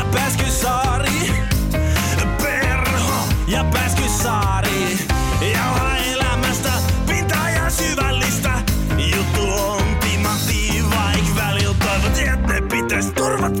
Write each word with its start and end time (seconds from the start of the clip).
ja 0.00 0.06
Pääskysaari. 0.12 1.32
Perho 2.42 3.28
ja 3.46 3.64
Pääskysaari. 3.64 4.98
Jauha 5.52 5.96
elämästä 5.96 6.72
pintaa 7.06 7.50
ja 7.50 7.70
syvällistä. 7.70 8.52
Juttu 9.16 9.42
on 9.42 9.82
vaik 10.96 11.36
välillä 11.36 11.74
toivot, 11.74 12.18
että 12.18 12.52
ne 12.52 12.60
pitäis 12.60 13.06
turvat. 13.06 13.52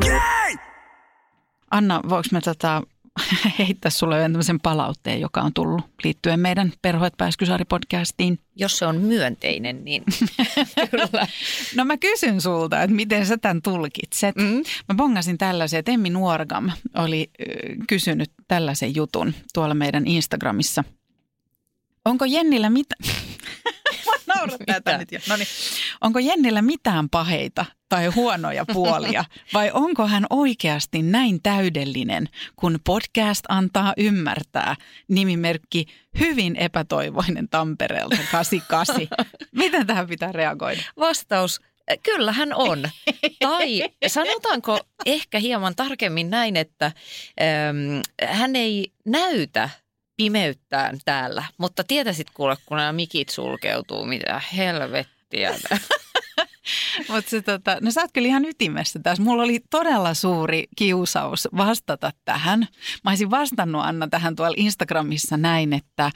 Anna, 1.70 2.00
voiko 2.08 2.28
mä 2.32 2.40
tota, 2.40 2.82
heittää 3.58 3.90
sulle 3.90 4.18
yhden 4.18 4.32
tämmöisen 4.32 4.60
palautteen, 4.60 5.20
joka 5.20 5.40
on 5.40 5.54
tullut 5.54 5.84
liittyen 6.04 6.40
meidän 6.40 6.72
Perhoet 6.82 7.14
Pääskysaari-podcastiin? 7.16 8.38
Jos 8.56 8.78
se 8.78 8.86
on 8.86 8.96
myönteinen, 8.96 9.84
niin 9.84 10.04
kyllä. 10.90 11.26
No 11.76 11.84
mä 11.84 11.96
kysyn 11.96 12.40
sulta, 12.40 12.82
että 12.82 12.96
miten 12.96 13.26
sä 13.26 13.38
tämän 13.38 13.62
tulkitset. 13.62 14.36
Mm. 14.36 14.62
Mä 14.88 14.94
bongasin 14.96 15.38
tällaisen, 15.38 15.78
että 15.78 15.92
Emmi 15.92 16.10
Nuorgam 16.10 16.70
oli 16.96 17.30
kysynyt 17.88 18.32
tällaisen 18.48 18.94
jutun 18.94 19.34
tuolla 19.54 19.74
meidän 19.74 20.06
Instagramissa. 20.06 20.84
Onko 22.04 22.24
Jennillä 22.24 22.70
mitä... 22.70 22.94
Naurattaa 24.26 24.74
tätä 24.74 24.98
nyt 24.98 25.12
jo. 25.12 25.18
Noniin. 25.28 25.48
Onko 26.00 26.18
Jennillä 26.18 26.62
mitään 26.62 27.10
paheita 27.10 27.64
tai 27.88 28.06
huonoja 28.06 28.64
puolia 28.72 29.24
vai 29.54 29.70
onko 29.74 30.06
hän 30.06 30.26
oikeasti 30.30 31.02
näin 31.02 31.42
täydellinen, 31.42 32.28
kun 32.56 32.78
podcast 32.86 33.44
antaa 33.48 33.94
ymmärtää 33.96 34.76
nimimerkki 35.08 35.86
hyvin 36.18 36.56
epätoivoinen 36.56 37.48
Tampereelta 37.48 38.16
88. 38.32 38.96
Miten 39.56 39.86
tähän 39.86 40.06
pitää 40.06 40.32
reagoida? 40.32 40.82
Vastaus, 40.98 41.60
kyllä 42.02 42.32
hän 42.32 42.54
on. 42.54 42.82
Tai 43.40 43.82
sanotaanko 44.06 44.80
ehkä 45.06 45.38
hieman 45.38 45.76
tarkemmin 45.76 46.30
näin, 46.30 46.56
että 46.56 46.86
äm, 46.86 48.02
hän 48.28 48.56
ei 48.56 48.92
näytä 49.04 49.70
pimeyttään 50.20 50.98
täällä, 51.04 51.44
mutta 51.58 51.84
tietäisit 51.84 52.30
kuule, 52.30 52.56
kun 52.66 52.76
nämä 52.76 52.92
mikit 52.92 53.28
sulkeutuu, 53.28 54.04
mitä 54.04 54.40
helvettiä. 54.56 55.54
Mutta 57.08 57.30
se 57.30 57.42
tota, 57.42 57.78
no 57.80 57.90
sä 57.90 58.00
oot 58.00 58.10
kyllä 58.12 58.28
ihan 58.28 58.44
ytimessä 58.44 58.98
tässä. 59.02 59.22
Mulla 59.22 59.42
oli 59.42 59.60
todella 59.70 60.14
suuri 60.14 60.64
kiusaus 60.76 61.48
vastata 61.56 62.10
tähän. 62.24 62.68
Mä 63.04 63.10
olisin 63.10 63.30
vastannut 63.30 63.82
Anna 63.84 64.08
tähän 64.08 64.36
tuolla 64.36 64.54
Instagramissa 64.56 65.36
näin, 65.36 65.72
että 65.72 66.10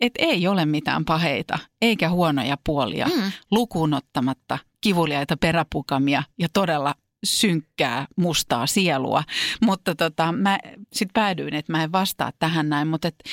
et 0.00 0.12
ei 0.18 0.48
ole 0.48 0.66
mitään 0.66 1.04
paheita 1.04 1.58
eikä 1.82 2.08
huonoja 2.08 2.56
puolia 2.64 3.06
mm. 3.06 3.32
lukuun 3.50 3.94
ottamatta 3.94 4.58
kivuliaita 4.80 5.36
peräpukamia 5.36 6.22
ja 6.38 6.48
todella 6.52 6.94
synkkää, 7.24 8.06
mustaa 8.16 8.66
sielua. 8.66 9.24
Mutta 9.60 9.94
tota, 9.94 10.32
mä 10.32 10.58
sitten 10.92 11.14
päädyin, 11.14 11.54
että 11.54 11.72
mä 11.72 11.82
en 11.82 11.92
vastaa 11.92 12.32
tähän 12.38 12.68
näin. 12.68 12.88
Mutta 12.88 13.08
et, 13.08 13.24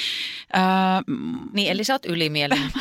ää, 0.54 1.02
niin, 1.54 1.72
eli 1.72 1.84
sä 1.84 1.94
oot 1.94 2.06
ylimielinen. 2.06 2.72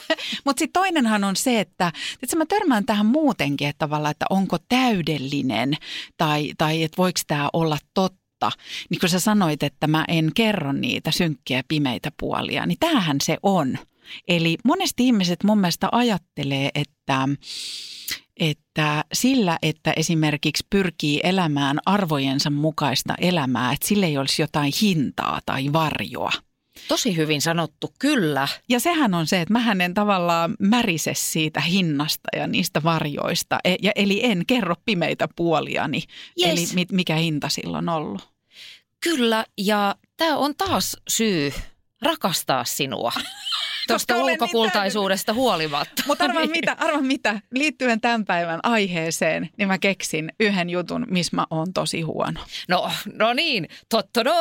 mutta 0.44 0.58
sitten 0.58 0.82
toinenhan 0.82 1.24
on 1.24 1.36
se, 1.36 1.60
että, 1.60 1.92
että 2.22 2.36
mä 2.36 2.46
törmään 2.46 2.84
tähän 2.84 3.06
muutenkin, 3.06 3.68
että 3.68 3.86
tavallaan, 3.86 4.10
että 4.10 4.26
onko 4.30 4.56
täydellinen 4.68 5.74
tai, 6.16 6.52
tai 6.58 6.82
että 6.82 6.96
voiko 6.96 7.20
tämä 7.26 7.48
olla 7.52 7.78
totta. 7.94 8.18
Niin 8.90 9.00
kun 9.00 9.08
sä 9.08 9.20
sanoit, 9.20 9.62
että 9.62 9.86
mä 9.86 10.04
en 10.08 10.30
kerro 10.34 10.72
niitä 10.72 11.10
synkkiä 11.10 11.62
pimeitä 11.68 12.12
puolia, 12.20 12.66
niin 12.66 12.78
tämähän 12.80 13.16
se 13.22 13.36
on. 13.42 13.78
Eli 14.28 14.56
monesti 14.64 15.06
ihmiset 15.06 15.44
mun 15.44 15.58
mielestä 15.58 15.88
ajattelee, 15.92 16.70
että 16.74 17.28
että 18.40 19.04
sillä, 19.12 19.58
että 19.62 19.92
esimerkiksi 19.96 20.66
pyrkii 20.70 21.20
elämään 21.22 21.78
arvojensa 21.86 22.50
mukaista 22.50 23.14
elämää, 23.20 23.72
että 23.72 23.88
sille 23.88 24.06
ei 24.06 24.18
olisi 24.18 24.42
jotain 24.42 24.72
hintaa 24.82 25.40
tai 25.46 25.72
varjoa. 25.72 26.32
Tosi 26.88 27.16
hyvin 27.16 27.42
sanottu, 27.42 27.94
kyllä. 27.98 28.48
Ja 28.68 28.80
sehän 28.80 29.14
on 29.14 29.26
se, 29.26 29.40
että 29.40 29.52
mä 29.52 29.84
en 29.84 29.94
tavallaan 29.94 30.56
märise 30.58 31.12
siitä 31.14 31.60
hinnasta 31.60 32.28
ja 32.36 32.46
niistä 32.46 32.82
varjoista. 32.82 33.58
E- 33.64 33.76
ja, 33.82 33.92
eli 33.94 34.24
en 34.24 34.46
kerro 34.46 34.74
pimeitä 34.84 35.28
puoliani, 35.36 36.02
yes. 36.46 36.74
eli 36.74 36.86
mikä 36.92 37.16
hinta 37.16 37.48
silloin 37.48 37.88
on 37.88 37.94
ollut. 37.94 38.28
Kyllä, 39.00 39.44
ja 39.58 39.94
tämä 40.16 40.36
on 40.36 40.54
taas 40.56 40.96
syy 41.08 41.52
rakastaa 42.02 42.64
sinua. 42.64 43.12
Tuosta 43.88 44.18
ulkokultaisuudesta 44.18 45.32
niin 45.32 45.40
huolimatta. 45.40 46.02
Mutta 46.06 46.24
arva 46.24 46.40
niin. 46.40 46.50
mitä, 46.50 46.76
arva 46.78 47.02
mitä, 47.02 47.40
liittyen 47.50 48.00
tämän 48.00 48.24
päivän 48.24 48.60
aiheeseen, 48.62 49.50
niin 49.58 49.68
mä 49.68 49.78
keksin 49.78 50.32
yhden 50.40 50.70
jutun, 50.70 51.06
missä 51.10 51.36
mä 51.36 51.46
oon 51.50 51.72
tosi 51.72 52.00
huono. 52.00 52.40
No, 52.68 52.90
no 53.12 53.32
niin, 53.32 53.68
tottodo. 53.88 54.34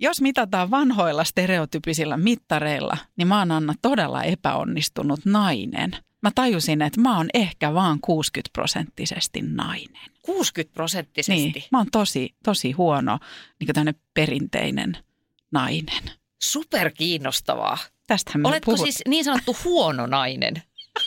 Jos 0.00 0.20
mitataan 0.20 0.70
vanhoilla 0.70 1.24
stereotypisillä 1.24 2.16
mittareilla, 2.16 2.96
niin 3.16 3.28
mä 3.28 3.38
oon 3.38 3.50
Anna 3.50 3.74
todella 3.82 4.22
epäonnistunut 4.22 5.20
nainen. 5.24 5.96
Mä 6.22 6.30
tajusin, 6.34 6.82
että 6.82 7.00
mä 7.00 7.16
oon 7.16 7.28
ehkä 7.34 7.74
vaan 7.74 8.00
60 8.00 8.50
prosenttisesti 8.52 9.42
nainen. 9.42 10.10
60 10.22 10.74
prosenttisesti? 10.74 11.32
Niin, 11.32 11.64
mä 11.72 11.78
oon 11.78 11.90
tosi, 11.92 12.34
tosi 12.44 12.72
huono, 12.72 13.18
niin 13.60 13.74
tämmöinen 13.74 14.00
perinteinen– 14.14 14.96
nainen. 15.52 16.02
Super 16.42 16.90
kiinnostavaa. 16.90 17.78
Tästähän 18.06 18.40
me 18.40 18.48
Oletko 18.48 18.72
puhut. 18.72 18.86
siis 18.86 19.02
niin 19.08 19.24
sanottu 19.24 19.56
huono 19.64 20.06
nainen? 20.06 20.62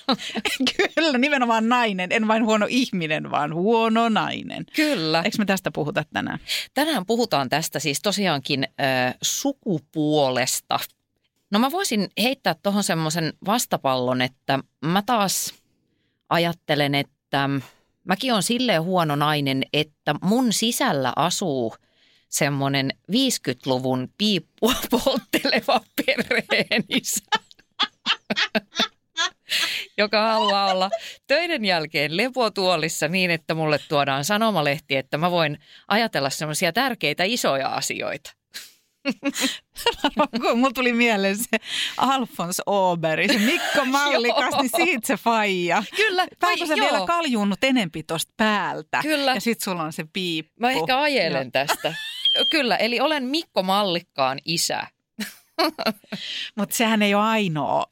Kyllä, 0.95 1.17
nimenomaan 1.17 1.69
nainen. 1.69 2.11
En 2.11 2.27
vain 2.27 2.45
huono 2.45 2.65
ihminen, 2.69 3.31
vaan 3.31 3.53
huono 3.53 4.09
nainen. 4.09 4.65
Kyllä. 4.75 5.21
Eikö 5.21 5.37
me 5.37 5.45
tästä 5.45 5.71
puhuta 5.71 6.03
tänään? 6.13 6.39
Tänään 6.73 7.05
puhutaan 7.05 7.49
tästä 7.49 7.79
siis 7.79 8.01
tosiaankin 8.01 8.63
äh, 8.63 9.15
sukupuolesta. 9.21 10.79
No 11.53 11.59
mä 11.59 11.71
voisin 11.71 12.09
heittää 12.23 12.55
tuohon 12.63 12.83
semmoisen 12.83 13.33
vastapallon, 13.45 14.21
että 14.21 14.59
mä 14.85 15.01
taas 15.05 15.53
ajattelen, 16.29 16.95
että 16.95 17.49
mäkin 18.03 18.33
on 18.33 18.43
silleen 18.43 18.83
huono 18.83 19.15
nainen, 19.15 19.63
että 19.73 20.15
mun 20.21 20.53
sisällä 20.53 21.13
asuu– 21.15 21.75
semmoinen 22.33 22.91
50-luvun 23.11 24.09
piippua 24.17 24.73
poltteleva 24.91 25.81
perheenisä, 26.05 27.21
joka 29.97 30.21
haluaa 30.21 30.71
olla 30.71 30.89
töiden 31.27 31.65
jälkeen 31.65 32.17
lepotuolissa 32.17 33.07
niin, 33.07 33.31
että 33.31 33.53
mulle 33.53 33.79
tuodaan 33.89 34.25
sanomalehti, 34.25 34.95
että 34.95 35.17
mä 35.17 35.31
voin 35.31 35.59
ajatella 35.87 36.29
semmoisia 36.29 36.73
tärkeitä 36.73 37.23
isoja 37.23 37.69
asioita. 37.69 38.31
Mulla 40.55 40.71
tuli 40.75 40.93
mieleen 40.93 41.37
se 41.37 41.57
Alfons 41.97 42.61
Oberi, 42.65 43.27
se 43.27 43.39
Mikko 43.39 43.85
Mallikas, 43.91 44.53
niin 44.61 44.71
siitä 44.75 45.07
se 45.07 45.17
faija. 45.17 45.83
Kyllä. 45.95 46.27
Pääkö 46.39 46.65
sä 46.65 46.75
vielä 46.75 47.05
kaljunnut 47.07 47.63
enempi 47.63 48.03
tosta 48.03 48.33
päältä? 48.37 48.99
Kyllä. 49.01 49.33
Ja 49.33 49.41
sit 49.41 49.61
sulla 49.61 49.83
on 49.83 49.93
se 49.93 50.05
piippu. 50.13 50.53
Mä 50.59 50.71
ehkä 50.71 51.01
ajelen 51.01 51.51
tästä. 51.51 51.93
Kyllä, 52.51 52.75
eli 52.75 52.99
olen 52.99 53.23
Mikko 53.23 53.63
Mallikkaan 53.63 54.39
isä. 54.45 54.87
Mutta 56.57 56.75
sehän 56.75 57.01
ei 57.01 57.15
ole 57.15 57.23
ainoa 57.23 57.85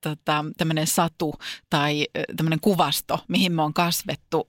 tota, 0.00 0.44
tämmöinen 0.56 0.86
satu 0.86 1.34
tai 1.70 2.06
tämmöinen 2.36 2.60
kuvasto, 2.60 3.24
mihin 3.28 3.52
me 3.52 3.62
on 3.62 3.74
kasvettu. 3.74 4.46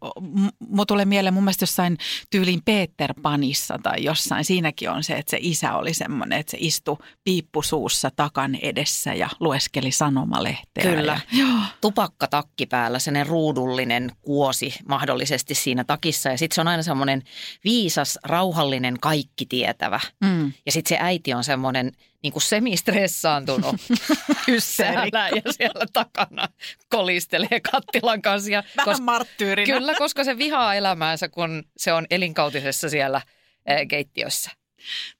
Mulla 0.60 0.86
tulee 0.86 1.06
mieleen 1.06 1.34
mun 1.34 1.44
mielestä 1.44 1.64
jossain 1.64 1.98
tyyliin 2.30 2.62
Peter 2.66 3.14
Panissa 3.22 3.80
tai 3.84 4.04
jossain. 4.04 4.46
Siinäkin 4.46 4.90
on 4.90 5.04
se, 5.04 5.14
että 5.14 5.32
se 5.32 5.38
isä 5.42 5.74
oli 5.76 5.94
semmoinen, 5.94 6.40
että 6.40 6.52
se 6.52 6.58
istui 6.60 6.98
piippusuussa 7.24 8.12
takan 8.16 8.56
edessä 8.56 9.14
ja 9.14 9.30
lueskeli 9.40 9.92
sanomalehteä. 9.92 10.96
Kyllä. 10.96 11.20
Ja, 11.32 11.46
Tupakka 11.82 12.28
takki 12.28 12.66
päällä, 12.66 13.00
sellainen 13.00 13.28
ruudullinen 13.28 14.12
kuosi 14.22 14.74
mahdollisesti 14.88 15.56
siinä 15.56 15.84
takissa. 15.84 16.30
Ja 16.30 16.38
sitten 16.38 16.56
se 16.56 16.62
on 16.62 16.68
aina 16.68 16.84
semmoinen 16.84 17.24
viisas, 17.64 18.20
rauhallinen, 18.24 19.00
kaikki 19.00 19.46
tietävä. 19.46 20.00
Mm. 20.22 20.54
Ja 20.66 20.72
sitten 20.72 20.90
se 20.90 21.04
äiti 21.04 21.34
on 21.34 21.44
semmoinen– 21.44 21.92
niin 22.24 22.34
kuin 22.34 22.44
semistressaantunut 22.44 23.76
hyssäällä 24.48 25.30
ja 25.36 25.54
siellä 25.54 25.86
takana 25.94 26.48
kolistelee 26.90 27.60
kattilan 27.72 28.22
kanssa. 28.22 28.52
Ja 28.52 28.64
Vähän 28.78 28.86
koska, 28.86 29.04
marttyyrinä. 29.04 29.78
Kyllä, 29.78 29.96
koska 29.96 30.24
se 30.24 30.38
vihaa 30.38 30.76
elämäänsä, 30.76 31.30
kun 31.30 31.64
se 31.78 31.94
on 31.94 32.06
elinkautisessa 32.10 32.90
siellä 32.90 33.22
ää, 33.68 33.86
keittiössä. 33.86 34.52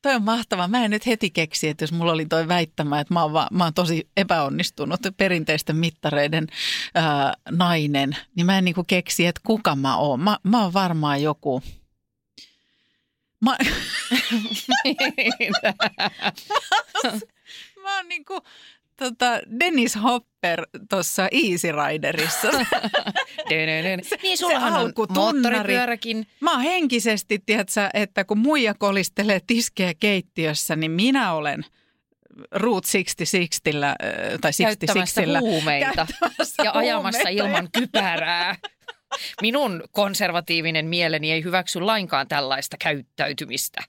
Toi 0.02 0.16
on 0.16 0.24
mahtavaa. 0.24 0.68
Mä 0.68 0.86
en 0.86 0.92
nyt 0.92 1.06
heti 1.06 1.30
keksi, 1.30 1.68
että 1.68 1.84
jos 1.84 1.92
mulla 1.92 2.12
oli 2.12 2.26
toi 2.26 2.48
väittämä, 2.48 3.00
että 3.00 3.14
mä 3.14 3.24
oon, 3.24 3.34
va- 3.34 3.48
mä 3.52 3.64
oon 3.64 3.74
tosi 3.74 4.10
epäonnistunut 4.18 5.00
perinteisten 5.18 5.76
mittareiden 5.76 6.48
ää, 6.96 7.34
nainen, 7.52 8.18
niin 8.36 8.46
mä 8.46 8.58
en 8.58 8.66
niinku 8.66 8.84
keksi, 8.84 9.26
että 9.26 9.42
kuka 9.46 9.76
mä 9.76 9.98
oon. 9.98 10.20
Mä, 10.20 10.38
mä 10.44 10.64
oon 10.64 10.74
varmaan 10.74 11.22
joku– 11.22 11.62
Mä, 13.42 13.58
mä, 17.84 17.96
oon 17.96 18.08
niinku 18.10 18.42
tota, 18.98 19.40
Dennis 19.60 19.96
Hopper 20.04 20.68
tuossa 20.90 21.28
Easy 21.32 21.72
Riderissa. 21.72 22.48
niin 24.24 24.38
sullahan 24.38 24.74
on 24.74 24.94
moottoripyöräkin. 25.10 26.28
Mä 26.40 26.52
oon 26.52 26.62
henkisesti, 26.62 27.40
tiedätkö, 27.46 27.90
että 27.94 28.24
kun 28.24 28.38
muija 28.38 28.74
kolistelee 28.74 29.40
tiskejä 29.48 29.94
keittiössä, 30.00 30.76
niin 30.76 30.92
minä 30.92 31.34
olen 31.34 31.66
Route 32.52 32.88
66 32.88 33.62
tai 34.42 34.52
66 34.52 34.64
käyttämässä 34.64 35.40
huumeita 35.40 36.08
Käyttämässä 36.20 36.64
ja 36.64 36.72
ajamassa 36.74 37.20
huumeita. 37.20 37.48
ilman 37.48 37.70
kypärää. 37.78 38.56
Minun 39.42 39.84
konservatiivinen 39.92 40.86
mieleni 40.86 41.32
ei 41.32 41.44
hyväksy 41.44 41.82
lainkaan 41.82 42.28
tällaista 42.28 42.78
käyttäytymistä. 42.78 43.82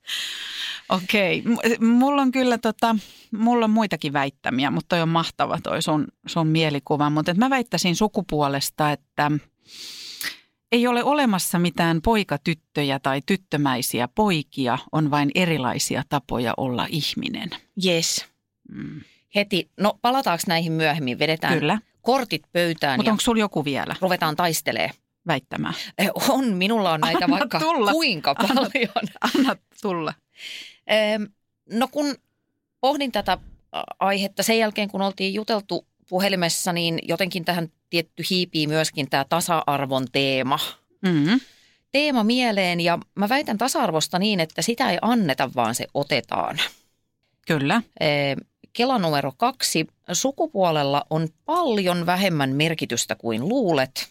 Okei, 0.88 1.42
mulla 1.80 2.22
on 2.22 2.32
kyllä 2.32 2.58
tota, 2.58 2.96
mulla 3.30 3.64
on 3.64 3.70
muitakin 3.70 4.12
väittämiä, 4.12 4.70
mutta 4.70 4.88
toi 4.88 5.02
on 5.02 5.08
mahtava 5.08 5.58
toi 5.62 5.82
sun, 5.82 6.06
sun 6.26 6.46
mielikuva. 6.46 7.10
Mutta 7.10 7.34
mä 7.34 7.50
väittäisin 7.50 7.96
sukupuolesta, 7.96 8.92
että 8.92 9.30
ei 10.72 10.86
ole 10.86 11.04
olemassa 11.04 11.58
mitään 11.58 12.02
poikatyttöjä 12.02 12.98
tai 12.98 13.20
tyttömäisiä 13.26 14.08
poikia, 14.08 14.78
on 14.92 15.10
vain 15.10 15.30
erilaisia 15.34 16.02
tapoja 16.08 16.54
olla 16.56 16.86
ihminen. 16.90 17.50
Yes. 17.86 18.26
Mm. 18.74 19.00
Heti, 19.34 19.70
no 19.80 19.98
palataanko 20.02 20.42
näihin 20.46 20.72
myöhemmin? 20.72 21.18
Vedetään 21.18 21.58
Kyllä, 21.58 21.78
kortit 22.02 22.42
pöytään 22.52 22.98
mutta 22.98 23.10
onko 23.10 23.20
sulla 23.20 23.40
joku 23.40 23.64
vielä 23.64 23.96
ruvetaan 24.00 24.36
taistelee. 24.36 24.90
Väittämään? 25.26 25.74
Eh, 25.98 26.10
On, 26.28 26.44
minulla 26.54 26.92
on 26.92 27.00
näitä 27.00 27.24
Anna 27.24 27.38
vaikka 27.38 27.60
tulla. 27.60 27.92
kuinka 27.92 28.34
Anna- 28.38 28.54
paljon. 28.54 29.08
Anna 29.34 29.56
tulla. 29.82 30.14
Ehm, 30.86 31.22
No 31.70 31.88
kun 31.88 32.14
pohdin 32.80 33.12
tätä 33.12 33.38
aihetta 34.00 34.42
sen 34.42 34.58
jälkeen, 34.58 34.88
kun 34.90 35.02
oltiin 35.02 35.34
juteltu 35.34 35.86
puhelimessa, 36.08 36.72
niin 36.72 36.98
jotenkin 37.02 37.44
tähän 37.44 37.68
tietty 37.90 38.22
hiipii 38.30 38.66
myöskin 38.66 39.10
tämä 39.10 39.24
tasa-arvon 39.28 40.06
teema. 40.12 40.58
Mm-hmm. 41.02 41.40
Teema 41.92 42.24
mieleen 42.24 42.80
ja 42.80 42.98
mä 43.14 43.28
väitän 43.28 43.58
tasa-arvosta 43.58 44.18
niin, 44.18 44.40
että 44.40 44.62
sitä 44.62 44.90
ei 44.90 44.98
anneta, 45.02 45.50
vaan 45.56 45.74
se 45.74 45.86
otetaan. 45.94 46.58
Kyllä. 47.46 47.82
Kela 48.72 48.98
numero 48.98 49.32
kaksi. 49.36 49.86
Sukupuolella 50.12 51.04
on 51.10 51.28
paljon 51.44 52.06
vähemmän 52.06 52.50
merkitystä 52.50 53.14
kuin 53.14 53.48
luulet. 53.48 54.08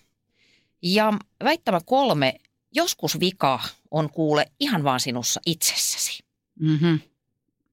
Ja 0.81 1.13
väittämä 1.44 1.80
kolme. 1.86 2.36
Joskus 2.75 3.19
vika 3.19 3.60
on 3.92 4.10
kuule 4.10 4.51
ihan 4.60 4.83
vaan 4.83 5.00
sinussa 5.00 5.42
itsessäsi. 5.45 6.24
Mm-hmm. 6.60 7.00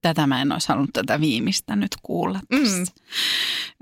Tätä 0.03 0.27
mä 0.27 0.43
en 0.43 0.53
olisi 0.53 0.69
halunnut 0.69 0.93
tätä 0.93 1.21
viimeistä 1.21 1.77
nyt 1.77 1.97
kuulla 2.03 2.41
tässä. 2.49 2.79
Mm. 2.79 2.87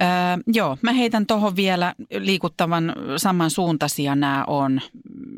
Öö, 0.03 0.43
joo, 0.47 0.79
mä 0.83 0.93
heitän 0.93 1.27
tuohon 1.27 1.57
vielä 1.57 1.95
liikuttavan 2.19 2.95
samansuuntaisia 3.17 4.15
nämä 4.15 4.45
on, 4.47 4.81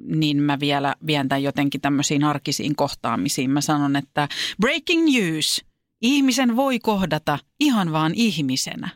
niin 0.06 0.42
mä 0.42 0.60
vielä 0.60 0.94
vien 1.06 1.28
tämän 1.28 1.42
jotenkin 1.42 1.80
tämmöisiin 1.80 2.24
arkisiin 2.24 2.76
kohtaamisiin. 2.76 3.50
Mä 3.50 3.60
sanon, 3.60 3.96
että 3.96 4.28
breaking 4.60 5.04
news, 5.04 5.64
ihmisen 6.00 6.56
voi 6.56 6.78
kohdata 6.78 7.38
ihan 7.60 7.92
vaan 7.92 8.12
ihmisenä, 8.14 8.88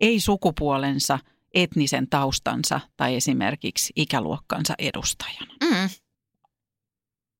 ei 0.00 0.20
sukupuolensa, 0.20 1.18
etnisen 1.62 2.08
taustansa 2.08 2.80
tai 2.96 3.16
esimerkiksi 3.16 3.92
ikäluokkansa 3.96 4.74
edustajana. 4.78 5.54
Mm. 5.64 5.90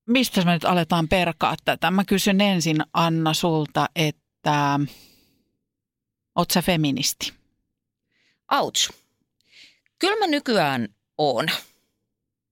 Mistä 0.08 0.44
me 0.44 0.52
nyt 0.52 0.64
aletaan 0.64 1.08
perkaa 1.08 1.54
tätä? 1.64 1.90
Mä 1.90 2.04
kysyn 2.04 2.40
ensin 2.40 2.76
Anna 2.92 3.34
sulta, 3.34 3.88
että 3.96 4.80
oot 6.36 6.50
sä 6.50 6.62
feministi? 6.62 7.32
Ouch. 8.52 8.90
Kyllä 9.98 10.16
mä 10.16 10.26
nykyään 10.26 10.88
oon. 11.18 11.46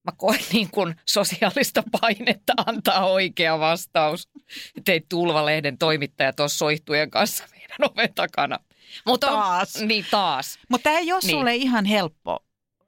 Mä 0.05 0.12
koen 0.17 0.41
niin 0.53 0.71
kuin 0.71 0.95
sosiaalista 1.07 1.83
painetta 2.01 2.53
antaa 2.67 3.07
oikea 3.07 3.59
vastaus. 3.59 4.29
Teit 4.85 5.09
Tulva-lehden 5.09 5.79
toimittaja 5.79 6.33
tuossa 6.33 6.59
soihtujen 6.59 7.11
kanssa 7.11 7.45
meidän 7.51 7.91
oven 7.91 8.15
takana. 8.15 8.59
Mutta 9.07 9.31
on- 9.31 9.39
Taas. 9.43 9.75
Niin 9.81 10.07
taas. 10.11 10.59
Mutta 10.69 10.83
tämä 10.85 10.99
ei 10.99 11.13
ole 11.13 11.21
Niin. 11.23 11.31
sulle 11.31 11.55
ihan 11.57 11.85
helppo 11.85 12.39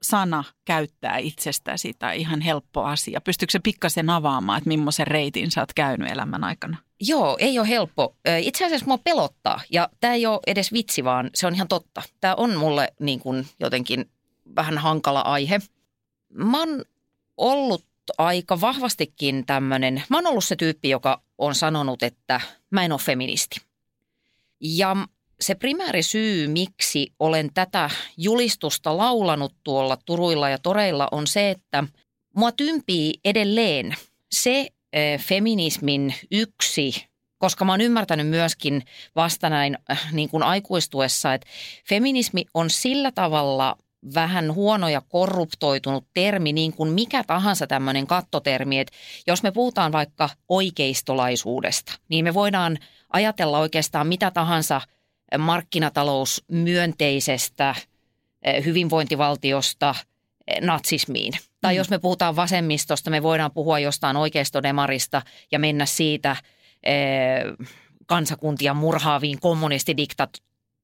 sana 0.03 0.45
käyttää 0.65 1.17
itsestäsi 1.19 1.93
tai 1.99 2.21
ihan 2.21 2.41
helppo 2.41 2.85
asia. 2.85 3.21
Pystyykö 3.21 3.53
se 3.53 3.59
pikkasen 3.59 4.11
avaamaan, 4.11 4.59
että 4.59 4.69
millaisen 4.69 5.07
reitin 5.07 5.51
sä 5.51 5.61
oot 5.61 5.73
käynyt 5.73 6.11
elämän 6.13 6.45
aikana? 6.45 6.77
Joo, 7.01 7.37
ei 7.41 7.59
ole 7.59 7.69
helppo. 7.69 8.17
Itse 8.41 8.65
asiassa 8.67 8.87
mua 8.87 8.99
pelottaa 8.99 9.61
ja 9.71 9.89
tämä 10.01 10.15
ei 10.15 10.27
ole 10.27 10.41
edes 10.47 10.73
vitsi, 10.73 11.05
vaan 11.05 11.31
se 11.35 11.47
on 11.47 11.55
ihan 11.55 11.69
totta. 11.69 12.03
Tämä 12.21 12.35
on 12.35 12.57
mulle 12.57 12.93
niin 13.01 13.21
kuin 13.21 13.47
jotenkin 13.61 14.11
vähän 14.57 14.79
hankala 14.79 15.21
aihe. 15.21 15.59
Mä 16.35 16.59
oon 16.59 16.85
ollut 17.37 17.85
aika 18.19 18.61
vahvastikin 18.61 19.47
tämmöinen, 19.47 20.03
mä 20.09 20.17
oon 20.17 20.27
ollut 20.27 20.45
se 20.45 20.57
tyyppi, 20.57 20.89
joka 20.89 21.23
on 21.39 21.55
sanonut, 21.55 22.03
että 22.03 22.41
mä 22.71 22.85
en 22.85 22.93
ole 22.93 23.01
feministi. 23.01 23.61
Ja 24.61 24.97
se 25.40 25.55
primääri 25.55 26.02
syy, 26.02 26.49
miksi 26.49 27.12
olen 27.19 27.50
tätä 27.55 27.90
julistusta 28.17 28.96
laulanut 28.96 29.55
tuolla 29.64 29.99
turuilla 30.05 30.49
ja 30.49 30.58
toreilla 30.58 31.08
on 31.12 31.26
se, 31.26 31.50
että 31.50 31.85
mua 32.37 32.52
tympii 32.52 33.14
edelleen 33.25 33.94
se 34.32 34.69
eh, 34.93 35.20
feminismin 35.20 36.14
yksi, 36.31 37.06
koska 37.38 37.64
mä 37.64 37.73
oon 37.73 37.81
ymmärtänyt 37.81 38.29
myöskin 38.29 38.82
vasta 39.17 39.50
näin 39.50 39.79
äh, 39.90 40.12
niin 40.12 40.29
kuin 40.29 40.43
aikuistuessa, 40.43 41.35
että 41.35 41.49
feminismi 41.88 42.44
on 42.55 42.70
sillä 42.70 43.12
tavalla 43.12 43.76
vähän 44.14 44.55
huono 44.55 44.88
ja 44.88 45.02
korruptoitunut 45.08 46.05
termi, 46.14 46.52
niin 46.52 46.73
kuin 46.73 46.93
mikä 46.93 47.25
tahansa 47.25 47.67
tämmöinen 47.67 48.06
kattotermi, 48.06 48.79
että 48.79 48.96
jos 49.26 49.43
me 49.43 49.52
puhutaan 49.52 49.93
vaikka 49.93 50.31
oikeistolaisuudesta, 50.49 51.93
niin 52.08 52.25
me 52.25 52.35
voidaan 52.35 52.79
ajatella 53.12 53.58
oikeastaan 53.58 54.06
mitä 54.06 54.31
tahansa 54.31 54.81
markkinatalousmyönteisestä 55.39 57.75
eh, 58.43 58.65
hyvinvointivaltiosta 58.65 59.95
eh, 60.47 60.61
natsismiin. 60.61 61.33
Tai 61.61 61.75
Mm. 61.75 61.77
jos 61.77 61.91
me 61.91 61.99
puhutaan 61.99 62.37
vasemmistosta, 62.37 63.11
me 63.11 63.23
voidaan 63.23 63.53
puhua 63.53 63.79
jostain 63.79 64.17
oikeistodemarista 64.17 65.23
ja 65.53 65.59
mennä 65.59 65.87
siitä 65.87 66.37
eh, 66.83 67.45
kansakuntia 68.07 68.75
murhaaviin 68.75 69.41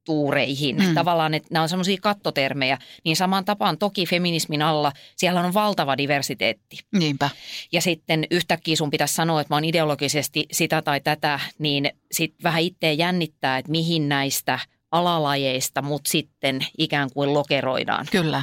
kommunistidiktatuureihin. 0.04 0.76
Mm. 0.76 0.94
Tavallaan, 0.94 1.34
että 1.34 1.48
nämä 1.52 1.62
on 1.62 1.68
semmoisia 1.68 1.98
kattotermejä. 2.00 2.78
Niin 3.04 3.16
samaan 3.16 3.44
tapaan 3.44 3.78
toki 3.78 4.06
feminismin 4.06 4.62
alla 4.62 4.92
siellä 5.16 5.40
on 5.40 5.54
valtava 5.54 5.96
diversiteetti. 5.96 6.78
Niinpä. 6.92 7.30
Ja 7.73 7.80
sitten 7.80 8.26
yhtäkkiä 8.30 8.76
sun 8.76 8.90
pitäisi 8.90 9.14
sanoa, 9.14 9.40
että 9.40 9.52
mä 9.54 9.56
oon 9.56 9.64
ideologisesti 9.64 10.46
sitä 10.52 10.82
tai 10.82 11.00
tätä, 11.00 11.40
niin 11.58 11.90
sit 12.12 12.34
vähän 12.42 12.62
itseä 12.62 12.92
jännittää, 12.92 13.58
että 13.58 13.70
mihin 13.70 14.08
näistä 14.08 14.58
alalajeista 14.90 15.82
mut 15.82 16.06
sitten 16.06 16.66
ikään 16.78 17.11
kuin 17.14 17.34
lokeroidaan. 17.34 18.06
Kyllä. 18.11 18.42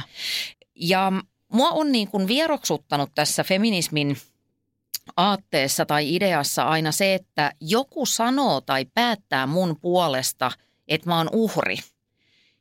Ja 0.74 1.12
mua 1.52 1.70
on 1.70 1.92
niin 1.92 2.08
kuin 2.08 2.28
vieroksuttanut 2.28 3.10
tässä 3.14 3.44
feminismin 3.44 4.16
aatteessa 5.16 5.86
tai 5.86 6.14
ideassa 6.14 6.62
aina 6.62 6.92
se, 6.92 7.14
että 7.14 7.52
joku 7.60 8.06
sanoo 8.06 8.60
tai 8.60 8.84
päättää 8.94 9.46
mun 9.46 9.76
puolesta, 9.80 10.50
että 10.88 11.10
mä 11.10 11.18
oon 11.18 11.28
uhri. 11.32 11.76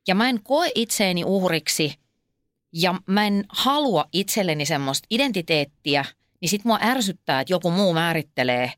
Ja 0.08 0.16
mä 0.16 0.30
en 0.30 0.40
koe 0.44 0.72
itseeni 0.76 1.24
uhriksi 1.24 1.94
ja 2.74 2.96
mä 3.06 3.28
en 3.28 3.46
halua 3.50 4.06
itselleni 4.14 4.66
semmoista 4.66 5.08
identiteettiä, 5.10 6.06
niin 6.42 6.50
sit 6.50 6.66
mua 6.66 6.80
ärsyttää, 6.82 7.42
että 7.42 7.54
joku 7.54 7.72
muu 7.72 7.94
määrittelee 7.94 8.72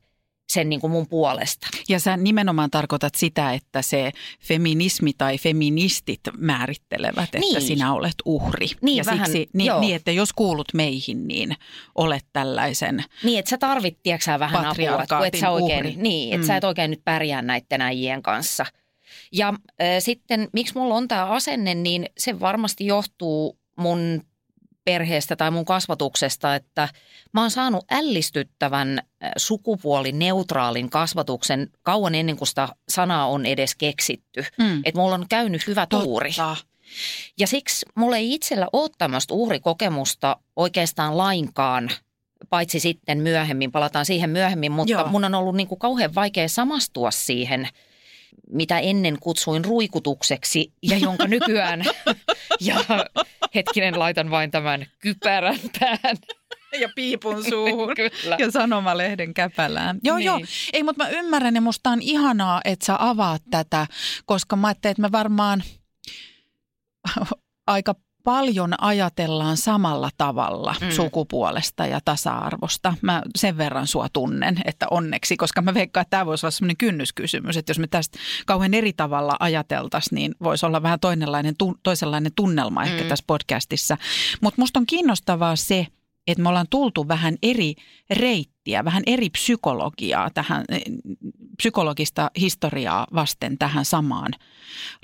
sen 0.52 0.68
niin 0.68 0.80
kuin 0.80 0.90
mun 0.90 1.08
puolesta. 1.08 1.66
Ja 1.88 2.00
sä 2.00 2.16
nimenomaan 2.16 2.70
tarkoitat 2.70 3.14
sitä, 3.14 3.52
että 3.52 3.82
se 3.82 4.12
feminismi 4.40 5.12
tai 5.18 5.38
feministit 5.38 6.20
määrittelevät, 6.38 7.24
että 7.24 7.38
Niin. 7.38 7.62
sinä 7.62 7.92
olet 7.94 8.14
uhri. 8.24 8.66
Niin, 8.80 8.96
ja 8.96 9.04
vähän, 9.06 9.26
siksi, 9.26 9.48
niin, 9.52 9.66
joo. 9.66 9.80
niin, 9.80 9.96
että 9.96 10.10
jos 10.10 10.32
kuulut 10.32 10.68
meihin, 10.74 11.28
niin 11.28 11.56
olet 11.94 12.24
tällaisen. 12.32 13.04
Niin, 13.22 13.38
että 13.38 13.48
sä 13.50 13.58
tarvit, 13.58 13.98
tiedätkö 14.02 14.38
vähän 14.38 14.64
apua, 14.66 15.02
että 15.02 15.16
kun 15.16 15.26
et 15.26 15.34
sä 15.40 15.50
oikein, 15.50 15.78
uhri. 15.86 15.94
niin, 15.96 16.34
että 16.34 16.44
Mm. 16.44 16.46
sä 16.46 16.56
et 16.56 16.64
oikein 16.64 16.90
nyt 16.90 17.04
pärjää 17.04 17.42
näiden 17.42 17.80
äijien 17.80 18.22
kanssa. 18.22 18.66
Ja 19.34 19.48
äh, 19.48 19.86
sitten, 19.98 20.48
miksi 20.52 20.74
mulla 20.74 20.94
on 20.94 21.08
tämä 21.08 21.26
asenne, 21.26 21.74
niin 21.74 22.06
se 22.18 22.40
varmasti 22.40 22.86
johtuu 22.86 23.58
mun 23.76 24.22
perheestä 24.84 25.36
tai 25.36 25.50
mun 25.50 25.64
kasvatuksesta, 25.64 26.54
että 26.54 26.88
mä 27.32 27.40
oon 27.40 27.50
saanut 27.50 27.84
ällistyttävän 27.90 28.98
sukupuolineutraalin 29.36 30.90
kasvatuksen 30.90 31.70
kauan 31.82 32.14
ennen 32.14 32.36
kuin 32.36 32.48
sitä 32.48 32.68
sanaa 32.88 33.26
on 33.26 33.46
edes 33.46 33.74
keksitty. 33.74 34.44
Mm. 34.58 34.82
Että 34.84 35.00
mulla 35.00 35.14
on 35.14 35.26
käynyt 35.28 35.66
hyvä 35.66 35.86
tuuri. 35.86 36.32
Totta. 36.32 36.56
Ja 37.38 37.46
siksi 37.46 37.86
mulla 37.94 38.16
ei 38.16 38.34
itsellä 38.34 38.68
ole 38.72 38.90
tämmöistä 38.98 39.34
uhrikokemusta 39.34 40.36
oikeastaan 40.56 41.18
lainkaan, 41.18 41.90
paitsi 42.50 42.80
sitten 42.80 43.18
myöhemmin, 43.18 43.72
palataan 43.72 44.06
siihen 44.06 44.30
myöhemmin, 44.30 44.72
mutta. 44.72 44.92
Joo. 44.92 45.08
mun 45.08 45.24
on 45.24 45.34
ollut 45.34 45.56
niin 45.56 45.68
kuin 45.68 45.78
kauhean 45.78 46.14
vaikea 46.14 46.48
samastua 46.48 47.10
siihen 47.10 47.68
mitä 48.50 48.78
ennen 48.78 49.18
kutsuin 49.20 49.64
ruikutukseksi 49.64 50.72
ja 50.82 50.96
jonka 50.98 51.26
nykyään, 51.26 51.84
ja 52.60 52.76
hetkinen 53.54 53.98
laitan 53.98 54.30
vain 54.30 54.50
tämän 54.50 54.86
kypärän 54.98 55.58
päähän. 55.80 56.16
Ja 56.80 56.88
piipun 56.94 57.44
suuhun. 57.44 57.94
Kyllä. 58.22 58.36
Ja 58.38 58.50
sanomalehden 58.50 59.34
käpälään. 59.34 59.98
Joo, 60.04 60.16
Niin. 60.16 60.26
joo. 60.26 60.40
Ei, 60.72 60.82
mutta 60.82 61.04
mä 61.04 61.10
ymmärrän 61.10 61.54
ja 61.54 61.60
musta 61.60 61.90
on 61.90 62.02
ihanaa, 62.02 62.60
että 62.64 62.86
sä 62.86 62.96
avaat 62.98 63.42
tätä, 63.50 63.86
koska 64.24 64.56
mä 64.56 64.66
ajattelin, 64.66 64.92
että 64.92 65.02
me 65.02 65.12
varmaan 65.12 65.62
aika 67.66 67.94
paljon 68.24 68.74
ajatellaan 68.80 69.56
samalla 69.56 70.10
tavalla 70.18 70.74
Mm. 70.80 70.90
sukupuolesta 70.90 71.86
ja 71.86 72.00
tasa-arvosta. 72.04 72.94
Mä 73.02 73.22
sen 73.36 73.58
verran 73.58 73.86
sua 73.86 74.08
tunnen, 74.12 74.56
että 74.64 74.86
onneksi, 74.90 75.36
koska 75.36 75.62
mä 75.62 75.74
veikkaan, 75.74 76.02
että 76.02 76.10
tämä 76.10 76.26
voisi 76.26 76.46
olla 76.46 76.50
semmoinen 76.50 76.76
kynnyskysymys, 76.76 77.56
että 77.56 77.70
jos 77.70 77.78
me 77.78 77.86
tästä 77.86 78.18
kauhean 78.46 78.74
eri 78.74 78.92
tavalla 78.92 79.36
ajateltaisiin, 79.40 80.16
niin 80.16 80.34
voisi 80.42 80.66
olla 80.66 80.82
vähän 80.82 81.00
toinenlainen, 81.00 81.54
tu- 81.58 81.76
toisenlainen 81.82 82.32
tunnelma 82.36 82.84
ehkä 82.84 83.02
Mm. 83.02 83.08
tässä 83.08 83.24
podcastissa. 83.26 83.96
Mutta 84.40 84.60
musta 84.62 84.78
on 84.80 84.86
kiinnostavaa 84.86 85.56
se, 85.56 85.86
että 86.26 86.42
me 86.42 86.48
ollaan 86.48 86.66
tultu 86.70 87.08
vähän 87.08 87.36
eri 87.42 87.74
reittiä, 88.10 88.84
vähän 88.84 89.02
eri 89.06 89.30
psykologiaa 89.30 90.30
tähän, 90.30 90.64
psykologista 91.56 92.30
historiaa 92.40 93.06
vasten 93.14 93.58
tähän 93.58 93.84
samaan 93.84 94.32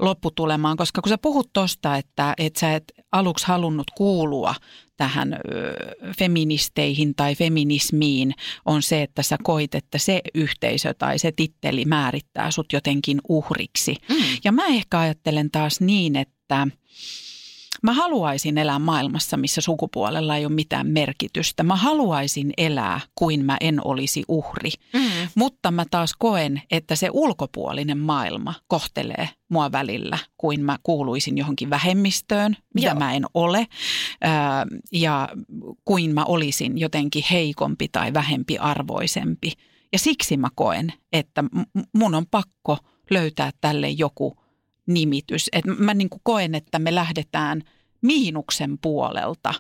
lopputulemaan, 0.01 0.77
koska 0.77 1.03
kun 1.03 1.09
sä 1.11 1.19
puhut 1.19 1.51
tosta, 1.53 1.97
että, 1.97 2.35
että 2.39 2.61
sä 2.61 2.75
et 2.75 2.85
aluksi 3.13 3.47
halunnut 3.47 3.91
kuulua 3.97 4.55
tähän 4.97 5.37
feministeihin 6.19 7.15
tai 7.15 7.35
feminismiin, 7.35 8.35
on 8.65 8.83
se, 8.83 9.03
että 9.03 9.23
sä 9.23 9.37
koit, 9.43 9.75
että 9.75 9.99
se 9.99 10.21
yhteisö 10.35 10.95
tai 10.95 11.19
se 11.19 11.33
titteli 11.33 11.85
määrittää 11.85 12.51
sut 12.51 12.73
jotenkin 12.73 13.21
uhriksi. 13.29 13.97
Mm. 14.09 14.17
Ja 14.45 14.53
mä 14.53 14.67
ehkä 14.67 14.99
ajattelen 14.99 15.51
taas 15.51 15.81
niin, 15.81 16.17
että 16.17 16.67
mä 17.83 17.93
haluaisin 17.93 18.59
elää 18.59 18.79
maailmassa, 18.79 19.37
missä 19.37 19.61
sukupuolella 19.61 20.37
ei 20.37 20.47
ole 20.47 20.55
mitään 20.55 20.87
merkitystä. 20.87 21.63
Mä 21.63 21.77
haluaisin 21.77 22.53
elää 22.57 23.01
kuin 23.15 23.45
mä 23.45 23.57
en 23.61 23.87
olisi 23.87 24.25
uhri. 24.29 24.71
Mm. 24.93 25.29
Mutta 25.35 25.71
mä 25.71 25.85
taas 25.91 26.15
koen, 26.19 26.63
että 26.71 26.97
se 26.97 27.09
ulkopuolinen 27.13 27.99
maailma 27.99 28.55
kohtelee 28.69 29.29
mua 29.49 29.73
välillä, 29.73 30.19
kuin 30.37 30.65
mä 30.65 30.77
kuuluisin 30.83 31.39
johonkin 31.39 31.71
vähemmistöön, 31.71 32.57
mitä 32.75 32.89
Joo. 32.89 32.99
mä 32.99 33.13
en 33.13 33.25
ole, 33.35 33.67
ää, 34.21 34.67
ja 34.93 35.29
kuin 35.85 36.15
mä 36.15 36.25
olisin 36.25 36.79
jotenkin 36.79 37.25
heikompi 37.31 37.89
tai 37.93 38.15
vähempi 38.15 38.59
arvoisempi. 38.59 39.53
Ja 39.93 39.99
siksi 39.99 40.37
mä 40.37 40.49
koen, 40.55 40.93
että 41.13 41.45
mun 41.97 42.15
on 42.15 42.27
pakko 42.31 42.79
löytää 43.11 43.51
tälle 43.61 43.89
joku 43.89 44.37
nimitys. 44.87 45.49
Et 45.53 45.65
mä 45.79 45.95
niin 45.95 46.11
kuin 46.11 46.21
koen, 46.25 46.55
että 46.55 46.79
me 46.79 46.95
lähdetään 46.95 47.63
miinuksen 48.03 48.79
puolelta, 48.79 49.55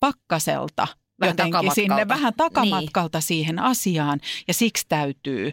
pakkaselta 0.00 0.86
Vähän 1.20 1.32
jotenkin 1.32 1.74
sinne 1.74 2.08
vähän 2.08 2.34
takamatkalta 2.36 3.18
niin. 3.18 3.22
siihen 3.22 3.58
asiaan 3.58 4.20
ja 4.48 4.54
siksi 4.54 4.86
täytyy 4.88 5.52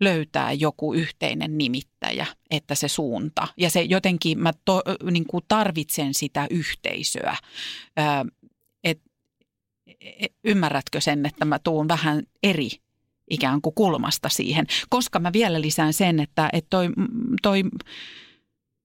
löytää 0.00 0.52
joku 0.52 0.94
yhteinen 0.94 1.58
nimittäjä, 1.58 2.26
että 2.50 2.74
se 2.74 2.88
suunta. 2.88 3.48
Ja 3.56 3.70
se 3.70 3.82
jotenkin, 3.82 4.38
mä 4.38 4.52
to, 4.64 4.82
niin 5.10 5.26
kuin 5.26 5.44
tarvitsen 5.48 6.14
sitä 6.14 6.46
yhteisöä. 6.50 7.36
Ö, 7.98 8.02
et, 8.84 9.00
et, 10.00 10.32
ymmärrätkö 10.44 11.00
sen, 11.00 11.26
että 11.26 11.44
mä 11.44 11.58
tuun 11.58 11.88
vähän 11.88 12.22
eri 12.42 12.70
ikään 13.32 13.62
kuin 13.62 13.74
kulmasta 13.74 14.28
siihen. 14.28 14.66
Koska 14.88 15.18
mä 15.18 15.32
vielä 15.32 15.60
lisään 15.60 15.92
sen, 15.92 16.20
että, 16.20 16.50
että 16.52 16.70
toi, 16.70 16.88
toi, 17.42 17.62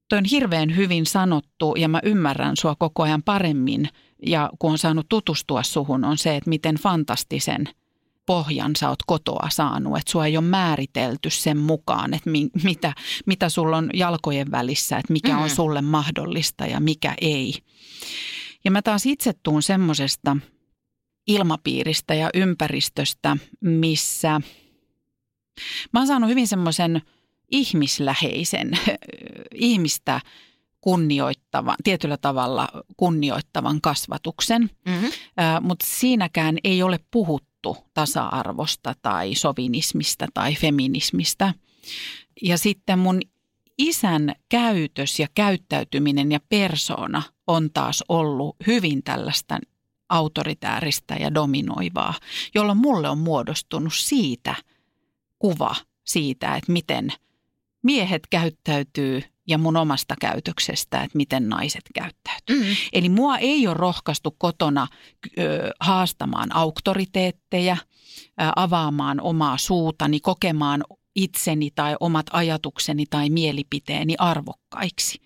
toi 0.10 0.18
on 0.18 0.25
hirveän 0.25 0.75
hyvin 0.75 1.06
sanottu 1.06 1.74
ja 1.77 1.88
mä 1.88 2.00
ymmärrän 2.04 2.58
sua 2.58 2.75
koko 2.80 3.04
ajan 3.04 3.24
paremmin. 3.24 3.89
Ja 4.25 4.50
kun 4.60 4.72
on 4.72 4.77
saanut 4.77 5.10
tutustua 5.10 5.63
suhun, 5.63 6.04
on 6.06 6.18
se, 6.18 6.36
että 6.36 6.50
miten 6.50 6.75
fantastisen 6.75 7.70
pohjan 8.25 8.75
sä 8.75 8.89
oot 8.89 9.04
kotoa 9.08 9.48
saanut. 9.51 9.98
Että 9.98 10.12
sua 10.12 10.25
ei 10.25 10.38
ole 10.38 10.46
määritelty 10.46 11.30
sen 11.30 11.58
mukaan, 11.58 12.13
että 12.13 12.30
mi, 12.30 12.50
mitä, 12.63 12.94
mitä 13.25 13.50
sulla 13.50 13.77
on 13.77 13.89
jalkojen 13.94 14.51
välissä, 14.51 14.98
että 14.98 15.13
mikä 15.13 15.38
on 15.38 15.50
Mm. 15.50 15.56
sulle 15.56 15.82
mahdollista 15.82 16.66
ja 16.66 16.80
mikä 16.80 17.16
ei. 17.22 17.54
Ja 18.66 18.72
mä 18.72 18.82
taas 18.82 19.06
itse 19.06 19.34
tuun 19.44 19.63
semmoisesta 19.63 20.38
ilmapiiristä 21.27 22.13
ja 22.13 22.29
ympäristöstä, 22.34 23.38
missä 23.62 24.41
mä 25.93 26.00
oon 26.00 26.07
saanut 26.07 26.29
hyvin 26.29 26.48
semmoisen 26.48 27.01
ihmisläheisen, 27.51 28.72
ihmistä 29.53 30.22
kunnioittavan, 30.81 31.75
tietyllä 31.84 32.17
tavalla 32.17 32.67
kunnioittavan 32.98 33.81
kasvatuksen, 33.81 34.69
Mm. 34.86 35.12
mutta 35.62 35.86
siinäkään 35.89 36.57
ei 36.63 36.84
ole 36.84 37.00
puhuttu 37.12 37.77
tasa-arvosta 37.93 38.96
tai 39.01 39.36
sovinismista 39.36 40.27
tai 40.34 40.55
feminismista. 40.55 41.53
Ja 42.41 42.57
sitten 42.57 43.00
mun 43.00 43.22
isän 43.77 44.36
käytös 44.50 45.19
ja 45.19 45.27
käyttäytyminen 45.36 46.31
ja 46.31 46.39
persona 46.50 47.24
on 47.48 47.69
taas 47.74 48.03
ollut 48.10 48.55
hyvin 48.67 49.03
tällaista 49.03 49.60
autoritääristä 50.09 51.15
ja 51.15 51.33
dominoivaa, 51.33 52.13
jolloin 52.55 52.77
mulle 52.77 53.09
on 53.09 53.17
muodostunut 53.17 53.93
siitä 53.93 54.55
kuva 55.39 55.75
siitä, 56.05 56.55
että 56.55 56.71
miten 56.71 57.13
miehet 57.83 58.27
käyttäytyy 58.29 59.21
ja 59.47 59.57
mun 59.57 59.77
omasta 59.77 60.15
käytöksestä, 60.21 61.03
että 61.03 61.17
miten 61.17 61.49
naiset 61.49 61.83
käyttäytyy. 61.93 62.63
Mm. 62.63 62.75
Eli 62.93 63.09
mua 63.09 63.37
ei 63.37 63.67
ole 63.67 63.73
rohkaistu 63.73 64.35
kotona 64.37 64.87
ö, 65.39 65.71
haastamaan 65.79 66.55
auktoriteetteja, 66.55 67.77
ö, 67.79 68.43
avaamaan 68.55 69.21
omaa 69.21 69.57
suutani, 69.57 70.19
kokemaan 70.19 70.83
itseni 71.15 71.71
tai 71.75 71.95
omat 71.99 72.25
ajatukseni 72.31 73.05
tai 73.09 73.29
mielipiteeni 73.29 74.15
arvokkaiksi. 74.17 75.21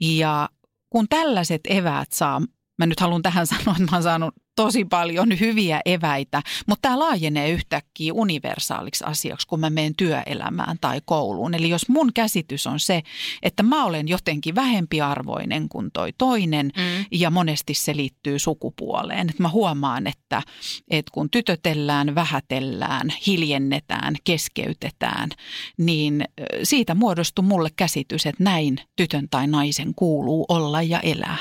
Ja 0.00 0.48
kun 0.90 1.06
tällaiset 1.08 1.60
eväät 1.68 2.12
saa, 2.12 2.42
mä 2.78 2.86
nyt 2.86 3.00
haluan 3.00 3.22
tähän 3.22 3.46
sanoa, 3.56 3.72
että 3.72 3.90
mä 3.90 3.96
oon 3.96 4.02
saanut 4.02 4.34
tosi 4.56 4.84
paljon 4.84 5.28
hyviä 5.40 5.80
eväitä, 5.84 6.42
mutta 6.66 6.82
tämä 6.82 6.98
laajenee 6.98 7.50
yhtäkkiä 7.50 8.12
universaaliksi 8.14 9.04
asiaksi, 9.04 9.46
kun 9.46 9.60
mä 9.60 9.70
menen 9.70 9.94
työelämään 9.96 10.76
tai 10.80 11.00
kouluun. 11.04 11.54
Eli 11.54 11.68
jos 11.68 11.88
mun 11.88 12.12
käsitys 12.12 12.66
on 12.66 12.80
se, 12.80 13.02
että 13.42 13.62
mä 13.62 13.84
olen 13.84 14.08
jotenkin 14.08 14.54
vähempiarvoinen 14.54 15.68
kuin 15.68 15.90
toi 15.92 16.12
toinen, 16.18 16.72
Mm. 16.76 17.04
ja 17.10 17.30
monesti 17.30 17.74
se 17.74 17.96
liittyy 17.96 18.38
sukupuoleen. 18.38 19.30
Et 19.30 19.38
mä 19.38 19.48
huomaan, 19.48 20.06
että, 20.06 20.42
että 20.90 21.10
kun 21.14 21.30
tytötellään, 21.30 22.14
vähätellään, 22.14 23.12
hiljennetään, 23.26 24.14
keskeytetään, 24.24 25.28
niin 25.76 26.24
siitä 26.62 26.94
muodostuu 26.94 27.44
mulle 27.44 27.70
käsitys, 27.76 28.26
että 28.26 28.44
näin 28.44 28.80
tytön 28.96 29.28
tai 29.30 29.46
naisen 29.46 29.94
kuuluu 29.94 30.44
olla 30.48 30.82
ja 30.82 31.00
elää. 31.00 31.36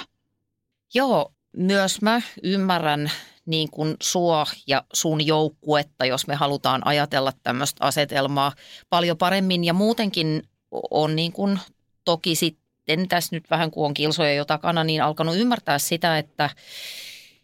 Joo, 0.93 1.33
myös 1.57 2.01
mä 2.01 2.21
ymmärrän 2.43 3.11
niin 3.45 3.71
kuin 3.71 3.95
sua 4.01 4.45
ja 4.67 4.83
sun 4.93 5.27
joukkuetta, 5.27 6.05
jos 6.05 6.27
me 6.27 6.35
halutaan 6.35 6.87
ajatella 6.87 7.31
tämmöistä 7.43 7.85
asetelmaa 7.85 8.51
paljon 8.89 9.17
paremmin. 9.17 9.63
Ja 9.63 9.73
muutenkin 9.73 10.43
on 10.91 11.15
niin 11.15 11.31
kuin 11.31 11.59
toki 12.05 12.35
sitten 12.35 13.07
tässä 13.09 13.35
nyt 13.35 13.49
vähän 13.49 13.71
kun 13.71 13.85
on 13.85 13.93
kilsoja 13.93 14.33
jo 14.33 14.45
takana, 14.45 14.83
niin 14.83 15.03
alkanut 15.03 15.35
ymmärtää 15.35 15.79
sitä, 15.79 16.17
että 16.17 16.49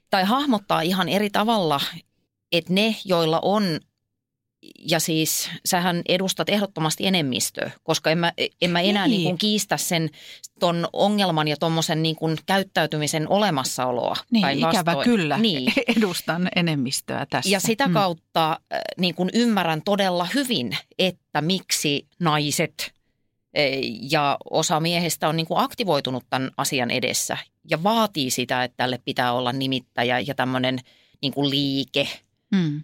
tai 0.09 0.23
hahmottaa 0.23 0.81
ihan 0.81 1.09
eri 1.09 1.29
tavalla, 1.29 1.81
että 2.51 2.73
ne, 2.73 2.95
joilla 3.05 3.39
on 3.39 3.79
ja 4.79 4.99
siis 4.99 5.49
sähän 5.65 6.01
edustat 6.07 6.49
ehdottomasti 6.49 7.07
enemmistöä, 7.07 7.71
koska 7.83 8.09
en 8.09 8.17
mä, 8.17 8.33
en 8.61 8.71
mä 8.71 8.81
enää 8.81 9.07
Niin. 9.07 9.17
niin. 9.17 9.25
Niin 9.25 9.37
kiistä 9.37 9.77
sen 9.77 10.09
ton 10.59 10.87
ongelman 10.93 11.47
ja 11.47 11.57
tuommoisen 11.57 12.03
niin 12.03 12.15
kuin 12.15 12.37
käyttäytymisen 12.45 13.29
olemassaoloa. 13.29 14.15
Niin, 14.31 14.59
ikävä 14.59 15.03
kyllä. 15.03 15.37
Niin. 15.37 15.73
Edustan 15.97 16.49
enemmistöä 16.55 17.25
tässä. 17.29 17.49
Ja 17.49 17.59
sitä 17.59 17.89
kautta 17.93 18.51
äh, 18.51 18.79
niin 18.97 19.15
kuin 19.15 19.29
ymmärrän 19.33 19.81
todella 19.85 20.27
hyvin, 20.33 20.77
että 20.99 21.41
miksi 21.41 22.07
naiset 22.19 22.93
eh, 23.53 23.79
ja 24.11 24.37
osa 24.49 24.79
miehistä 24.79 25.29
on 25.29 25.35
niin 25.37 25.47
kuin 25.47 25.59
aktivoitunut 25.59 26.23
tämän 26.29 26.51
asian 26.57 26.91
edessä 26.91 27.37
ja 27.69 27.83
vaatii 27.83 28.31
sitä, 28.31 28.63
että 28.63 28.77
tälle 28.77 28.99
pitää 29.05 29.33
olla 29.33 29.51
nimittäjä 29.51 30.19
ja 30.19 30.35
tämmöinen 30.35 30.79
niin 31.21 31.33
kuin 31.33 31.49
liike, 31.49 32.07
Mm. 32.51 32.83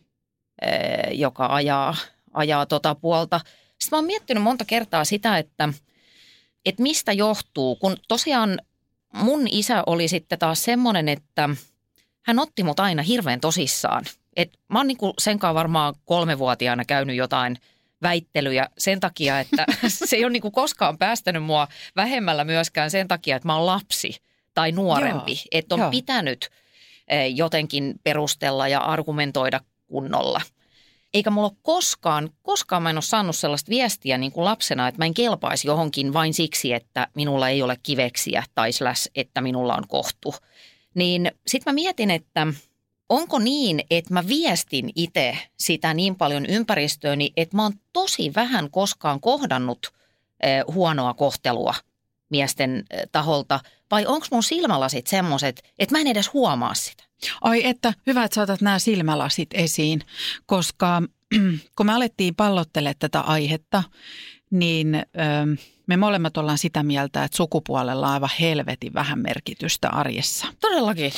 Eh, 0.62 1.18
joka 1.20 1.46
ajaa, 1.46 1.96
ajaa 2.34 2.66
tota 2.66 2.96
puolta. 2.96 3.42
Sitten 3.80 3.92
mä 3.92 3.98
oon 3.98 4.06
miettinyt 4.06 4.44
monta 4.44 4.66
kertaa 4.66 5.06
sitä, 5.06 5.38
että, 5.38 5.70
että 6.66 6.84
mistä 6.84 7.14
johtuu, 7.14 7.76
kun 7.76 7.98
tosiaan 8.08 8.60
mun 9.14 9.48
isä 9.52 9.84
oli 9.86 10.08
sitten 10.08 10.40
taas 10.40 10.64
semmoinen, 10.64 11.10
että 11.10 11.50
hän 12.26 12.40
otti 12.40 12.64
mut 12.64 12.80
aina 12.80 13.04
hirveän 13.04 13.40
tosissaan. 13.40 14.06
Et 14.36 14.60
mä 14.68 14.80
oon 14.80 14.88
niinku 14.88 15.14
senkaan 15.20 15.56
varmaan 15.56 15.96
kolmevuotiaana 16.06 16.86
käynyt 16.86 17.16
jotain 17.16 17.58
väittelyjä 18.02 18.68
sen 18.78 19.00
takia, 19.00 19.40
että 19.40 19.66
se 19.88 20.16
ei 20.16 20.26
ole 20.26 20.32
niin 20.32 20.42
kuin 20.42 20.52
koskaan 20.52 20.98
päästänyt 20.98 21.44
mua 21.44 21.68
vähemmällä 21.96 22.44
myöskään 22.44 22.92
sen 22.92 23.08
takia, 23.08 23.36
että 23.36 23.48
mä 23.48 23.56
oon 23.56 23.66
lapsi 23.66 24.18
tai 24.54 24.72
nuorempi. 24.72 25.42
Että 25.52 25.76
on 25.76 25.82
Joo. 25.82 25.92
pitänyt 25.92 26.50
eh, 27.08 27.36
jotenkin 27.36 27.96
perustella 28.04 28.68
ja 28.68 28.80
argumentoida 28.80 29.62
kunnolla. 29.90 30.42
Eikä 31.14 31.30
mulla 31.30 31.52
koskaan, 31.62 32.30
koskaan 32.42 32.84
mä 32.84 32.90
en 32.90 32.96
ole 32.96 33.02
saanut 33.02 33.36
sellaista 33.36 33.70
viestiä 33.70 34.18
niin 34.18 34.32
kuin 34.32 34.46
lapsena, 34.46 34.88
että 34.88 35.00
mä 35.00 35.06
en 35.06 35.14
kelpaisi 35.14 35.68
johonkin 35.68 36.14
vain 36.14 36.34
siksi, 36.34 36.74
että 36.74 37.08
minulla 37.16 37.50
ei 37.50 37.62
ole 37.62 37.78
kiveksiä 37.84 38.44
tai 38.56 38.72
slash, 38.72 39.12
että 39.16 39.42
minulla 39.42 39.76
on 39.76 39.88
kohtu. 39.88 40.36
Niin 40.96 41.32
sit 41.48 41.66
mä 41.66 41.74
mietin, 41.74 42.12
että 42.12 42.48
onko 43.10 43.40
niin, 43.40 43.82
että 43.90 44.14
mä 44.14 44.28
viestin 44.28 44.90
itse 44.96 45.38
sitä 45.60 45.94
niin 45.94 46.16
paljon 46.16 46.46
ympäristööni, 46.46 47.34
että 47.38 47.56
mä 47.56 47.64
oon 47.64 47.74
tosi 47.94 48.32
vähän 48.36 48.72
koskaan 48.72 49.20
kohdannut 49.20 49.94
eh, 50.44 50.64
huonoa 50.74 51.14
kohtelua 51.14 51.76
miesten 52.30 52.84
eh, 52.90 53.08
taholta, 53.12 53.60
vai 53.92 54.06
onko 54.06 54.28
mun 54.32 54.44
silmälasit 54.44 55.08
semmoiset, 55.08 55.64
että 55.80 55.96
mä 55.96 56.02
en 56.02 56.08
edes 56.08 56.34
huomaa 56.34 56.74
sitä? 56.74 57.09
Ai 57.42 57.66
että, 57.66 57.94
hyvä, 58.08 58.24
että 58.24 58.36
saatat 58.36 58.62
nämä 58.62 58.80
silmälasit 58.80 59.50
esiin, 59.54 60.02
koska 60.46 61.02
kun 61.76 61.86
me 61.86 61.94
alettiin 61.94 62.36
pallottelemaan 62.36 62.96
tätä 63.00 63.22
aihetta, 63.22 63.84
niin 64.52 64.96
ö, 64.96 65.02
me 65.88 65.98
molemmat 65.98 66.38
ollaan 66.38 66.58
sitä 66.58 66.84
mieltä, 66.84 67.24
että 67.24 67.38
sukupuolella 67.38 68.08
on 68.08 68.14
aivan 68.14 68.30
helvetin 68.40 68.94
vähän 68.94 69.20
merkitystä 69.20 69.90
arjessa. 69.90 70.48
Todellakin. 70.62 71.12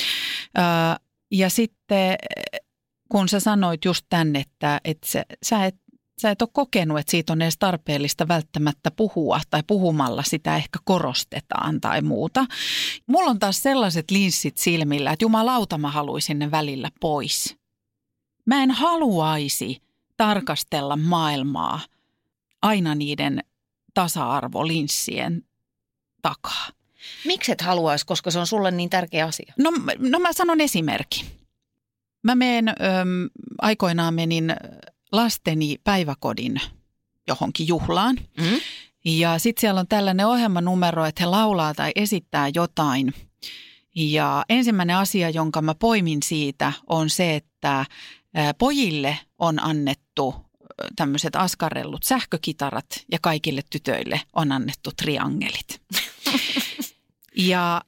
Ö, 0.58 0.62
ja 1.32 1.50
sitten 1.50 2.16
kun 3.10 3.30
sä 3.30 3.40
sanoit 3.40 3.86
just 3.86 4.06
tänne, 4.10 4.40
että, 4.40 4.82
että 4.84 5.08
sä, 5.08 5.26
sä 5.44 5.66
et 5.66 5.76
sä 6.22 6.32
et 6.32 6.42
ole 6.42 6.50
kokenut, 6.54 7.00
että 7.00 7.12
siitä 7.12 7.34
on 7.34 7.42
edes 7.42 7.58
tarpeellista 7.58 8.28
välttämättä 8.28 8.92
puhua 8.92 9.42
tai 9.50 9.64
puhumalla 9.68 10.24
sitä 10.24 10.56
ehkä 10.56 10.80
korostetaan 10.84 11.82
tai 11.82 12.02
muuta. 12.02 12.46
Mulla 13.08 13.30
on 13.30 13.40
taas 13.40 13.64
sellaiset 13.64 14.12
linssit 14.12 14.58
silmillä, 14.58 15.12
että 15.12 15.26
jumalauta 15.26 15.78
mä 15.78 15.92
haluaisin 15.92 16.40
ne 16.40 16.52
välillä 16.52 16.90
pois. 17.00 17.56
Mä 18.46 18.64
en 18.64 18.72
haluaisi 18.72 19.82
tarkastella 20.18 20.96
maailmaa 20.96 21.80
aina 22.62 22.96
niiden 22.96 23.44
tasa-arvolinssien 23.94 25.44
takaa. 26.22 26.68
Miksi 27.26 27.52
et 27.52 27.62
haluaisi, 27.62 28.06
koska 28.06 28.32
se 28.32 28.40
on 28.40 28.48
sulle 28.48 28.72
niin 28.72 28.90
tärkeä 28.90 29.26
asia? 29.26 29.54
No, 29.58 29.72
no 29.98 30.20
mä 30.20 30.34
sanon 30.34 30.62
esimerkki. 30.62 31.26
Mä 32.24 32.36
menen, 32.36 32.70
äm, 32.70 33.30
aikoinaan 33.62 34.14
menin 34.14 34.56
lasteni 35.12 35.78
päiväkodin 35.84 36.62
johonkin 37.28 37.68
juhlaan. 37.68 38.18
Mm. 38.38 38.60
Ja 39.06 39.40
sitten 39.40 39.62
siellä 39.62 39.80
on 39.80 39.88
tällainen 39.88 40.28
ohjelmanumero, 40.28 41.06
että 41.06 41.24
he 41.24 41.26
laulaa 41.26 41.74
tai 41.74 41.92
esittää 41.96 42.50
jotain. 42.56 43.14
Ja 43.96 44.46
ensimmäinen 44.50 44.96
asia, 44.96 45.30
jonka 45.30 45.62
mä 45.62 45.76
poimin 45.76 46.24
siitä, 46.24 46.74
on 46.88 47.10
se, 47.10 47.36
että 47.36 47.86
pojille 48.58 49.20
on 49.38 49.64
annettu 49.64 50.36
tämmöiset 50.96 51.36
askarrellut 51.36 52.04
sähkökitarat 52.04 53.06
ja 53.12 53.18
kaikille 53.22 53.62
tytöille 53.70 54.22
on 54.34 54.52
annettu 54.52 54.92
triangelit. 54.98 55.82
ja 57.52 57.82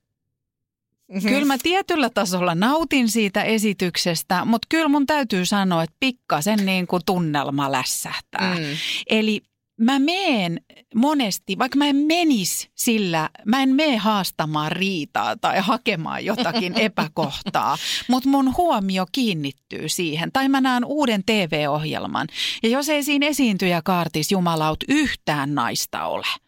Mm-hmm. 1.12 1.29
Kyllä 1.29 1.45
mä 1.45 1.57
tietyllä 1.63 2.10
tasolla 2.10 2.55
nautin 2.55 3.10
siitä 3.10 3.43
esityksestä, 3.43 4.45
mutta 4.45 4.67
kyllä 4.69 4.88
mun 4.88 5.05
täytyy 5.05 5.45
sanoa, 5.45 5.83
että 5.83 5.95
pikkasen 6.00 6.65
niin 6.65 6.88
kuin 6.88 7.01
tunnelma 7.05 7.72
lässähtää. 7.72 8.55
Mm. 8.55 8.65
Eli 9.10 9.41
mä 9.81 10.00
meen 10.00 10.62
monesti, 10.95 11.57
vaikka 11.57 11.77
mä 11.77 11.88
en 11.88 11.95
menis 11.95 12.69
sillä, 12.75 13.29
mä 13.45 13.63
en 13.63 13.69
mene 13.69 13.98
haastamaan 13.98 14.72
riitaa 14.72 15.38
tai 15.38 15.60
hakemaan 15.60 16.25
jotakin 16.25 16.79
epäkohtaa, 16.89 17.77
mutta 18.07 18.29
mun 18.29 18.57
huomio 18.57 19.05
kiinnittyy 19.12 19.89
siihen. 19.89 20.31
Tai 20.31 20.50
mä 20.50 20.62
näen 20.62 20.86
uuden 20.86 21.24
TV-ohjelman 21.25 22.27
ja 22.63 22.70
jos 22.70 22.89
ei 22.89 23.03
siinä 23.03 23.27
esiintyjä 23.27 23.81
kaartis 23.81 24.31
jumalaut 24.31 24.83
yhtään 24.87 25.55
naista 25.55 26.05
ole– 26.05 26.27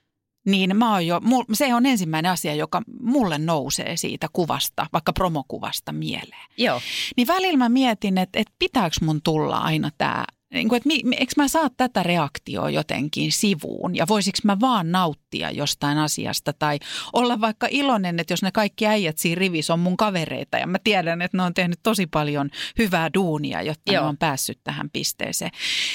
niin 0.45 0.77
mä 0.77 0.91
oon 0.91 1.07
jo, 1.07 1.21
se 1.53 1.73
on 1.75 1.85
ensimmäinen 1.85 2.31
asia, 2.31 2.55
joka 2.55 2.81
mulle 3.01 3.37
nousee 3.37 3.97
siitä 3.97 4.27
kuvasta, 4.33 4.87
vaikka 4.93 5.13
promokuvasta 5.13 5.91
mieleen. 5.91 6.49
Joo. 6.57 6.81
Niin 7.17 7.27
välillä 7.27 7.57
mä 7.57 7.69
mietin, 7.69 8.17
että, 8.17 8.39
että 8.39 8.53
pitääkö 8.59 8.95
mun 9.01 9.21
tulla 9.21 9.57
aina 9.57 9.89
tämä 9.97 10.25
niin 10.53 10.69
kuin, 10.69 10.77
että 10.77 10.89
eikö 11.19 11.33
mä 11.37 11.47
saa 11.47 11.69
tätä 11.77 12.03
reaktioa 12.03 12.69
jotenkin 12.69 13.31
sivuun 13.31 13.95
ja 13.95 14.07
voisiko 14.07 14.37
mä 14.43 14.59
vaan 14.59 14.91
nauttia 14.91 15.51
jostain 15.51 15.97
asiasta 15.97 16.53
tai 16.53 16.79
olla 17.13 17.41
vaikka 17.41 17.67
iloinen, 17.71 18.19
että 18.19 18.33
jos 18.33 18.41
ne 18.41 18.51
kaikki 18.51 18.87
äijät 18.87 19.17
siinä 19.17 19.39
rivissä 19.39 19.73
on 19.73 19.79
mun 19.79 19.97
kavereita 19.97 20.57
ja 20.57 20.67
mä 20.67 20.77
tiedän, 20.83 21.21
että 21.21 21.37
ne 21.37 21.43
on 21.43 21.53
tehnyt 21.53 21.79
tosi 21.83 22.07
paljon 22.07 22.49
hyvää 22.77 23.09
duunia, 23.13 23.61
jotta 23.61 23.93
Joo. 23.93 24.03
ne 24.03 24.09
on 24.09 24.17
päässyt 24.17 24.59
tähän 24.63 24.89
pisteeseen. 24.89 25.51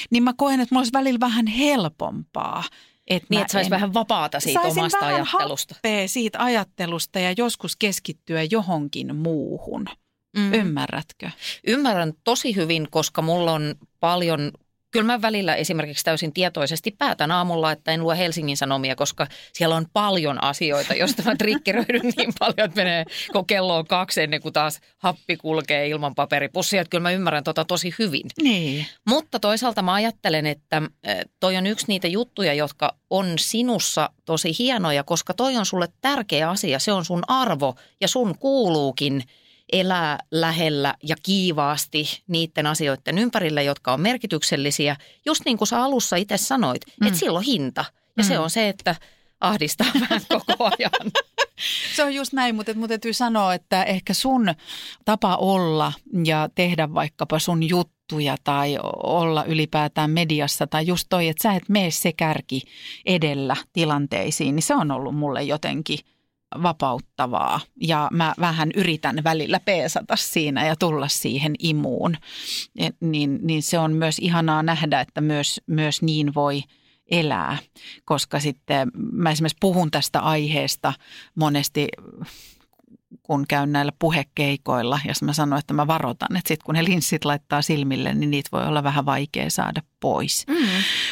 Niin 0.09 0.23
mä 0.23 0.33
koen, 0.37 0.59
että 0.59 0.75
mulla 0.75 0.81
olisi 0.81 0.93
välillä 0.93 1.19
vähän 1.19 1.47
helpompaa 1.47 2.63
et 3.07 3.23
niin, 3.29 3.41
että 3.41 3.51
saisi 3.53 3.69
vähän 3.69 3.93
vapaata 3.93 4.39
siitä 4.39 4.61
omasta 4.61 4.99
vähän 5.01 5.15
ajattelusta. 5.15 5.75
siitä 6.05 6.43
ajattelusta 6.43 7.19
ja 7.19 7.33
joskus 7.37 7.75
keskittyä 7.75 8.43
johonkin 8.43 9.15
muuhun. 9.15 9.85
Mm. 10.37 10.53
Ymmärrätkö? 10.53 11.29
Ymmärrän 11.67 12.13
tosi 12.23 12.55
hyvin, 12.55 12.87
koska 12.91 13.21
mulla 13.21 13.53
on 13.53 13.75
paljon 13.99 14.51
Kyllä 14.91 15.05
mä 15.05 15.21
välillä 15.21 15.55
esimerkiksi 15.55 16.03
täysin 16.03 16.33
tietoisesti 16.33 16.95
päätän 16.97 17.31
aamulla, 17.31 17.71
että 17.71 17.91
en 17.91 18.03
lue 18.03 18.17
Helsingin 18.17 18.57
Sanomia, 18.57 18.95
koska 18.95 19.27
siellä 19.53 19.75
on 19.75 19.85
paljon 19.93 20.43
asioita, 20.43 20.93
joista 20.93 21.23
mä 21.23 21.35
trikkeröidyn 21.35 22.13
niin 22.17 22.33
paljon, 22.39 22.65
että 22.65 22.75
menee, 22.75 23.05
kun 23.31 23.47
kello 23.47 23.77
on 23.77 23.87
kaksi 23.87 24.21
ennen 24.21 24.41
kuin 24.41 24.53
taas 24.53 24.79
happi 24.97 25.37
kulkee 25.37 25.87
ilman 25.87 26.15
paperipussia. 26.15 26.81
Että 26.81 26.89
kyllä 26.89 27.01
mä 27.01 27.11
ymmärrän 27.11 27.43
tota 27.43 27.65
tosi 27.65 27.93
hyvin. 27.99 28.29
Niin. 28.41 28.85
Mutta 29.07 29.39
toisaalta 29.39 29.81
mä 29.81 29.93
ajattelen, 29.93 30.45
että 30.45 30.81
toi 31.39 31.57
on 31.57 31.67
yksi 31.67 31.85
niitä 31.87 32.07
juttuja, 32.07 32.53
jotka 32.53 32.95
on 33.09 33.33
sinussa 33.39 34.09
tosi 34.25 34.55
hienoja, 34.59 35.03
koska 35.03 35.33
toi 35.33 35.57
on 35.57 35.65
sulle 35.65 35.87
tärkeä 36.01 36.49
asia. 36.49 36.79
Se 36.79 36.91
on 36.91 37.05
sun 37.05 37.23
arvo 37.27 37.75
ja 38.01 38.07
sun 38.07 38.37
kuuluukin– 38.37 39.23
elää 39.71 40.19
lähellä 40.31 40.95
ja 41.03 41.15
kiivaasti 41.23 42.23
niiden 42.27 42.67
asioiden 42.67 43.17
ympärillä, 43.17 43.61
jotka 43.61 43.93
on 43.93 44.01
merkityksellisiä. 44.01 44.95
Just 45.25 45.41
niin 45.45 45.57
kuin 45.57 45.67
sä 45.67 45.83
alussa 45.83 46.15
itse 46.15 46.37
sanoit, 46.37 46.81
mm. 47.01 47.07
että 47.07 47.19
sillä 47.19 47.37
on 47.37 47.45
hinta. 47.45 47.85
Ja 48.17 48.23
mm. 48.23 48.27
se 48.27 48.39
on 48.39 48.49
se, 48.49 48.69
että 48.69 48.95
ahdistaa 49.41 49.87
vähän 50.09 50.21
koko 50.29 50.71
ajan. 50.77 51.11
Se 51.95 52.03
on 52.03 52.15
just 52.15 52.33
näin, 52.33 52.55
mutta 52.55 52.73
mun 52.73 52.89
täytyy 52.89 53.13
sanoa, 53.13 53.53
että 53.53 53.83
ehkä 53.83 54.13
sun 54.13 54.53
tapa 55.05 55.35
olla 55.35 55.93
ja 56.25 56.49
tehdä 56.55 56.93
vaikkapa 56.93 57.39
sun 57.39 57.69
juttuja 57.69 58.35
tai 58.43 58.77
olla 59.03 59.43
ylipäätään 59.43 60.11
mediassa 60.11 60.67
tai 60.67 60.87
just 60.87 61.07
toi, 61.09 61.27
että 61.27 61.43
sä 61.43 61.53
et 61.53 61.69
mene 61.69 61.91
se 61.91 62.13
kärki 62.13 62.61
edellä 63.05 63.55
tilanteisiin, 63.73 64.55
niin 64.55 64.63
se 64.63 64.75
on 64.75 64.91
ollut 64.91 65.15
mulle 65.15 65.43
jotenkin– 65.43 65.99
vapauttavaa 66.63 67.59
ja 67.81 68.09
mä 68.11 68.33
vähän 68.39 68.69
yritän 68.75 69.23
välillä 69.23 69.59
peesata 69.59 70.15
siinä 70.15 70.67
ja 70.67 70.75
tulla 70.75 71.07
siihen 71.07 71.53
imuun. 71.59 72.17
Niin, 72.99 73.39
niin 73.41 73.63
se 73.63 73.79
on 73.79 73.93
myös 73.93 74.19
ihanaa 74.19 74.63
nähdä, 74.63 74.99
että 74.99 75.21
myös, 75.21 75.61
myös 75.67 76.01
niin 76.01 76.33
voi 76.33 76.63
elää, 77.11 77.57
koska 78.05 78.39
sitten 78.39 78.91
mä 79.11 79.31
esimerkiksi 79.31 79.57
puhun 79.61 79.91
tästä 79.91 80.19
aiheesta 80.19 80.93
monesti 81.35 81.87
kun 83.31 83.47
käyn 83.47 83.71
näillä 83.71 83.91
puhekeikoilla, 83.99 84.99
ja 85.07 85.13
mä 85.21 85.33
sanon, 85.33 85.59
että 85.59 85.73
mä 85.73 85.87
varoitan, 85.87 86.37
että 86.37 86.47
sitten 86.47 86.65
kun 86.65 86.75
ne 86.75 86.83
linssit 86.83 87.25
laittaa 87.25 87.61
silmille, 87.61 88.13
niin 88.13 88.31
niitä 88.31 88.49
voi 88.51 88.65
olla 88.65 88.83
vähän 88.83 89.05
vaikea 89.05 89.49
saada 89.49 89.81
pois. 89.99 90.45
Mm. 90.47 90.55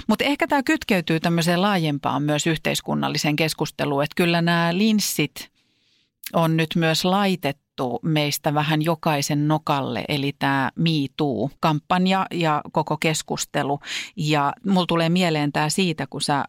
Mutta 0.08 0.25
ehkä 0.25 0.47
tämä 0.47 0.63
kytkeytyy 0.63 1.19
tämmöiseen 1.19 1.62
laajempaan 1.62 2.23
myös 2.23 2.47
yhteiskunnalliseen 2.47 3.36
keskusteluun, 3.36 4.03
että 4.03 4.13
kyllä 4.15 4.41
nämä 4.41 4.77
linssit 4.77 5.49
on 6.34 6.58
nyt 6.58 6.69
myös 6.75 7.05
laitettu 7.05 7.99
meistä 8.03 8.53
vähän 8.53 8.82
jokaisen 8.82 9.47
nokalle, 9.47 10.03
eli 10.08 10.34
tämä 10.39 10.71
Me 10.75 10.91
Too-kampanja 11.17 12.25
ja 12.32 12.62
koko 12.71 12.97
keskustelu. 12.97 13.79
Ja 14.15 14.53
mulla 14.65 14.88
tulee 14.88 15.10
mieleen 15.10 15.51
tämä 15.51 15.69
siitä, 15.69 16.08
kun 16.10 16.21
sä 16.21 16.45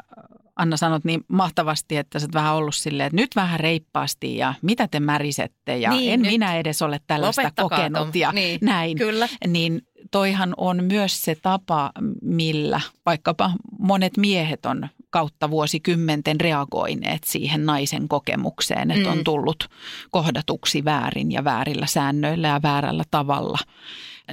Anna 0.60 0.76
sanot 0.76 1.04
niin 1.04 1.24
mahtavasti, 1.28 1.96
että 1.96 2.18
sä 2.18 2.26
oot 2.26 2.34
vähän 2.34 2.54
ollut 2.54 2.74
silleen, 2.74 3.06
että 3.06 3.16
nyt 3.16 3.36
vähän 3.36 3.60
reippaasti 3.60 4.36
ja 4.36 4.54
mitä 4.62 4.88
te 4.88 5.00
märisette 5.00 5.78
ja 5.78 5.90
niin, 5.90 6.12
en 6.12 6.22
nyt. 6.22 6.32
minä 6.32 6.56
edes 6.56 6.82
ole 6.82 7.00
tällaista 7.06 7.52
kokenut 7.60 8.02
tom. 8.02 8.10
ja 8.14 8.32
niin, 8.32 8.58
näin. 8.62 8.98
Kyllä. 8.98 9.28
Niin 9.46 9.82
toihan 10.10 10.54
on 10.56 10.84
myös 10.84 11.22
se 11.22 11.36
tapa, 11.42 11.92
millä 12.22 12.80
vaikkapa 13.06 13.50
monet 13.78 14.16
miehet 14.16 14.66
on 14.66 14.88
kautta 15.10 15.50
vuosikymmenten 15.50 16.40
reagoineet 16.40 17.24
siihen 17.24 17.66
naisen 17.66 18.08
kokemukseen, 18.08 18.90
että 18.90 19.08
mm. 19.08 19.12
on 19.12 19.24
tullut 19.24 19.68
kohdatuksi 20.10 20.84
väärin 20.84 21.32
ja 21.32 21.44
väärillä 21.44 21.86
säännöillä 21.86 22.48
ja 22.48 22.62
väärällä 22.62 23.04
tavalla. 23.10 23.58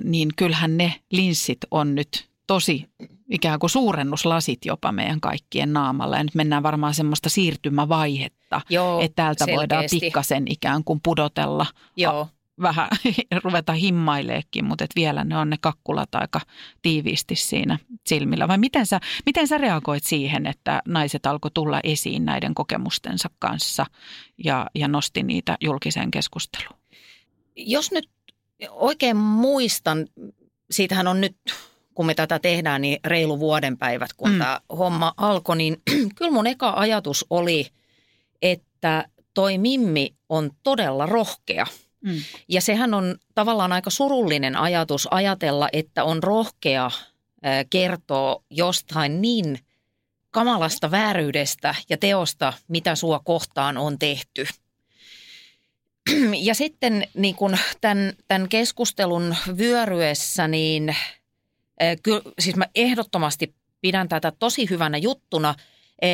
Niin 0.04 0.30
kyllähän 0.36 0.78
ne 0.78 0.94
linssit 1.12 1.60
on 1.72 1.96
nyt 1.96 2.30
tosi 2.48 2.90
ikään 3.30 3.60
kuin 3.60 3.70
suurennuslasit 3.70 4.66
jopa 4.66 4.92
meidän 4.92 5.22
kaikkien 5.22 5.74
naamalla. 5.74 6.18
Ja 6.18 6.24
nyt 6.24 6.36
mennään 6.36 6.64
varmaan 6.64 6.94
semmoista 6.94 7.30
siirtymävaihetta, 7.30 8.62
Joo, 8.70 9.02
että 9.02 9.16
täältä 9.16 9.46
selkeästi. 9.46 9.58
voidaan 9.58 9.86
pikkasen 9.90 10.44
ikään 10.48 10.84
kuin 10.84 11.00
pudotella 11.04 11.66
Joo. 11.98 12.28
vähän 12.62 12.90
ruveta 13.44 13.74
himmaileekin, 13.74 14.66
mutta 14.66 14.84
et 14.84 14.92
vielä 14.96 15.24
ne 15.24 15.38
on 15.38 15.50
ne 15.50 15.58
kakkulat 15.62 16.16
aika 16.16 16.42
tiiviisti 16.82 17.36
siinä 17.36 17.80
silmillä. 18.08 18.48
Vai 18.48 18.58
miten 18.58 18.86
sä, 18.86 19.00
miten 19.26 19.48
sä 19.48 19.58
reagoit 19.58 20.04
siihen, 20.04 20.48
että 20.48 20.82
naiset 20.88 21.26
alkoi 21.26 21.52
tulla 21.54 21.80
esiin 21.84 22.26
näiden 22.26 22.54
kokemustensa 22.54 23.30
kanssa 23.40 23.86
ja, 24.44 24.68
ja 24.76 24.88
nosti 24.88 25.24
niitä 25.24 25.58
julkiseen 25.62 26.12
keskusteluun? 26.12 26.80
Jos 27.56 27.92
nyt 27.92 28.10
oikein 28.72 29.18
muistan, 29.18 30.08
siitähän 30.72 31.08
on 31.08 31.22
nyt, 31.22 31.38
kun 31.98 32.06
me 32.06 32.14
tätä 32.16 32.40
tehdään, 32.40 32.82
niin 32.82 33.00
reilu 33.06 33.40
vuoden 33.40 33.78
päivät, 33.78 34.14
kun 34.18 34.32
Mm. 34.32 34.38
tämä 34.38 34.60
homma 34.78 35.14
alkoi, 35.18 35.58
niin 35.58 35.82
kyllä 36.16 36.32
mun 36.32 36.48
eka 36.48 36.74
ajatus 36.76 37.26
oli, 37.30 37.68
että 38.42 39.08
toi 39.34 39.58
Mimmi 39.58 40.16
on 40.30 40.52
todella 40.64 41.06
rohkea. 41.06 41.66
Mm. 42.02 42.22
Ja 42.48 42.62
sehän 42.62 42.94
on 42.94 43.16
tavallaan 43.36 43.72
aika 43.72 43.90
surullinen 43.90 44.56
ajatus 44.56 45.08
ajatella, 45.12 45.70
että 45.74 46.04
on 46.04 46.24
rohkea 46.24 46.92
ää, 47.44 47.64
kertoa 47.70 48.44
jostain 48.50 49.22
niin 49.22 49.60
kamalasta 50.32 50.92
vääryydestä 50.92 51.76
ja 51.90 51.98
teosta, 51.98 52.54
mitä 52.68 52.96
sua 52.96 53.20
kohtaan 53.24 53.78
on 53.78 54.00
tehty. 54.00 54.48
Ja 56.48 56.56
sitten 56.56 57.08
niin 57.14 57.36
kun 57.36 57.58
tämän, 57.82 58.14
tämän 58.28 58.50
keskustelun 58.50 59.36
vyöryessä, 59.58 60.48
niin 60.48 60.96
kyllä, 62.04 62.22
siis 62.40 62.56
mä 62.56 62.66
ehdottomasti 62.76 63.56
pidän 63.82 64.10
tätä 64.10 64.32
tosi 64.40 64.70
hyvänä 64.70 64.98
juttuna. 64.98 65.56
Ää, 66.02 66.10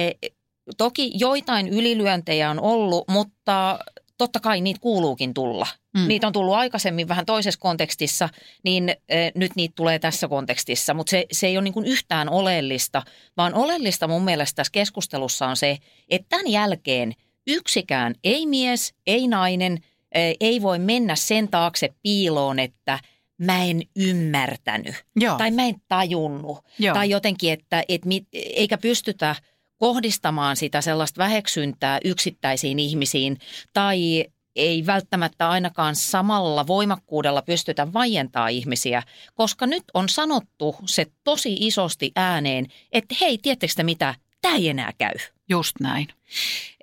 Toki 0.77 1.11
joitain 1.15 1.67
ylilyöntejä 1.67 2.49
on 2.49 2.59
ollut, 2.59 3.07
mutta 3.07 3.79
totta 4.17 4.39
kai 4.39 4.61
niitä 4.61 4.79
kuuluukin 4.79 5.33
tulla. 5.33 5.67
Mm. 5.97 6.07
Niitä 6.07 6.27
on 6.27 6.33
tullut 6.33 6.55
aikaisemmin 6.55 7.07
vähän 7.07 7.25
toisessa 7.25 7.59
kontekstissa, 7.59 8.29
niin 8.63 8.95
eh, 9.09 9.31
nyt 9.35 9.51
niitä 9.55 9.73
tulee 9.75 9.99
tässä 9.99 10.27
kontekstissa. 10.27 10.93
Mutta 10.93 11.11
se, 11.11 11.25
se 11.31 11.47
ei 11.47 11.57
ole 11.57 11.63
niin 11.63 11.85
yhtään 11.85 12.29
oleellista, 12.29 13.03
vaan 13.37 13.53
oleellista 13.53 14.07
mun 14.07 14.23
mielestä 14.23 14.55
tässä 14.55 14.71
keskustelussa 14.71 15.47
on 15.47 15.57
se, 15.57 15.77
että 16.09 16.25
tämän 16.29 16.47
jälkeen 16.47 17.13
yksikään, 17.47 18.15
ei 18.23 18.45
mies, 18.45 18.93
ei 19.07 19.27
nainen, 19.27 19.79
eh, 20.11 20.35
ei 20.39 20.61
voi 20.61 20.79
mennä 20.79 21.15
sen 21.15 21.47
taakse 21.47 21.89
piiloon, 22.03 22.59
että 22.59 22.99
mä 23.37 23.63
en 23.63 23.81
ymmärtänyt 23.95 24.95
Joo, 25.15 25.37
tai 25.37 25.51
mä 25.51 25.63
en 25.63 25.75
tajunnut. 25.87 26.57
joo. 26.79 26.93
Tai 26.93 27.09
jotenkin, 27.09 27.53
että 27.53 27.83
et, 27.89 28.05
mit- 28.05 28.27
eikä 28.33 28.77
pystytä 28.77 29.35
kohdistamaan 29.77 30.55
sitä 30.55 30.81
sellaista 30.81 31.23
väheksyntää 31.23 31.99
yksittäisiin 32.05 32.79
ihmisiin 32.79 33.37
tai 33.73 34.25
ei 34.55 34.85
välttämättä 34.85 35.49
ainakaan 35.49 35.95
samalla 35.95 36.67
voimakkuudella 36.67 37.41
pystytä 37.41 37.93
vaientaa 37.93 38.47
ihmisiä, 38.47 39.03
koska 39.33 39.67
nyt 39.67 39.83
on 39.93 40.09
sanottu 40.09 40.75
se 40.85 41.05
tosi 41.23 41.53
isosti 41.59 42.11
ääneen, 42.15 42.65
että 42.91 43.15
hei, 43.21 43.37
tiedättekö 43.37 43.73
te 43.75 43.83
mitä, 43.83 44.15
tämä 44.41 44.55
ei 44.55 44.69
enää 44.69 44.91
käy. 44.97 45.13
Just 45.53 45.79
näin. 45.79 46.07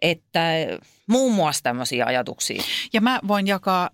Että 0.01 0.41
muun 1.07 1.35
muassa 1.35 1.63
tämmöisiä 1.63 2.07
ajatuksia. 2.07 2.63
Ja 2.93 3.01
mä 3.01 3.21
voin 3.29 3.47
jakaa 3.47 3.91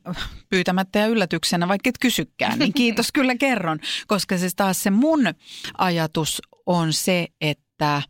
pyytämättä 0.49 0.99
ja 0.99 1.07
yllätyksenä, 1.07 1.69
vaikka 1.69 1.89
et 1.89 1.99
kysykään, 2.01 2.59
niin 2.59 2.73
kiitos 2.73 3.13
kyllä 3.17 3.35
kerron. 3.35 3.79
Koska 4.07 4.39
se 4.39 4.49
taas 4.57 4.83
se 4.83 4.91
mun 4.91 5.21
ajatus 5.79 6.43
on 6.67 6.93
se, 6.93 7.27
että 7.41 8.03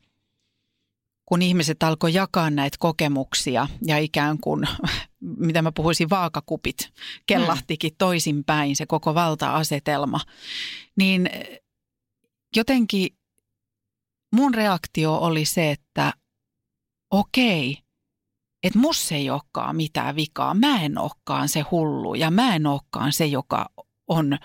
kun 1.26 1.42
ihmiset 1.42 1.82
alkoi 1.82 2.14
jakaa 2.14 2.50
näitä 2.50 2.76
kokemuksia 2.80 3.68
ja 3.82 3.98
ikään 3.98 4.38
kuin, 4.38 4.68
mitä 5.20 5.62
mä 5.62 5.72
puhuisin, 5.72 6.10
vaakakupit 6.10 6.92
kellahtikin 7.26 7.92
toisinpäin 7.98 8.76
se 8.76 8.86
koko 8.86 9.14
valta-asetelma, 9.14 10.20
niin 10.96 11.30
jotenkin 12.56 13.08
mun 14.34 14.54
reaktio 14.54 15.14
oli 15.14 15.44
se, 15.44 15.70
että 15.70 16.12
okei, 17.18 17.78
että 18.62 18.78
mussa 18.78 19.14
ei 19.14 19.30
olekaan 19.30 19.76
mitään 19.76 20.16
vikaa. 20.16 20.54
Mä 20.54 20.82
en 20.82 20.98
olekaan 20.98 21.48
se 21.48 21.60
hullu 21.60 22.14
ja 22.14 22.30
mä 22.30 22.54
en 22.54 22.66
olekaan 22.66 23.12
se, 23.12 23.26
joka 23.26 23.66
on 24.08 24.38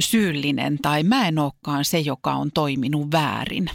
syyllinen 0.00 0.78
tai 0.82 1.02
mä 1.02 1.28
en 1.28 1.38
olekaan 1.38 1.84
se, 1.84 1.98
joka 1.98 2.32
on 2.32 2.50
toiminut 2.54 3.12
väärin. 3.12 3.70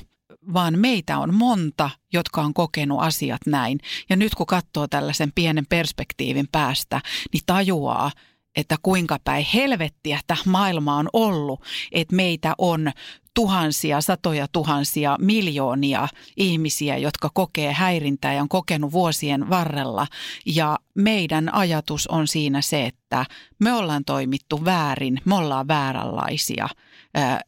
Vaan 0.54 0.80
meitä 0.80 1.18
on 1.18 1.34
monta, 1.34 1.90
jotka 2.14 2.42
on 2.42 2.54
kokenut 2.54 3.02
asiat 3.02 3.42
näin. 3.46 3.80
Ja 4.10 4.16
nyt 4.16 4.36
kun 4.36 4.46
katsoo 4.46 4.88
tällaisen 4.88 5.32
pienen 5.36 5.66
perspektiivin 5.70 6.48
päästä, 6.52 7.02
niin 7.34 7.44
tajuaa, 7.46 8.12
että 8.56 8.76
kuinka 8.82 9.18
päin 9.24 9.46
helvettiä 9.54 10.20
tämä 10.28 10.42
maailma 10.46 10.96
on 10.96 11.10
ollut, 11.14 11.62
että 11.92 12.16
meitä 12.16 12.56
on 12.58 12.92
tuhansia, 13.34 14.02
satoja 14.02 14.48
tuhansia, 14.52 15.18
miljoonia 15.22 16.08
ihmisiä, 16.38 16.98
jotka 16.98 17.30
kokee 17.34 17.74
häirintää 17.74 18.34
ja 18.34 18.42
on 18.42 18.50
kokenut 18.50 18.92
vuosien 18.92 19.50
varrella. 19.50 20.08
Ja 20.46 20.80
meidän 20.96 21.54
ajatus 21.54 22.08
on 22.08 22.28
siinä 22.28 22.62
se, 22.62 22.86
että 22.86 23.26
me 23.60 23.74
ollaan 23.74 24.06
toimittu 24.06 24.66
väärin, 24.66 25.18
me 25.26 25.36
ollaan 25.36 25.68
vääränlaisia 25.68 26.70
ää, 27.14 27.42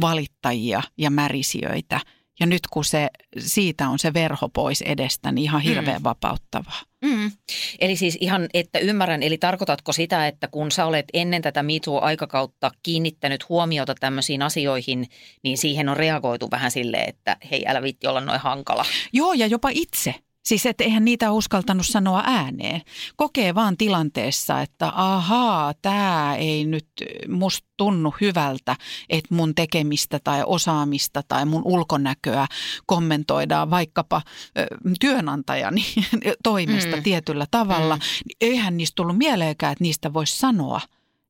valittajia 0.00 0.82
ja 0.98 1.10
märisijöitä. 1.10 2.00
Ja 2.40 2.46
nyt 2.46 2.66
kun 2.70 2.84
se, 2.84 3.08
siitä 3.38 3.88
on 3.88 3.98
se 3.98 4.14
verho 4.14 4.48
pois 4.48 4.82
edestä, 4.82 5.32
niin 5.32 5.44
ihan 5.44 5.60
hirveän 5.60 6.00
mm. 6.00 6.04
vapauttavaa. 6.04 6.80
Mm. 7.04 7.30
Eli 7.80 7.96
siis 7.96 8.18
ihan, 8.20 8.48
että 8.54 8.78
ymmärrän, 8.78 9.22
eli 9.22 9.38
tarkoitatko 9.38 9.92
sitä, 9.92 10.26
että 10.26 10.48
kun 10.48 10.70
sä 10.70 10.86
olet 10.86 11.04
ennen 11.12 11.42
tätä 11.42 11.62
MeToo-aikakautta 11.62 12.70
kiinnittänyt 12.82 13.48
huomiota 13.48 13.94
tämmöisiin 13.94 14.42
asioihin, 14.42 15.08
niin 15.42 15.58
siihen 15.58 15.88
on 15.88 15.96
reagoitu 15.96 16.50
vähän 16.50 16.70
silleen, 16.70 17.08
että 17.08 17.36
hei 17.50 17.64
älä 17.66 17.82
vitti 17.82 18.06
olla 18.06 18.20
noin 18.20 18.40
hankala. 18.40 18.84
Joo, 19.12 19.32
ja 19.32 19.46
jopa 19.46 19.68
itse. 19.72 20.14
Siis 20.44 20.66
että 20.66 20.84
eihän 20.84 21.04
niitä 21.04 21.32
uskaltanut 21.32 21.86
sanoa 21.86 22.22
ääneen. 22.26 22.82
Kokee 23.16 23.54
vaan 23.54 23.76
tilanteessa, 23.76 24.60
että 24.60 24.92
ahaa, 24.94 25.74
tämä 25.82 26.36
ei 26.36 26.64
nyt 26.64 26.88
musta 27.28 27.68
tunnu 27.76 28.14
hyvältä, 28.20 28.76
että 29.08 29.34
mun 29.34 29.54
tekemistä 29.54 30.20
tai 30.24 30.42
osaamista 30.46 31.22
tai 31.28 31.44
mun 31.44 31.62
ulkonäköä 31.64 32.46
kommentoidaan 32.86 33.70
vaikkapa 33.70 34.22
ö, 34.58 34.66
työnantajani 35.00 35.84
toimesta 36.42 36.96
mm. 36.96 37.02
Tietyllä 37.02 37.46
tavalla. 37.50 37.96
Mm. 37.96 38.02
Eihän 38.40 38.76
niistä 38.76 38.94
tullut 38.96 39.18
mieleenkään, 39.18 39.72
että 39.72 39.84
niistä 39.84 40.12
voisi 40.12 40.38
sanoa, 40.38 40.80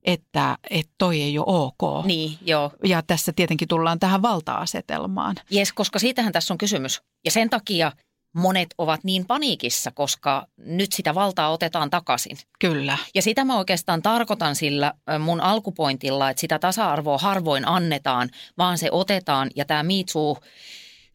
että, 0.03 0.57
että 0.69 0.93
toi 0.97 1.21
ei 1.21 1.39
ole 1.39 1.45
ok. 1.47 2.05
Niin, 2.05 2.37
joo. 2.41 2.71
Ja 2.83 3.01
tässä 3.01 3.33
tietenkin 3.33 3.67
tullaan 3.67 3.99
tähän 3.99 4.21
valta-asetelmaan. 4.21 5.35
Jes, 5.49 5.73
koska 5.73 5.99
siitähän 5.99 6.33
tässä 6.33 6.53
on 6.53 6.57
kysymys. 6.57 7.01
Ja 7.25 7.31
sen 7.31 7.49
takia 7.49 7.91
monet 8.35 8.69
ovat 8.77 9.03
niin 9.03 9.25
paniikissa, 9.25 9.91
koska 9.91 10.47
nyt 10.57 10.91
sitä 10.93 11.15
valtaa 11.15 11.51
otetaan 11.51 11.89
takaisin. 11.89 12.37
Kyllä. 12.59 12.97
Ja 13.15 13.21
sitä 13.21 13.45
mä 13.45 13.57
oikeastaan 13.57 14.01
tarkoitan 14.01 14.55
sillä 14.55 14.93
mun 15.19 15.41
alkupointilla, 15.41 16.29
että 16.29 16.41
sitä 16.41 16.59
tasa-arvoa 16.59 17.17
harvoin 17.17 17.67
annetaan, 17.67 18.29
vaan 18.57 18.77
se 18.77 18.89
otetaan 18.91 19.49
ja 19.55 19.65
tämä 19.65 19.83
MeToo, 19.83 20.37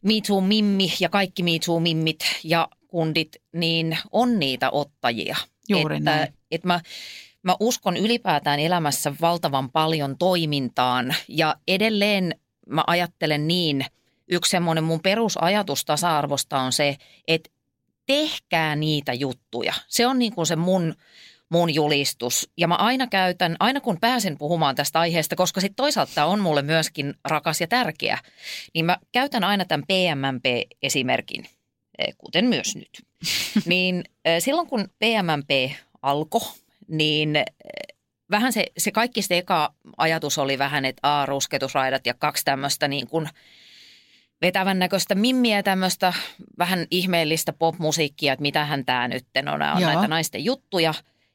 MeToo 0.01 0.41
Mimmi 0.41 0.93
ja 0.99 1.09
kaikki 1.09 1.43
MeToo 1.43 1.79
Mimmit 1.79 2.19
ja 2.43 2.67
kundit, 2.87 3.35
niin 3.53 3.97
on 4.11 4.39
niitä 4.39 4.71
ottajia. 4.71 5.35
Juuri 5.69 5.97
että, 5.97 6.11
näin. 6.11 6.33
Että 6.51 6.67
mä, 6.67 6.79
mä 7.43 7.55
uskon 7.59 7.97
ylipäätään 7.97 8.59
elämässä 8.59 9.13
valtavan 9.21 9.71
paljon 9.71 10.17
toimintaan 10.17 11.15
ja 11.27 11.55
edelleen 11.67 12.35
mä 12.69 12.83
ajattelen 12.87 13.47
niin, 13.47 13.85
yksi 14.31 14.49
semmoinen 14.49 14.83
mun 14.83 15.01
perusajatus 15.01 15.85
tasa-arvosta 15.85 16.59
on 16.59 16.73
se, 16.73 16.95
että 17.27 17.49
tehkää 18.05 18.75
niitä 18.75 19.13
juttuja. 19.13 19.73
Se 19.87 20.07
on 20.07 20.19
niin 20.19 20.33
kuin 20.35 20.47
se 20.47 20.55
mun, 20.55 20.93
mun 21.49 21.73
julistus. 21.73 22.49
Ja 22.57 22.67
mä 22.67 22.75
aina 22.75 23.07
käytän, 23.07 23.55
aina 23.59 23.81
kun 23.81 23.97
pääsen 24.01 24.37
puhumaan 24.37 24.75
tästä 24.75 24.99
aiheesta, 24.99 25.35
koska 25.35 25.61
sitten 25.61 25.75
toisaalta 25.75 26.11
tämä 26.15 26.27
on 26.27 26.39
mulle 26.39 26.61
myöskin 26.61 27.13
rakas 27.25 27.61
ja 27.61 27.67
tärkeä, 27.67 28.19
niin 28.73 28.85
mä 28.85 28.97
käytän 29.11 29.43
aina 29.43 29.65
tämän 29.65 29.85
PMMP-esimerkin, 29.87 31.45
eh, 31.97 32.13
kuten 32.17 32.45
myös 32.45 32.75
nyt. 32.75 32.89
niin 33.65 34.03
eh, 34.25 34.43
silloin 34.43 34.67
kun 34.67 34.89
PMMP 34.99 35.71
alkoi, 36.01 36.41
niin 36.87 37.35
eh, 37.35 37.45
vähän 38.31 38.53
se, 38.53 38.65
se 38.77 38.91
kaikki 38.91 39.21
se 39.21 39.37
eka 39.37 39.73
ajatus 39.97 40.37
oli 40.37 40.57
vähän, 40.57 40.85
että 40.85 41.21
a, 41.21 41.25
rusketusraidat 41.25 42.05
ja 42.05 42.13
kaksi 42.13 42.45
tämmöistä 42.45 42.87
niin 42.87 43.07
kuin 43.07 43.29
vetävän 44.41 44.79
näköistä 44.79 45.15
mimmiä 45.15 45.63
tämmöistä 45.63 46.13
vähän 46.57 46.85
ihmeellistä 46.91 47.53
popmusiikkia, 47.53 48.33
että 48.33 48.41
mitähän 48.41 48.85
tämä 48.85 49.07
nyt 49.07 49.25
on, 49.53 49.61
on 49.61 49.81
Joo. 49.81 49.91
näitä 49.91 50.07
naisten 50.07 50.45
juttuja. 50.45 50.93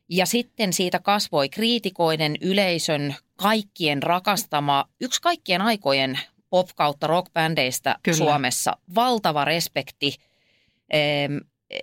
Ja 0.09 0.27
sitten 0.27 0.73
siitä 0.73 0.99
kasvoi 0.99 1.49
kriitikoiden, 1.49 2.37
yleisön, 2.41 3.15
kaikkien 3.37 4.03
rakastama, 4.03 4.85
yksi 5.01 5.23
kaikkien 5.23 5.63
aikojen 5.63 6.19
pop- 6.51 6.73
kautta 6.77 7.07
rock-bändeistä 7.07 7.97
Kyllä. 8.03 8.17
Suomessa. 8.17 8.77
Valtava 8.95 9.45
respekti. 9.45 10.17
Em, 10.91 11.41
eh, 11.71 11.79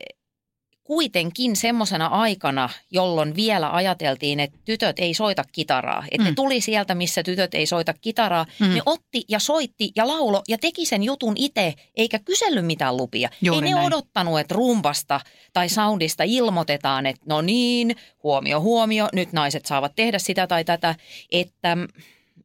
kuitenkin 0.84 1.56
semmoisena 1.56 2.08
aikana, 2.08 2.70
jolloin 2.92 3.36
vielä 3.36 3.76
ajateltiin, 3.76 4.40
että 4.40 4.60
tytöt 4.66 5.00
ei 5.00 5.14
soita 5.14 5.44
kitaraa. 5.52 6.04
Että 6.12 6.24
mm. 6.24 6.30
Ne 6.30 6.34
tuli 6.36 6.62
sieltä, 6.62 6.96
missä 6.96 7.24
tytöt 7.24 7.54
ei 7.54 7.66
soita 7.66 7.94
kitaraa. 8.02 8.46
Mm. 8.60 8.74
Ne 8.74 8.82
otti 8.86 9.24
ja 9.30 9.40
soitti 9.40 9.92
ja 9.96 10.08
laulo 10.08 10.42
ja 10.48 10.58
teki 10.58 10.86
sen 10.86 11.04
jutun 11.04 11.34
itse, 11.38 11.74
eikä 11.96 12.20
kysellyt 12.20 12.66
mitään 12.66 12.98
lupia. 12.98 13.30
Juuri 13.42 13.68
ei 13.68 13.74
ne 13.74 13.76
näin. 13.76 13.88
odottanut, 13.88 14.40
että 14.40 14.56
rumpasta 14.56 15.20
tai 15.54 15.70
soundista 15.70 16.24
ilmoitetaan, 16.24 17.06
että 17.06 17.26
no 17.26 17.42
niin, 17.42 17.96
huomio, 18.24 18.62
huomio, 18.62 19.10
nyt 19.14 19.34
naiset 19.34 19.66
saavat 19.66 19.96
tehdä 19.96 20.20
sitä 20.20 20.48
tai 20.48 20.64
tätä. 20.64 20.96
Että 21.32 21.76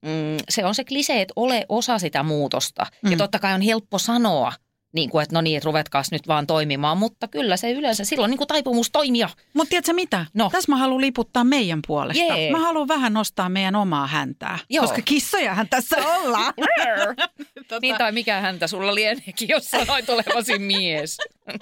mm, 0.02 0.36
se 0.48 0.64
on 0.64 0.74
se 0.74 0.84
klise, 0.84 1.20
että 1.20 1.32
ole 1.36 1.66
osa 1.68 1.98
sitä 1.98 2.22
muutosta. 2.22 2.86
Mm. 3.02 3.10
Ja 3.10 3.16
totta 3.18 3.38
kai 3.38 3.54
on 3.54 3.62
helppo 3.62 3.98
sanoa, 3.98 4.52
niin 4.92 5.10
kuin, 5.10 5.22
että 5.22 5.34
no 5.34 5.40
niin, 5.40 5.56
että 5.56 5.66
ruvetkaas 5.66 6.10
nyt 6.12 6.28
vaan 6.28 6.46
toimimaan, 6.46 6.98
mutta 6.98 7.28
kyllä 7.28 7.56
se 7.56 7.72
yleensä, 7.72 8.04
silloin 8.04 8.30
niin 8.30 8.38
kuin 8.38 8.48
taipumus 8.48 8.90
toimia. 8.90 9.28
Mutta 9.54 9.70
tiedätkö 9.70 9.92
mitä? 9.92 10.26
No. 10.34 10.50
Tässä 10.52 10.72
mä 10.72 10.76
haluan 10.76 11.00
liputtaa 11.00 11.44
meidän 11.44 11.80
puolesta. 11.86 12.22
Jee. 12.24 12.50
Mä 12.50 12.58
haluan 12.58 12.88
vähän 12.88 13.12
nostaa 13.12 13.48
meidän 13.48 13.76
omaa 13.76 14.06
häntää. 14.06 14.58
Joo. 14.70 14.84
Koska 14.86 15.02
kissojahan 15.04 15.68
tässä 15.68 15.96
ollaan. 16.16 16.54
tota, 17.68 17.78
Niin 17.82 17.96
tai 17.98 18.12
mikä 18.12 18.40
häntä 18.40 18.66
sulla 18.66 18.94
lieneekin, 18.94 19.48
jos 19.48 19.64
sanoit 19.64 20.10
olevasi 20.10 20.58
mies. 20.58 21.18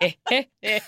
Eh, 0.00 0.18
eh, 0.30 0.48
eh. 0.62 0.82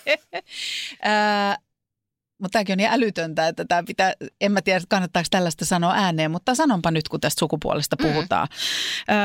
mutta 2.38 2.52
tämäkin 2.52 2.72
on 2.72 2.76
niin 2.76 2.90
älytöntä, 2.92 3.48
että 3.48 3.64
tämä 3.64 3.83
pitää, 3.83 4.12
en 4.40 4.52
mä 4.52 4.62
tiedä 4.62 4.81
kannattaako 4.88 5.26
tällaista 5.31 5.64
sanoa 5.64 5.92
ääneen, 5.94 6.31
mutta 6.31 6.55
sanonpa 6.55 6.90
nyt, 6.90 7.09
kun 7.09 7.20
tästä 7.20 7.38
sukupuolesta 7.38 7.96
Mm. 8.00 8.02
puhutaan. 8.09 8.48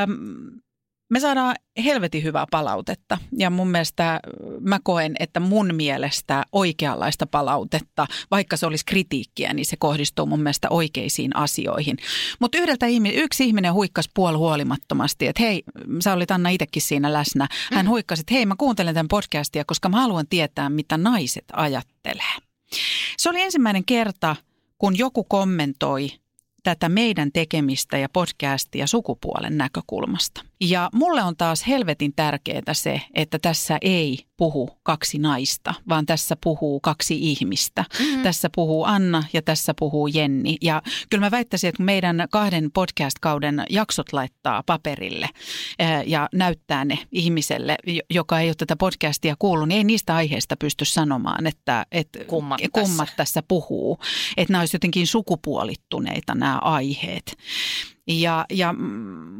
Mm. 0.06 0.60
Me 1.12 1.20
saadaan 1.20 1.56
helvetin 1.84 2.22
hyvää 2.22 2.46
palautetta 2.50 3.18
ja 3.38 3.50
mun 3.50 3.68
mielestä 3.68 4.20
mä 4.60 4.78
koen, 4.82 5.14
että 5.18 5.40
mun 5.40 5.74
mielestä 5.74 6.44
oikeanlaista 6.52 7.26
palautetta, 7.26 8.06
vaikka 8.30 8.56
se 8.56 8.66
olisi 8.66 8.84
kritiikkiä, 8.86 9.52
niin 9.52 9.66
se 9.66 9.76
kohdistuu 9.76 10.26
mun 10.26 10.42
mielestä 10.42 10.68
oikeisiin 10.70 11.36
asioihin. 11.36 11.96
Mutta 12.40 12.58
yhdeltä 12.58 12.86
ihmi- 12.86 13.14
yksi 13.14 13.44
ihminen 13.44 13.74
huikkasi 13.74 14.10
puol 14.14 14.36
huolimattomasti, 14.36 15.26
että 15.26 15.42
hei, 15.42 15.62
sä 16.00 16.12
olit 16.12 16.30
Anna 16.30 16.48
itsekin 16.48 16.82
siinä 16.82 17.12
läsnä. 17.12 17.48
Hän 17.72 17.88
huikkasi, 17.88 18.20
että 18.20 18.34
hei 18.34 18.46
mä 18.46 18.54
kuuntelen 18.58 18.94
tämän 18.94 19.08
podcastia, 19.08 19.64
koska 19.64 19.88
mä 19.88 20.00
haluan 20.00 20.26
tietää, 20.30 20.70
mitä 20.70 20.98
naiset 20.98 21.44
ajattelee. 21.52 22.34
Se 23.18 23.30
oli 23.30 23.40
ensimmäinen 23.40 23.84
kerta, 23.84 24.36
kun 24.78 24.98
joku 24.98 25.24
kommentoi 25.24 26.08
tätä 26.62 26.88
meidän 26.88 27.32
tekemistä 27.32 27.98
ja 27.98 28.08
podcastia 28.08 28.86
sukupuolen 28.86 29.58
näkökulmasta. 29.58 30.44
Ja 30.64 30.90
mulle 30.94 31.22
on 31.22 31.36
taas 31.36 31.66
helvetin 31.66 32.12
tärkeää 32.16 32.74
se, 32.74 33.00
että 33.14 33.38
tässä 33.38 33.78
ei 33.80 34.18
puhu 34.36 34.70
kaksi 34.82 35.18
naista, 35.18 35.74
vaan 35.88 36.06
tässä 36.06 36.36
puhuu 36.44 36.80
kaksi 36.80 37.18
ihmistä. 37.30 37.84
Mm-hmm. 37.98 38.22
Tässä 38.22 38.50
puhuu 38.54 38.84
Anna 38.84 39.24
ja 39.32 39.42
tässä 39.42 39.74
puhuu 39.78 40.06
Jenni. 40.06 40.56
Ja 40.60 40.82
kyllä 41.10 41.26
mä 41.26 41.30
väittäisin, 41.30 41.68
että 41.68 41.82
meidän 41.82 42.26
kahden 42.30 42.70
podcast-kauden 42.72 43.64
jaksot 43.70 44.12
laittaa 44.12 44.62
paperille 44.66 45.28
ja 46.06 46.28
näyttää 46.34 46.84
ne 46.84 46.98
ihmiselle, 47.12 47.76
jo- 47.86 48.02
joka 48.10 48.40
ei 48.40 48.48
ole 48.48 48.54
tätä 48.54 48.76
podcastia 48.76 49.34
kuullut, 49.38 49.68
niin 49.68 49.76
ei 49.78 49.84
niistä 49.84 50.14
aiheista 50.14 50.56
pysty 50.56 50.84
sanomaan, 50.84 51.46
että, 51.46 51.86
että 51.92 52.24
Kummat 52.24 52.60
tässä. 52.60 52.70
kummat 52.72 53.08
tässä 53.16 53.42
puhuu. 53.48 53.98
Että 54.36 54.52
nämä 54.52 54.62
olisi 54.62 54.74
jotenkin 54.74 55.06
sukupuolittuneita 55.06 56.34
nämä 56.34 56.58
aiheet. 56.58 57.36
Ja, 58.06 58.44
ja 58.50 58.72
mm, 58.72 58.78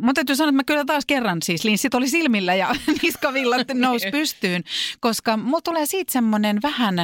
mun 0.01 0.14
täytyy 0.14 0.37
sanoa, 0.37 0.48
että 0.48 0.57
mä 0.57 0.64
kyllä 0.64 0.85
taas 0.85 1.07
kerran 1.07 1.42
siis 1.42 1.64
linssit 1.64 1.94
oli 1.94 2.09
silmillä 2.09 2.55
ja 2.55 2.75
niskavillat 3.03 3.66
nousi 3.75 4.11
pystyyn, 4.11 4.64
koska 5.01 5.37
mulla 5.37 5.61
tulee 5.61 5.87
siitä 5.87 6.12
semmoinen 6.12 6.59
vähän, 6.62 6.98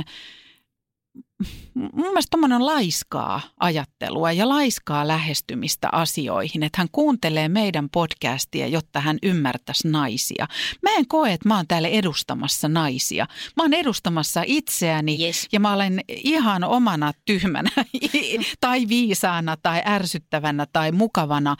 mun 1.74 2.06
mielestä 2.06 2.30
tommonen 2.30 2.66
laiskaa 2.66 3.40
ajattelua 3.60 4.32
ja 4.32 4.48
laiskaa 4.48 5.08
lähestymistä 5.08 5.88
asioihin, 5.92 6.62
että 6.62 6.80
hän 6.80 6.88
kuuntelee 6.92 7.48
meidän 7.48 7.88
podcastia, 7.90 8.66
jotta 8.66 9.00
hän 9.00 9.18
ymmärtäisi 9.22 9.88
naisia. 9.88 10.46
Mä 10.82 10.90
en 10.90 11.08
koe, 11.08 11.32
että 11.32 11.48
mä 11.48 11.56
oon 11.56 11.66
täällä 11.66 11.88
edustamassa 11.88 12.68
naisia. 12.68 13.26
Mä 13.56 13.62
oon 13.62 13.74
edustamassa 13.74 14.42
itseäni 14.46 15.26
Yes. 15.26 15.48
ja 15.52 15.60
mä 15.60 15.72
olen 15.72 16.00
ihan 16.08 16.64
omana 16.64 17.12
tyhmänä 17.24 17.70
tai 18.60 18.88
viisaana 18.88 19.56
tai 19.56 19.82
ärsyttävänä 19.86 20.66
tai 20.72 20.92
mukavana 20.92 21.56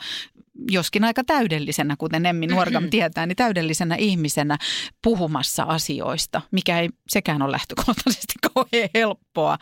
joskin 0.71 1.03
aika 1.03 1.23
täydellisenä, 1.23 1.95
kuten 1.97 2.25
Emmi 2.25 2.47
Nuorgam 2.47 2.89
tietää, 2.89 3.25
niin 3.25 3.35
täydellisenä 3.35 3.95
ihmisenä 3.95 4.57
puhumassa 5.03 5.63
asioista, 5.63 6.41
mikä 6.51 6.79
ei 6.79 6.89
sekään 7.09 7.41
ole 7.41 7.51
lähtökohtaisesti 7.51 8.33
kauhean 8.53 8.89
helppoa. 8.93 9.57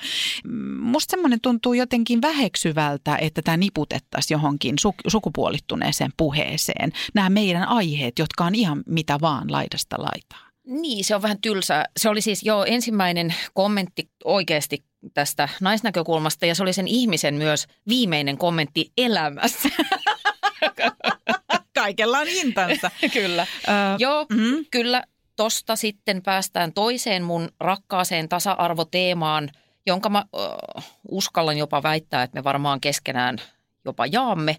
Mm, 0.48 0.78
Musta 0.80 1.12
semmoinen 1.12 1.42
tuntuu 1.42 1.74
jotenkin 1.74 2.22
väheksyvältä, 2.22 3.18
että 3.18 3.42
tämä 3.42 3.58
niputettaisiin 3.58 4.36
johonkin 4.36 4.76
su- 4.88 5.12
sukupuolittuneeseen 5.12 6.12
puheeseen. 6.18 6.92
Nämä 7.14 7.30
meidän 7.30 7.68
aiheet, 7.68 8.20
jotka 8.20 8.46
on 8.46 8.56
ihan 8.56 8.84
mitä 8.86 9.18
vaan 9.22 9.52
laidasta 9.52 9.96
laitaa. 10.00 10.48
Niin, 10.68 11.06
se 11.06 11.16
on 11.16 11.22
vähän 11.22 11.42
tylsää. 11.42 11.86
Se 11.98 12.10
oli 12.10 12.22
siis 12.22 12.44
jo 12.44 12.64
ensimmäinen 12.64 13.34
kommentti 13.54 14.10
oikeasti 14.24 14.84
tästä 15.14 15.50
naisnäkökulmasta 15.62 16.46
ja 16.46 16.56
se 16.56 16.64
oli 16.64 16.74
sen 16.74 16.88
ihmisen 16.88 17.36
myös 17.36 17.68
viimeinen 17.88 18.38
kommentti 18.38 18.92
elämässä. 18.98 19.70
Kaikella 21.76 22.20
on 22.20 22.28
hintansa. 22.28 22.92
Kyllä. 23.14 23.48
Ö, 23.68 23.72
Joo, 23.98 24.26
mm. 24.30 24.66
kyllä 24.72 25.04
tosta 25.36 25.76
sitten 25.76 26.22
päästään 26.22 26.74
toiseen 26.74 27.24
mun 27.24 27.50
rakkaaseen 27.60 28.30
tasa-arvoteemaan, 28.30 29.50
jonka 29.86 30.10
mä 30.10 30.18
äh, 30.18 30.86
uskallan 31.10 31.58
jopa 31.58 31.84
väittää, 31.84 32.24
että 32.24 32.40
me 32.40 32.44
varmaan 32.44 32.82
keskenään 32.82 33.38
jopa 33.86 34.06
jaamme. 34.06 34.56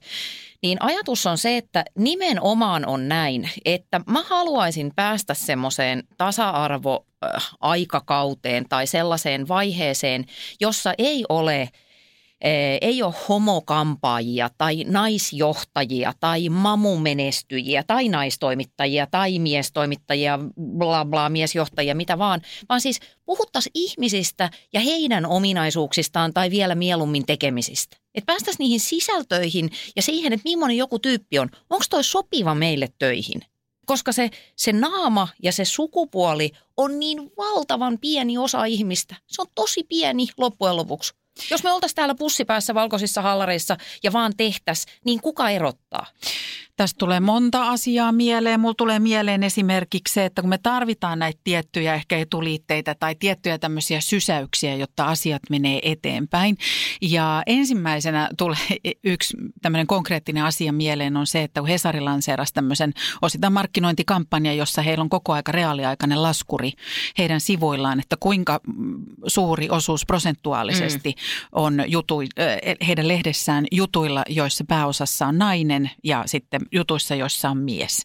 Niin 0.62 0.78
ajatus 0.80 1.26
on 1.26 1.38
se, 1.38 1.56
että 1.56 1.84
nimenomaan 1.98 2.86
on 2.86 3.08
näin, 3.08 3.50
että 3.64 4.00
mä 4.06 4.22
haluaisin 4.22 4.92
päästä 4.96 5.34
semmoiseen 5.34 6.02
tasa-arvo 6.16 7.06
äh, 7.24 7.50
aikakauteen 7.60 8.68
tai 8.68 8.86
sellaiseen 8.86 9.48
vaiheeseen, 9.48 10.24
jossa 10.60 10.94
ei 10.98 11.24
ole 11.28 11.70
ei 12.80 13.02
ole 13.02 13.14
homokampaajia 13.28 14.50
tai 14.58 14.84
naisjohtajia 14.84 16.12
tai 16.20 16.48
mamumenestyjiä 16.48 17.84
tai 17.86 18.08
naistoimittajia 18.08 19.06
tai 19.06 19.38
miestoimittajia, 19.38 20.38
bla 20.78 21.04
bla, 21.04 21.28
miesjohtajia, 21.28 21.94
mitä 21.94 22.18
vaan, 22.18 22.42
vaan 22.68 22.80
siis 22.80 23.00
puhuttaisiin 23.24 23.72
ihmisistä 23.74 24.50
ja 24.72 24.80
heidän 24.80 25.26
ominaisuuksistaan 25.26 26.34
tai 26.34 26.50
vielä 26.50 26.74
mieluummin 26.74 27.26
tekemisistä. 27.26 27.96
Että 28.14 28.26
päästäisiin 28.26 28.64
niihin 28.64 28.80
sisältöihin 28.80 29.70
ja 29.96 30.02
siihen, 30.02 30.32
että 30.32 30.48
millainen 30.48 30.76
joku 30.76 30.98
tyyppi 30.98 31.38
on. 31.38 31.50
Onko 31.70 31.84
toi 31.90 32.04
sopiva 32.04 32.54
meille 32.54 32.88
töihin? 32.98 33.42
Koska 33.86 34.12
se, 34.12 34.30
se 34.56 34.72
naama 34.72 35.28
ja 35.42 35.52
se 35.52 35.64
sukupuoli 35.64 36.50
on 36.76 36.98
niin 36.98 37.30
valtavan 37.36 37.98
pieni 37.98 38.38
osa 38.38 38.64
ihmistä. 38.64 39.16
Se 39.26 39.42
on 39.42 39.48
tosi 39.54 39.84
pieni 39.88 40.26
loppujen 40.36 40.76
lopuksi. 40.76 41.17
Jos 41.50 41.62
me 41.64 41.72
oltaisiin 41.72 41.96
täällä 41.96 42.14
pussipäässä 42.14 42.74
valkoisissa 42.74 43.22
hallareissa 43.22 43.76
ja 44.02 44.12
vaan 44.12 44.32
tehtäis, 44.36 44.86
niin 45.04 45.20
kuka 45.20 45.50
erottaa? 45.50 46.06
Tästä 46.78 46.98
tulee 46.98 47.20
monta 47.20 47.68
asiaa 47.68 48.12
mieleen. 48.12 48.60
Mulla 48.60 48.74
tulee 48.74 48.98
mieleen 48.98 49.42
esimerkiksi 49.42 50.14
se, 50.14 50.24
että 50.24 50.42
kun 50.42 50.48
me 50.48 50.58
tarvitaan 50.58 51.18
näitä 51.18 51.40
tiettyjä 51.44 51.94
ehkä 51.94 52.18
etuliitteitä 52.18 52.94
tai 52.94 53.14
tiettyjä 53.14 53.58
tämmöisiä 53.58 54.00
sysäyksiä, 54.00 54.74
jotta 54.74 55.04
asiat 55.04 55.42
menee 55.50 55.80
eteenpäin. 55.82 56.56
Ja 57.00 57.42
ensimmäisenä 57.46 58.30
tulee 58.38 58.58
yksi 59.04 59.36
tämmöinen 59.62 59.86
konkreettinen 59.86 60.44
asia 60.44 60.72
mieleen 60.72 61.16
on 61.16 61.26
se, 61.26 61.42
että 61.42 61.60
kun 61.60 61.68
Hesari 61.68 62.00
lanseerasi 62.00 62.54
tämmöisen 62.54 62.92
osittain 63.22 63.52
markkinointikampanjan, 63.52 64.56
jossa 64.56 64.82
heillä 64.82 65.02
on 65.02 65.08
koko 65.08 65.32
aika 65.32 65.52
reaaliaikainen 65.52 66.22
laskuri 66.22 66.72
heidän 67.18 67.40
sivuillaan, 67.40 68.00
että 68.00 68.16
kuinka 68.20 68.60
mm, 68.66 69.04
suuri 69.26 69.70
osuus 69.70 70.06
prosentuaalisesti 70.06 71.14
on 71.52 71.84
jutu, 71.86 72.14
heidän 72.86 73.08
lehdessään 73.08 73.66
jutuilla, 73.72 74.22
joissa 74.28 74.64
pääosassa 74.68 75.26
on 75.26 75.38
nainen 75.38 75.90
ja 76.04 76.22
sitten 76.26 76.60
jutuissa, 76.72 77.14
joissa 77.14 77.50
on 77.50 77.58
mies. 77.58 78.04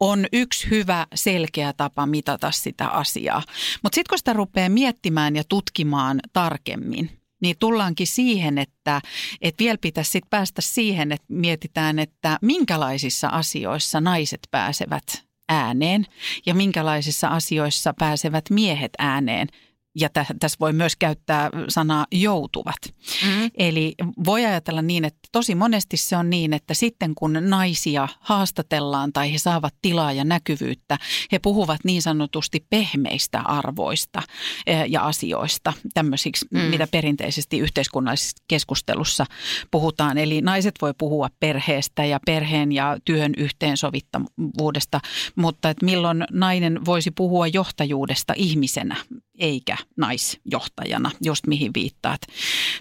On 0.00 0.26
yksi 0.32 0.70
hyvä 0.70 1.06
selkeä 1.14 1.72
tapa 1.72 2.06
mitata 2.06 2.50
sitä 2.50 2.88
asiaa. 2.88 3.42
Mutta 3.82 3.94
sitten 3.94 4.10
kun 4.10 4.18
sitä 4.18 4.32
rupeaa 4.32 4.68
miettimään 4.68 5.36
ja 5.36 5.42
tutkimaan 5.48 6.20
tarkemmin, 6.32 7.10
niin 7.42 7.56
tullaankin 7.58 8.06
siihen, 8.06 8.58
että, 8.58 9.00
että 9.42 9.64
vielä 9.64 9.78
pitäisi 9.80 10.10
sit 10.10 10.24
päästä 10.30 10.62
siihen, 10.62 11.12
että 11.12 11.26
mietitään, 11.28 11.98
että 11.98 12.38
minkälaisissa 12.42 13.28
asioissa 13.28 14.00
naiset 14.00 14.40
pääsevät 14.50 15.26
ääneen 15.48 16.06
ja 16.46 16.54
minkälaisissa 16.54 17.28
asioissa 17.28 17.94
pääsevät 17.98 18.44
miehet 18.50 18.92
ääneen 18.98 19.48
ja 19.96 20.08
tä, 20.08 20.26
tässä 20.40 20.56
voi 20.60 20.72
myös 20.72 20.96
käyttää 20.96 21.50
sanaa 21.68 22.06
joutuvat. 22.12 22.76
Mm. 23.24 23.50
Eli 23.58 23.94
voi 24.24 24.44
ajatella 24.44 24.82
niin, 24.82 25.04
että 25.04 25.18
tosi 25.32 25.54
monesti 25.54 25.96
se 25.96 26.16
on 26.16 26.30
niin, 26.30 26.52
että 26.52 26.74
sitten 26.74 27.14
kun 27.14 27.38
naisia 27.40 28.08
haastatellaan 28.20 29.12
tai 29.12 29.32
he 29.32 29.38
saavat 29.38 29.74
tilaa 29.82 30.12
ja 30.12 30.24
näkyvyyttä, 30.24 30.98
he 31.32 31.38
puhuvat 31.38 31.80
niin 31.84 32.02
sanotusti 32.02 32.66
pehmeistä 32.70 33.40
arvoista 33.40 34.22
eh, 34.66 34.84
ja 34.88 35.06
asioista, 35.06 35.72
tämmöisiksi, 35.94 36.46
mm. 36.50 36.58
mitä 36.60 36.86
perinteisesti 36.86 37.58
yhteiskunnallisessa 37.58 38.44
keskustelussa 38.48 39.26
puhutaan. 39.70 40.18
Eli 40.18 40.40
naiset 40.40 40.74
voi 40.82 40.94
puhua 40.98 41.28
perheestä 41.40 42.04
ja 42.04 42.20
perheen 42.26 42.72
ja 42.72 42.96
työn 43.04 43.32
yhteensovittavuudesta, 43.36 45.00
mutta 45.36 45.70
että 45.70 45.84
milloin 45.84 46.24
nainen 46.32 46.84
voisi 46.84 47.10
puhua 47.10 47.46
johtajuudesta 47.46 48.32
ihmisenä, 48.36 48.96
eikä 49.38 49.76
naisjohtajana, 49.96 51.10
just 51.24 51.46
mihin 51.46 51.72
viittaat. 51.74 52.20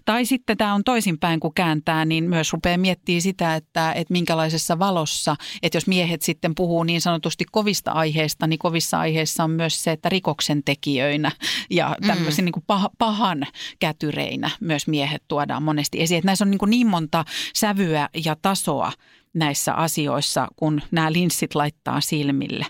Tai 0.05 0.25
sitten 0.25 0.57
tämä 0.57 0.73
on 0.73 0.83
toisinpäin, 0.83 1.39
kun 1.39 1.53
kääntää, 1.53 2.05
niin 2.05 2.29
myös 2.29 2.53
rupeaa 2.53 2.77
miettimään 2.77 3.21
sitä, 3.21 3.55
että, 3.55 3.93
että 3.93 4.11
minkälaisessa 4.11 4.79
valossa, 4.79 5.35
että 5.61 5.77
jos 5.77 5.87
miehet 5.87 6.21
sitten 6.21 6.55
puhuu 6.55 6.83
niin 6.83 7.01
sanotusti 7.01 7.45
kovista 7.51 7.91
aiheista, 7.91 8.47
niin 8.47 8.59
kovissa 8.59 8.99
aiheissa 8.99 9.43
on 9.43 9.51
myös 9.51 9.83
se, 9.83 9.91
että 9.91 10.09
rikoksen 10.09 10.63
tekijöinä 10.63 11.31
ja 11.69 11.95
tämmöisen 12.07 12.43
mm. 12.43 12.45
niin 12.45 12.53
kuin 12.53 12.79
pahan 12.97 13.47
kätyreinä 13.79 14.49
myös 14.59 14.87
miehet 14.87 15.23
tuodaan 15.27 15.63
monesti 15.63 16.01
esiin. 16.01 16.17
Että 16.17 16.25
näissä 16.25 16.45
on 16.45 16.51
niin, 16.51 16.59
kuin 16.59 16.69
niin 16.69 16.87
monta 16.87 17.25
sävyä 17.55 18.09
ja 18.25 18.35
tasoa, 18.41 18.91
näissä 19.35 19.73
asioissa, 19.73 20.47
kun 20.55 20.81
nämä 20.91 21.11
linssit 21.11 21.55
laittaa 21.55 22.01
silmille. 22.01 22.65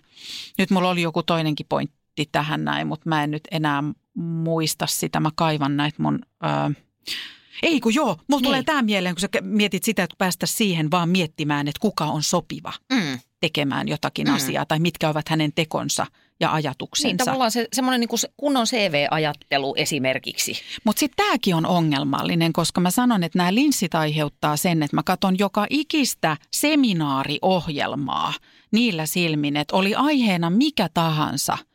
Nyt 0.58 0.70
mulla 0.70 0.90
oli 0.90 1.02
joku 1.02 1.24
toinenkin 1.24 1.66
pointti 1.70 1.95
pointti 2.16 2.30
tähän 2.32 2.66
näin, 2.66 2.88
mutta 2.88 3.10
mä 3.10 3.24
en 3.24 3.32
nyt 3.32 3.44
enää 3.52 3.84
muista 4.18 4.88
sitä. 4.88 5.20
Mä 5.20 5.30
kaivan 5.36 5.78
näitä 5.78 6.02
mun... 6.02 6.20
Öö, 6.46 6.82
ei 7.64 7.80
kun 7.80 7.96
joo, 7.96 8.18
mulla 8.28 8.42
niin. 8.42 8.44
tulee 8.44 8.64
tämä 8.64 8.82
mieleen, 8.82 9.16
kun 9.16 9.22
sä 9.22 9.28
mietit 9.42 9.84
sitä, 9.84 10.04
että 10.04 10.16
päästä 10.18 10.46
siihen 10.46 10.92
vaan 10.92 11.10
miettimään, 11.10 11.68
että 11.68 11.80
kuka 11.80 12.06
on 12.06 12.24
sopiva 12.24 12.74
mm. 12.94 13.20
tekemään 13.40 13.88
jotakin 13.88 14.28
mm. 14.28 14.36
asiaa 14.36 14.66
tai 14.66 14.80
mitkä 14.80 15.10
ovat 15.10 15.30
hänen 15.30 15.52
tekonsa 15.56 16.08
ja 16.40 16.54
ajatuksensa. 16.54 17.08
Niin, 17.08 17.18
tavallaan 17.18 17.52
se, 17.52 17.68
semmoinen 17.74 18.00
niin 18.00 18.32
kunnon 18.38 18.66
CV-ajattelu 18.66 19.74
esimerkiksi. 19.78 20.54
Mutta 20.84 21.00
sitten 21.00 21.26
tämäkin 21.26 21.56
on 21.56 21.66
ongelmallinen, 21.66 22.54
koska 22.54 22.82
mä 22.82 22.92
sanon, 22.92 23.24
että 23.24 23.38
nämä 23.38 23.54
linssit 23.54 23.96
aiheuttaa 23.96 24.58
sen, 24.58 24.84
että 24.84 24.96
mä 24.96 25.04
katson 25.04 25.40
joka 25.40 25.68
ikistä 25.70 26.38
seminaariohjelmaa 26.52 28.34
niillä 28.72 29.06
silmin, 29.06 29.58
että 29.58 29.76
oli 29.76 29.96
aiheena 29.96 30.50
mikä 30.50 30.90
tahansa– 30.94 31.58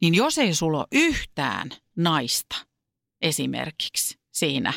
niin 0.00 0.14
jos 0.14 0.38
ei 0.38 0.54
sulla 0.54 0.78
ole 0.78 0.86
yhtään 0.92 1.70
naista 1.96 2.56
esimerkiksi 3.20 4.18
siinä 4.32 4.72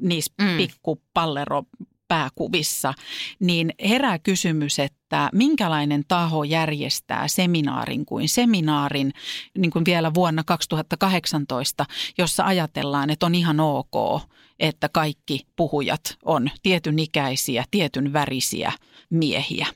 niissä 0.00 0.32
mm. 0.42 0.56
pikkupallero 0.56 1.62
pääkuvissa, 2.08 2.94
niin 3.40 3.74
herää 3.88 4.18
kysymys, 4.18 4.78
että 4.78 5.30
minkälainen 5.32 6.04
taho 6.08 6.44
järjestää 6.44 7.28
seminaarin 7.28 8.06
kuin 8.06 8.28
seminaarin 8.28 9.12
niin 9.58 9.70
kuin 9.70 9.84
vielä 9.84 10.14
vuonna 10.14 10.44
2018, 10.44 11.86
jossa 12.18 12.44
ajatellaan, 12.44 13.10
että 13.10 13.26
on 13.26 13.34
ihan 13.34 13.60
ok, 13.60 14.22
että 14.60 14.88
kaikki 14.88 15.40
puhujat 15.56 16.16
on 16.24 16.50
tietyn 16.62 16.98
ikäisiä, 16.98 17.64
tietyn 17.70 18.12
värisiä 18.12 18.72
miehiä 19.10 19.66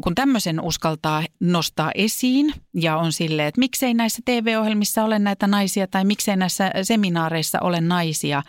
kun 0.00 0.14
tämmöisen 0.14 0.60
uskaltaa 0.60 1.24
nostaa 1.40 1.90
esiin 1.94 2.54
ja 2.74 2.96
on 2.96 3.12
silleen, 3.12 3.48
että 3.48 3.58
miksei 3.58 3.94
näissä 3.94 4.22
TV-ohjelmissa 4.24 5.04
ole 5.04 5.18
näitä 5.18 5.46
naisia 5.46 5.86
tai 5.86 6.04
miksei 6.04 6.36
näissä 6.36 6.70
seminaareissa 6.82 7.58
ole 7.60 7.80
naisia, 7.80 8.42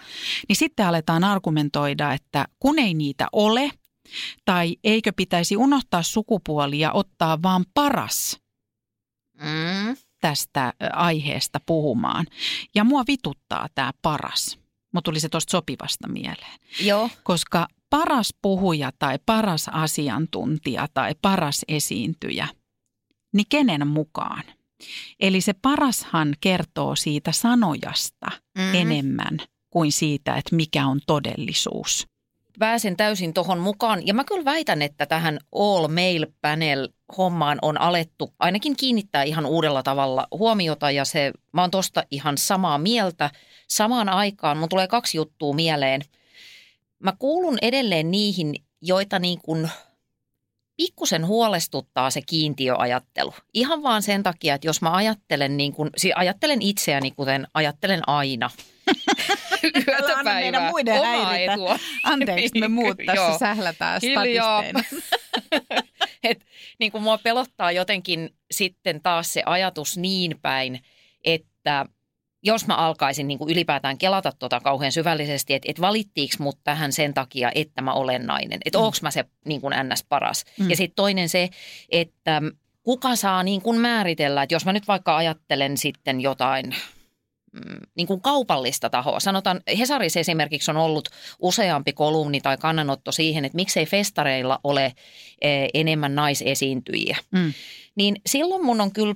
niin 0.49 0.55
sitten 0.55 0.87
aletaan 0.87 1.23
argumentoida, 1.23 2.13
että 2.13 2.45
kun 2.59 2.79
ei 2.79 2.93
niitä 2.93 3.27
ole 3.31 3.71
tai 4.45 4.77
eikö 4.83 5.13
pitäisi 5.15 5.57
unohtaa 5.57 6.03
sukupuoli 6.03 6.79
ja 6.79 6.91
ottaa 6.91 7.41
vaan 7.41 7.65
paras 7.73 8.39
mm. 9.33 9.97
tästä 10.21 10.73
aiheesta 10.93 11.59
puhumaan. 11.65 12.25
Ja 12.75 12.83
mua 12.83 13.03
vituttaa 13.07 13.67
tämä 13.75 13.91
paras. 14.01 14.59
Mutta 14.93 15.11
tuli 15.11 15.19
se 15.19 15.29
tuosta 15.29 15.51
sopivasta 15.51 16.07
mieleen. 16.07 16.59
Joo. 16.81 17.09
Koska 17.23 17.67
paras 17.93 18.33
puhuja 18.41 18.91
tai 18.99 19.19
paras 19.25 19.69
asiantuntija 19.71 20.87
tai 20.93 21.15
paras 21.21 21.65
esiintyjä, 21.67 22.47
niin 23.33 23.45
kenen 23.49 23.87
mukaan? 23.87 24.43
Eli 25.19 25.41
se 25.41 25.53
parashan 25.53 26.35
kertoo 26.41 26.95
siitä 26.95 27.31
sanojasta 27.31 28.27
mm-hmm. 28.57 28.75
enemmän 28.75 29.39
kuin 29.69 29.91
siitä, 29.91 30.35
että 30.35 30.55
mikä 30.55 30.87
on 30.87 30.99
todellisuus. 31.07 32.07
Pääsen 32.59 32.97
täysin 32.97 33.33
tuohon 33.33 33.59
mukaan 33.59 34.07
ja 34.07 34.13
mä 34.13 34.23
kyllä 34.23 34.45
väitän, 34.45 34.81
että 34.81 35.05
tähän 35.05 35.39
All 35.55 35.87
Mail 35.87 36.27
Panel 36.41 36.89
hommaan 37.17 37.59
on 37.61 37.81
alettu 37.81 38.33
ainakin 38.39 38.75
kiinnittää 38.75 39.23
ihan 39.23 39.45
uudella 39.45 39.83
tavalla 39.83 40.27
huomiota 40.31 40.91
ja 40.91 41.05
se, 41.05 41.31
mä 41.51 41.61
oon 41.61 41.71
tosta 41.71 42.03
ihan 42.11 42.37
samaa 42.37 42.77
mieltä. 42.77 43.29
Samaan 43.67 44.09
aikaan 44.09 44.57
mun 44.57 44.69
tulee 44.69 44.87
kaksi 44.87 45.17
juttua 45.17 45.53
mieleen– 45.53 46.01
Mä 47.03 47.13
kuulun 47.19 47.57
edelleen 47.61 48.11
niihin, 48.11 48.55
joita 48.81 49.19
niin 49.19 49.39
kuin 49.41 49.69
pikkusen 50.77 51.27
huolestuttaa 51.27 52.09
se 52.09 52.21
kiintiöajattelu. 52.21 53.33
Ihan 53.53 53.83
vaan 53.83 54.03
sen 54.03 54.23
takia, 54.23 54.55
että 54.55 54.67
jos 54.67 54.81
mä 54.81 54.91
ajattelen, 54.91 55.57
niin 55.57 55.73
kuin, 55.73 55.89
siis 55.97 56.13
ajattelen 56.17 56.61
itseäni, 56.61 57.11
kuten 57.11 57.47
ajattelen 57.53 58.01
aina. 58.07 58.49
Yötä 59.87 60.23
meidän 60.23 60.63
muiden 60.63 61.03
häiritä. 61.03 61.53
Etua. 61.53 61.79
Anteeksi, 62.03 62.59
me 62.59 62.67
muut 62.77 62.97
tässä 63.05 63.39
sählätään 63.39 64.01
statisteina. 64.01 64.83
Et, 66.23 66.45
niin 66.79 66.91
kuin 66.91 67.03
mua 67.03 67.17
pelottaa 67.17 67.71
jotenkin 67.71 68.29
sitten 68.51 69.01
taas 69.01 69.33
se 69.33 69.43
ajatus 69.45 69.97
niin 69.97 70.39
päin, 70.41 70.79
että 71.23 71.85
jos 72.43 72.67
mä 72.67 72.75
alkaisin 72.75 73.27
niin 73.27 73.37
kuin 73.37 73.49
ylipäätään 73.51 73.97
kelata 73.97 74.31
tota 74.39 74.59
kauhean 74.59 74.91
syvällisesti, 74.91 75.53
että 75.53 75.71
et 75.71 75.81
valittiinko 75.81 76.35
mut 76.39 76.59
tähän 76.63 76.91
sen 76.91 77.13
takia, 77.13 77.51
että 77.55 77.81
mä 77.81 77.93
olen 77.93 78.25
nainen, 78.25 78.59
että 78.65 78.79
mm. 78.79 78.85
onko 78.85 78.97
mä 79.01 79.11
se 79.11 79.25
niin 79.45 79.61
kuin 79.61 79.73
ns. 79.83 80.05
paras. 80.09 80.45
Mm. 80.59 80.69
Ja 80.69 80.75
sitten 80.75 80.95
toinen 80.95 81.29
se, 81.29 81.49
että 81.89 82.41
kuka 82.83 83.15
saa 83.15 83.43
niin 83.43 83.61
kuin 83.61 83.79
määritellä, 83.79 84.43
että 84.43 84.55
jos 84.55 84.65
mä 84.65 84.73
nyt 84.73 84.87
vaikka 84.87 85.17
ajattelen 85.17 85.77
sitten 85.77 86.21
jotain 86.21 86.75
mm, 87.51 87.79
niin 87.95 88.07
kuin 88.07 88.21
kaupallista 88.21 88.89
tahoa. 88.89 89.19
Sanotaan, 89.19 89.61
Hesarissa 89.79 90.19
esimerkiksi 90.19 90.71
on 90.71 90.77
ollut 90.77 91.09
useampi 91.39 91.93
kolumni 91.93 92.41
tai 92.41 92.57
kannanotto 92.57 93.11
siihen, 93.11 93.45
että 93.45 93.55
miksei 93.55 93.85
festareilla 93.85 94.59
ole 94.63 94.93
e, 95.41 95.67
enemmän 95.73 96.15
naisesiintyjiä. 96.15 97.17
Mm. 97.31 97.53
Niin 97.95 98.15
silloin 98.25 98.65
mun 98.65 98.81
on 98.81 98.91
kyllä, 98.91 99.15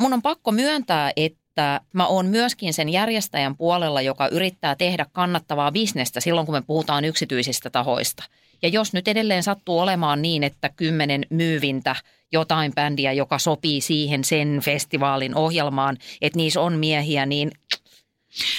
mun 0.00 0.12
on 0.12 0.22
pakko 0.22 0.52
myöntää, 0.52 1.12
että 1.16 1.37
että 1.58 1.80
mä 1.92 2.06
oon 2.06 2.26
myöskin 2.26 2.74
sen 2.74 2.88
järjestäjän 2.88 3.56
puolella, 3.56 4.02
joka 4.02 4.28
yrittää 4.28 4.76
tehdä 4.76 5.06
kannattavaa 5.12 5.72
bisnestä 5.72 6.20
silloin, 6.20 6.46
kun 6.46 6.54
me 6.54 6.62
puhutaan 6.62 7.04
yksityisistä 7.04 7.70
tahoista. 7.70 8.24
Ja 8.62 8.68
jos 8.68 8.92
nyt 8.92 9.08
edelleen 9.08 9.42
sattuu 9.42 9.78
olemaan 9.78 10.22
niin, 10.22 10.42
että 10.42 10.68
kymmenen 10.68 11.26
myyvintä 11.30 11.96
jotain 12.32 12.72
bändiä, 12.74 13.12
joka 13.12 13.38
sopii 13.38 13.80
siihen 13.80 14.24
sen 14.24 14.60
festivaalin 14.64 15.34
ohjelmaan, 15.34 15.96
että 16.20 16.36
niissä 16.36 16.60
on 16.60 16.72
miehiä, 16.72 17.26
niin 17.26 17.50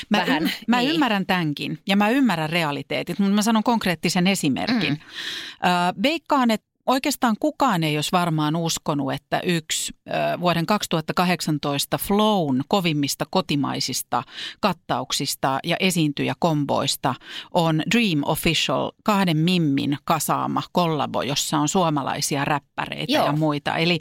Mä, 0.10 0.18
Vähän, 0.18 0.44
y- 0.44 0.50
mä 0.68 0.80
niin. 0.80 0.92
ymmärrän 0.92 1.26
tämänkin 1.26 1.80
ja 1.88 1.96
mä 1.96 2.10
ymmärrän 2.10 2.50
realiteetit, 2.50 3.20
mutta 3.20 3.34
mä 3.34 3.42
sanon 3.42 3.64
konkreettisen 3.64 4.28
esimerkin. 4.28 4.94
Mm. 4.94 6.04
veikkaan, 6.04 6.52
että 6.52 6.68
Oikeastaan 6.86 7.36
kukaan 7.40 7.84
ei 7.84 7.98
olisi 7.98 8.12
varmaan 8.12 8.56
uskonut, 8.56 9.14
että 9.14 9.40
yksi 9.40 9.94
vuoden 10.40 10.66
2018 10.66 11.98
Flown 11.98 12.62
kovimmista 12.68 13.26
kotimaisista 13.30 14.24
kattauksista 14.60 15.60
ja 15.64 15.78
esiintyjäkomboista 15.80 17.16
on 17.54 17.82
Dream 17.92 18.22
Official 18.26 18.92
kahden 19.04 19.38
Mimmin 19.38 19.98
kasaama 20.04 20.62
kollabo, 20.72 21.22
jossa 21.22 21.58
on 21.58 21.68
suomalaisia 21.68 22.46
räppäreitä 22.46 23.14
Joo. 23.14 23.26
ja 23.26 23.32
muita. 23.32 23.78
Eli, 23.78 24.00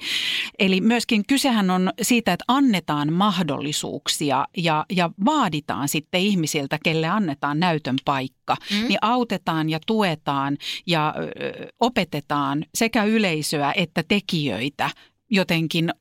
eli 0.58 0.80
myöskin 0.80 1.22
kysehän 1.28 1.70
on 1.70 1.92
siitä, 2.02 2.32
että 2.32 2.44
annetaan 2.48 3.12
mahdollisuuksia 3.12 4.44
ja, 4.56 4.84
ja 4.92 5.10
vaaditaan 5.24 5.88
sitten 5.88 6.20
ihmisiltä, 6.20 6.78
kelle 6.84 7.06
annetaan 7.06 7.60
näytön 7.60 7.96
paikka, 8.04 8.56
mm. 8.70 8.88
niin 8.88 8.98
autetaan 9.02 9.70
ja 9.70 9.78
tuetaan 9.86 10.56
ja 10.86 11.14
ö, 11.18 11.68
opetetaan 11.80 12.64
sekä 12.78 13.04
yleisöä 13.04 13.72
että 13.76 14.02
tekijöitä 14.08 14.90
jotenkin 15.30 15.92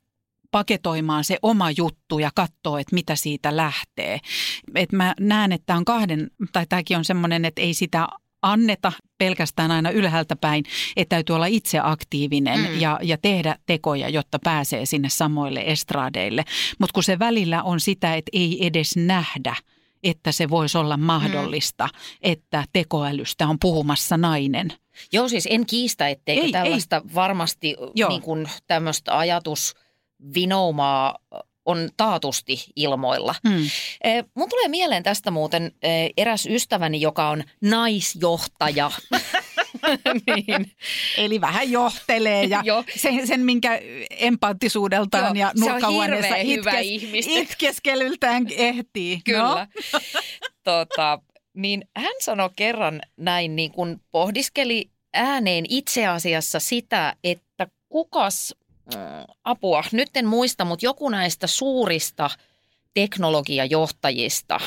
paketoimaan 0.51 1.23
se 1.23 1.37
oma 1.41 1.71
juttu 1.71 2.19
ja 2.19 2.29
katsoa, 2.35 2.79
että 2.79 2.95
mitä 2.95 3.15
siitä 3.15 3.57
lähtee. 3.57 4.19
Et 4.75 4.91
mä 4.91 5.13
näen, 5.19 5.51
että 5.51 5.75
on 5.75 5.85
kahden, 5.85 6.31
tai 6.51 6.65
tämäkin 6.69 6.97
on 6.97 7.05
semmoinen, 7.05 7.45
että 7.45 7.61
ei 7.61 7.73
sitä 7.73 8.07
anneta 8.41 8.91
pelkästään 9.17 9.71
aina 9.71 9.89
ylhäältä 9.89 10.35
päin, 10.35 10.63
että 10.95 11.15
täytyy 11.15 11.35
olla 11.35 11.45
itse 11.45 11.79
aktiivinen 11.83 12.59
mm. 12.59 12.79
ja, 12.79 12.99
ja 13.03 13.17
tehdä 13.17 13.55
tekoja, 13.65 14.09
jotta 14.09 14.39
pääsee 14.43 14.85
sinne 14.85 15.09
samoille 15.09 15.63
estradeille. 15.65 16.43
Mutta 16.79 16.93
kun 16.93 17.03
se 17.03 17.19
välillä 17.19 17.63
on 17.63 17.79
sitä, 17.79 18.15
että 18.15 18.29
ei 18.33 18.67
edes 18.67 18.97
nähdä, 18.97 19.55
että 20.03 20.31
se 20.31 20.49
voisi 20.49 20.77
olla 20.77 20.97
mahdollista, 20.97 21.85
mm. 21.85 21.91
että 22.21 22.63
tekoälystä 22.73 23.47
on 23.47 23.59
puhumassa 23.59 24.17
nainen. 24.17 24.73
Joo, 25.11 25.29
siis 25.29 25.47
en 25.51 25.65
kiistä, 25.65 26.09
etteikö 26.09 26.45
ei, 26.45 26.51
tällaista 26.51 26.95
ei. 26.95 27.15
varmasti 27.15 27.75
niin 28.09 28.21
kuin 28.21 28.49
tämmöistä 28.67 29.17
ajatusvinoumaa 29.17 31.17
on 31.65 31.89
taatusti 31.97 32.65
ilmoilla. 32.75 33.35
Hmm. 33.49 33.69
Mun 34.33 34.49
tulee 34.49 34.67
mieleen 34.67 35.03
tästä 35.03 35.31
muuten 35.31 35.71
eräs 36.17 36.45
ystäväni, 36.45 37.01
joka 37.01 37.29
on 37.29 37.43
naisjohtaja. 37.61 38.91
niin. 40.27 40.71
Eli 41.17 41.41
vähän 41.41 41.71
johtelee 41.71 42.43
ja 42.43 42.63
sen, 42.95 43.27
sen, 43.27 43.39
minkä 43.39 43.79
empaattisuudeltaan 44.09 45.37
Joo, 45.37 45.47
ja 45.47 45.51
nurkkahuoneessa 45.59 46.35
itkes, 46.35 47.27
itkeskelyltään 47.27 48.47
ehtii. 48.57 49.21
Kyllä. 49.25 49.39
No. 49.39 49.67
tota, 50.63 51.19
niin 51.53 51.89
hän 51.95 52.13
sanoi 52.21 52.49
kerran 52.55 53.01
näin, 53.17 53.55
niin 53.55 53.71
kun 53.71 54.01
pohdiskeli 54.11 54.89
ääneen 55.13 55.65
itse 55.69 56.07
asiassa 56.07 56.59
sitä, 56.59 57.15
että 57.23 57.67
kukas 57.89 58.55
apua, 59.43 59.83
nyt 59.91 60.17
en 60.17 60.25
muista, 60.25 60.65
mutta 60.65 60.85
joku 60.85 61.09
näistä 61.09 61.47
suurista 61.47 62.29
teknologiajohtajista 62.93 64.59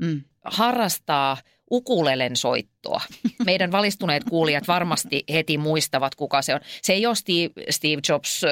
mm. 0.00 0.22
harrastaa 0.44 1.36
ukulelen 1.70 2.36
soittoa. 2.36 3.00
Meidän 3.44 3.72
valistuneet 3.72 4.24
kuulijat 4.24 4.68
varmasti 4.68 5.24
heti 5.32 5.58
muistavat, 5.58 6.14
kuka 6.14 6.42
se 6.42 6.54
on. 6.54 6.60
Se 6.82 6.92
ei 6.92 7.06
ole 7.06 7.14
Steve, 7.14 7.50
Steve 7.70 8.00
Jobs, 8.08 8.42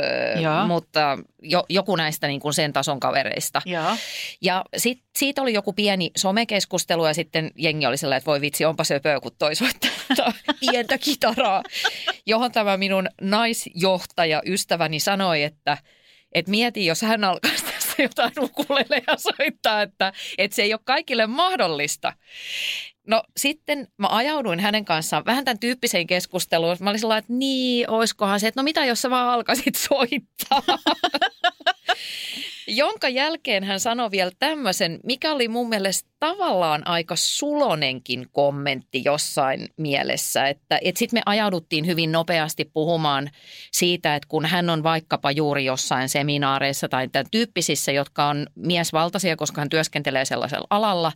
ja. 0.41 0.65
mutta 0.67 1.19
jo, 1.43 1.65
joku 1.69 1.97
näistä 1.97 2.27
niin 2.27 2.41
kuin 2.41 2.55
sen 2.55 2.73
tason 2.73 3.01
kavereista. 3.01 3.63
Ja, 3.65 3.97
ja 4.41 4.65
sit, 4.77 5.03
siitä 5.19 5.43
oli 5.43 5.53
joku 5.53 5.73
pieni 5.73 6.11
somekeskustelu 6.17 7.07
ja 7.07 7.15
sitten 7.15 7.51
jengi 7.57 7.87
oli 7.87 7.97
sellainen, 7.97 8.19
että 8.19 8.31
voi 8.31 8.41
vitsi, 8.41 8.65
onpa 8.65 8.85
söpöä, 8.85 9.21
kun 9.21 9.33
toi 9.39 9.55
soittaa 9.55 10.33
pientä 10.61 10.99
kitaraa, 10.99 11.63
johon 12.27 12.53
tämä 12.53 12.77
minun 12.77 13.09
naisjohtaja 13.21 14.43
ystäväni 14.47 15.01
sanoi, 15.01 15.43
että, 15.43 15.79
että 16.33 16.51
mieti, 16.51 16.87
jos 16.87 17.03
hän 17.03 17.25
alkaisi 17.25 17.73
jotain 17.99 18.33
ukuleleja 18.41 19.17
soittaa, 19.17 19.83
että, 19.83 20.13
että 20.39 20.55
se 20.55 20.63
ei 20.63 20.75
ole 20.75 20.81
kaikille 20.85 21.27
mahdollista. 21.27 22.13
No 23.07 23.23
sitten 23.37 23.89
mä 23.97 24.07
ajauduin 24.11 24.61
hänen 24.61 24.85
kanssaan 24.85 25.25
vähän 25.25 25.45
tämän 25.45 25.59
tyyppiseen 25.59 26.07
keskusteluun. 26.07 26.77
Mä 26.81 26.91
olin 26.91 27.01
sellainen, 27.01 27.23
että 27.23 27.33
niin, 27.33 27.91
oiskohan 27.91 28.41
se, 28.41 28.49
että 28.49 28.61
no 28.61 28.65
mitä 28.65 28.85
jos 28.85 29.03
sä 29.03 29.11
vaan 29.11 29.29
alkaisit 29.29 29.75
soittaa. 29.89 30.63
Jonka 32.67 33.09
jälkeen 33.09 33.65
hän 33.65 33.81
sanoi 33.81 34.11
vielä 34.11 34.31
tämmöisen, 34.39 35.01
mikä 35.05 35.33
oli 35.33 35.49
mun 35.49 35.69
mielestä 35.69 36.11
tavallaan 36.21 36.87
aika 36.87 37.17
sulonenkin 37.17 38.27
kommentti 38.33 39.03
jossain 39.05 39.69
mielessä. 39.77 40.49
Että, 40.49 40.79
että 40.83 40.99
sitten 40.99 41.17
me 41.19 41.23
ajauduttiin 41.27 41.87
hyvin 41.87 42.13
nopeasti 42.13 42.65
puhumaan 42.65 43.31
siitä, 43.73 44.17
että 44.17 44.29
kun 44.29 44.47
hän 44.47 44.71
on 44.71 44.83
vaikkapa 44.83 45.31
juuri 45.31 45.65
jossain 45.65 46.09
seminaareissa 46.09 46.89
tai 46.89 47.09
tämän 47.09 47.27
tyyppisissä, 47.31 47.93
jotka 47.93 48.27
on 48.27 48.47
miesvaltaisia, 48.55 49.37
koska 49.37 49.61
hän 49.61 49.69
työskentelee 49.69 50.25
sellaisella 50.25 50.67
alalla, 50.71 51.13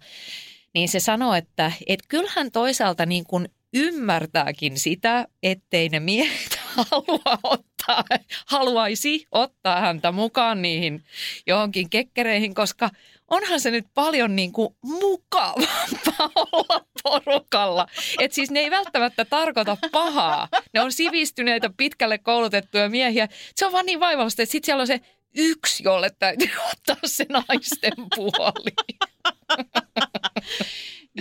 niin 0.77 0.89
se 0.89 1.01
sanoo, 1.01 1.35
että 1.35 1.72
et 1.87 2.01
kyllähän 2.09 2.51
toisaalta 2.51 3.07
niin 3.07 3.24
kuin 3.24 3.49
ymmärtääkin 3.74 4.79
sitä, 4.79 5.27
ettei 5.43 5.89
ne 5.89 6.01
miehet 6.01 6.59
halua 6.77 7.39
ottaa, 7.43 8.05
haluaisi 8.47 9.27
ottaa 9.33 9.81
häntä 9.81 10.12
mukaan 10.12 10.62
niihin 10.62 11.05
johonkin 11.47 11.91
kekkereihin, 11.91 12.55
koska 12.55 12.91
onhan 13.29 13.61
se 13.61 13.70
nyt 13.70 13.87
paljon 13.95 14.37
niin 14.37 14.53
kuin 14.53 14.68
mukavampaa 14.83 16.31
olla 16.53 16.87
porukalla. 17.03 17.87
Et 18.20 18.33
siis 18.33 18.51
ne 18.51 18.61
ei 18.61 18.70
välttämättä 18.70 19.24
tarkoita 19.24 19.77
pahaa. 19.93 20.49
Ne 20.72 20.81
on 20.81 20.93
sivistyneitä, 20.93 21.70
pitkälle 21.77 22.18
koulutettuja 22.18 22.89
miehiä. 22.89 23.29
Se 23.55 23.66
on 23.66 23.72
vaan 23.72 23.87
niin 23.87 24.01
vaivallista, 24.01 24.43
että 24.43 24.53
sitten 24.53 24.66
siellä 24.66 24.81
on 24.81 24.87
se 24.87 25.01
yksi, 25.35 25.85
jolle 25.85 26.11
täytyy 26.18 26.51
ottaa 26.72 26.97
se 27.05 27.27
naisten 27.29 27.93
puoli. 28.16 28.72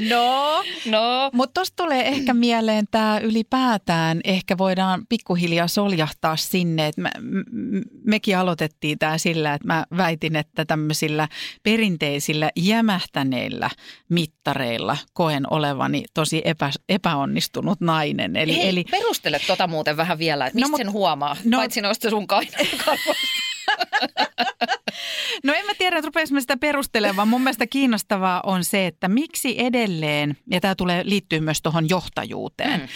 No, 0.10 0.64
no. 0.86 1.30
mutta 1.34 1.54
tuosta 1.54 1.84
tulee 1.84 2.08
ehkä 2.08 2.34
mieleen 2.34 2.86
tämä 2.92 3.20
ylipäätään, 3.24 4.22
ehkä 4.24 4.58
voidaan 4.58 5.06
pikkuhiljaa 5.10 5.68
soljahtaa 5.68 6.36
sinne, 6.36 6.88
että 6.88 7.02
me, 7.02 7.10
mekin 8.06 8.38
aloitettiin 8.38 9.00
tämä 9.00 9.18
sillä, 9.18 9.54
että 9.54 9.68
mä 9.68 9.86
väitin, 9.98 10.36
että 10.36 10.66
tämmöisillä 10.66 11.28
perinteisillä 11.64 12.52
jämähtäneillä 12.56 13.70
mittareilla 14.10 14.98
koen 15.14 15.54
olevani 15.54 16.04
tosi 16.14 16.42
epä, 16.46 16.72
epäonnistunut 16.90 17.82
nainen. 17.82 18.36
Eli, 18.36 18.56
Hei, 18.56 18.70
eli, 18.70 18.84
perustele 18.92 19.40
tota 19.48 19.68
muuten 19.68 19.98
vähän 19.98 20.20
vielä, 20.20 20.48
että 20.48 20.60
no 20.60 20.68
mistä 20.68 20.78
sen 20.78 20.92
huomaa, 20.92 21.38
no, 21.46 21.58
paitsi 21.58 21.82
noista 21.82 22.10
sun 22.10 22.28
kainalokarvoista. 22.28 23.46
No 25.44 25.54
en 25.54 25.66
mä 25.66 25.72
tiedä, 25.78 25.98
että 25.98 26.08
rupeaisimme 26.08 26.42
sitä 26.42 26.58
perustelemaan. 26.58 27.28
Mun 27.28 27.42
mielestä 27.42 27.68
kiinnostavaa 27.68 28.42
on 28.46 28.64
se, 28.64 28.88
että 28.88 29.08
miksi 29.08 29.56
edelleen, 29.58 30.38
ja 30.52 30.62
tämä 30.62 30.76
tulee 30.76 31.02
liittyy 31.06 31.40
myös 31.40 31.62
tuohon 31.62 31.90
johtajuuteen, 31.90 32.80
mm. 32.80 32.88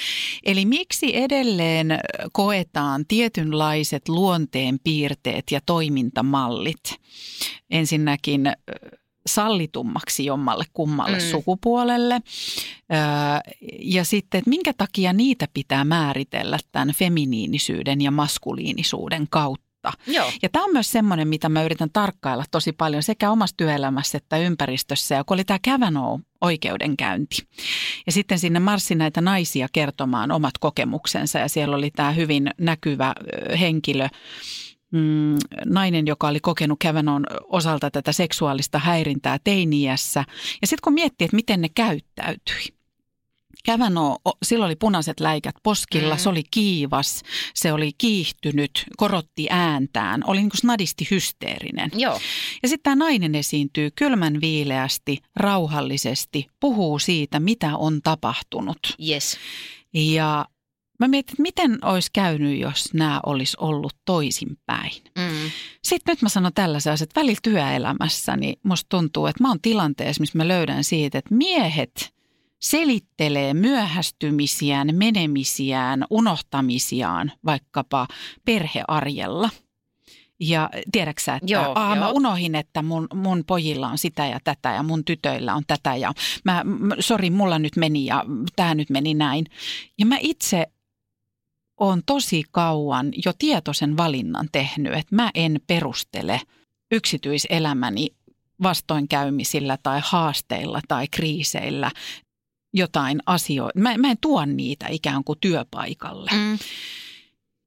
eli 0.44 0.66
miksi 0.66 1.18
edelleen 1.18 2.00
koetaan 2.32 3.06
tietynlaiset 3.08 4.10
luonteen 4.10 4.80
piirteet 4.84 5.44
ja 5.52 5.60
toimintamallit. 5.66 6.96
Ensinnäkin 7.70 8.52
sallitummaksi 9.26 10.26
jommalle 10.26 10.66
kummalle 10.74 11.18
mm. 11.18 11.24
sukupuolelle. 11.32 12.22
ja 13.80 14.04
sitten, 14.04 14.38
että 14.38 14.50
minkä 14.50 14.74
takia 14.74 15.14
niitä 15.14 15.48
pitää 15.54 15.84
määritellä 15.84 16.60
tämän 16.72 16.94
feminiinisyyden 16.94 18.02
ja 18.02 18.12
maskuliinisuuden 18.12 19.28
kautta 19.30 19.69
kautta. 19.82 20.12
Joo. 20.12 20.32
Ja 20.42 20.50
tämä 20.50 20.66
on 20.66 20.74
myös 20.74 20.92
semmoinen, 20.92 21.28
mitä 21.28 21.50
mä 21.50 21.64
yritän 21.64 21.90
tarkkailla 21.94 22.44
tosi 22.52 22.72
paljon 22.72 23.04
sekä 23.04 23.32
omassa 23.32 23.58
työelämässä 23.58 24.18
että 24.18 24.38
ympäristössä. 24.38 25.16
Ja 25.16 25.24
kun 25.24 25.36
oli 25.36 25.44
tämä 25.44 25.60
Kavanaugh 25.66 26.22
oikeudenkäynti. 26.42 27.38
Ja 28.06 28.12
sitten 28.12 28.40
sinne 28.40 28.60
marssi 28.60 28.96
näitä 28.96 29.22
naisia 29.22 29.68
kertomaan 29.74 30.32
omat 30.32 30.58
kokemuksensa 30.60 31.40
ja 31.40 31.50
siellä 31.50 31.76
oli 31.76 31.92
tämä 31.92 32.12
hyvin 32.12 32.52
näkyvä 32.60 33.14
henkilö, 33.60 34.08
mm, 34.92 35.38
nainen, 35.66 36.08
joka 36.08 36.28
oli 36.28 36.40
kokenut 36.40 36.80
Kavanaughin 36.84 37.26
osalta 37.44 37.92
tätä 37.92 38.12
seksuaalista 38.12 38.80
häirintää 38.80 39.38
teiniässä. 39.44 40.24
Ja 40.62 40.68
sitten 40.68 40.84
kun 40.84 40.94
miettii, 40.94 41.26
että 41.26 41.36
miten 41.36 41.62
ne 41.62 41.70
käyttäytyi, 41.76 42.79
Kävänoo, 43.66 44.18
sillä 44.44 44.66
oli 44.66 44.76
punaiset 44.76 45.20
läikät 45.20 45.56
poskilla, 45.64 46.16
mm. 46.16 46.20
se 46.20 46.30
oli 46.30 46.44
kiivas, 46.52 47.24
se 47.54 47.74
oli 47.74 47.92
kiihtynyt, 47.98 48.86
korotti 48.98 49.48
ääntään, 49.50 50.22
oli 50.28 50.38
niin 50.38 50.50
kuin 50.50 50.60
snadisti 50.60 51.08
hysteerinen. 51.12 51.92
Joo. 51.96 52.20
Ja 52.64 52.70
sitten 52.70 52.84
tämä 52.84 53.06
nainen 53.06 53.36
esiintyy 53.36 53.90
kylmän 53.96 54.42
viileästi, 54.42 55.18
rauhallisesti, 55.36 56.48
puhuu 56.60 57.00
siitä, 57.00 57.40
mitä 57.40 57.78
on 57.78 58.02
tapahtunut. 58.02 58.80
Yes. 59.10 59.38
Ja 59.94 60.46
mä 61.00 61.08
mietin, 61.08 61.34
että 61.34 61.42
miten 61.42 61.86
olisi 61.86 62.10
käynyt, 62.14 62.60
jos 62.60 62.94
nämä 62.94 63.20
olisi 63.26 63.58
ollut 63.60 63.94
toisinpäin. 64.06 64.92
Mm. 65.18 65.52
Sitten 65.84 66.12
nyt 66.12 66.22
mä 66.22 66.30
sanon 66.30 66.54
tällaisen 66.54 66.94
asian, 66.94 67.06
että 67.06 67.20
välillä 67.22 67.40
työelämässä, 67.44 68.38
niin 68.38 68.60
musta 68.64 68.90
tuntuu, 68.90 69.26
että 69.26 69.44
mä 69.44 69.50
oon 69.50 69.62
tilanteessa, 69.62 70.22
missä 70.22 70.38
mä 70.38 70.48
löydän 70.48 70.84
siitä, 70.84 71.18
että 71.18 71.36
miehet– 71.36 71.92
selittelee 72.60 73.54
myöhästymisiään, 73.54 74.96
menemisiään, 74.96 76.06
unohtamisiaan 76.10 77.32
vaikkapa 77.46 78.08
perhearjella. 78.46 79.50
Ja 80.40 80.70
tiedätkö 80.92 81.34
että 81.34 81.54
joo, 81.54 81.72
aa, 81.76 81.96
joo. 81.96 82.06
mä 82.06 82.10
unohin, 82.10 82.56
että 82.56 82.82
mun, 82.82 83.08
mun 83.14 83.44
pojilla 83.48 83.88
on 83.88 83.98
sitä 83.98 84.26
ja 84.26 84.40
tätä 84.44 84.74
ja 84.74 84.84
mun 84.84 85.06
tytöillä 85.06 85.56
on 85.56 85.64
tätä 85.68 85.96
ja 85.96 86.14
mä, 86.44 86.64
sori, 87.00 87.30
mulla 87.30 87.60
nyt 87.60 87.76
meni 87.76 88.06
ja 88.06 88.26
tämä 88.56 88.76
nyt 88.76 88.90
meni 88.90 89.14
näin. 89.14 89.46
Ja 89.98 90.06
mä 90.06 90.18
itse 90.20 90.68
on 91.78 92.02
tosi 92.06 92.44
kauan 92.52 93.12
jo 93.26 93.34
tietoisen 93.40 93.98
valinnan 93.98 94.50
tehnyt, 94.52 94.94
että 94.94 95.16
mä 95.16 95.32
en 95.34 95.62
perustele 95.68 96.42
yksityiselämäni 96.92 98.08
vastoinkäymisillä 98.64 99.78
tai 99.84 100.02
haasteilla 100.04 100.82
tai 100.88 101.08
kriiseillä 101.08 101.92
jotain 102.74 103.20
asioita. 103.26 103.80
Mä, 103.80 103.98
mä 103.98 104.12
en 104.12 104.18
tuo 104.22 104.46
niitä 104.46 104.88
ikään 104.88 105.24
kuin 105.24 105.40
työpaikalle. 105.42 106.32
Mm. 106.34 106.58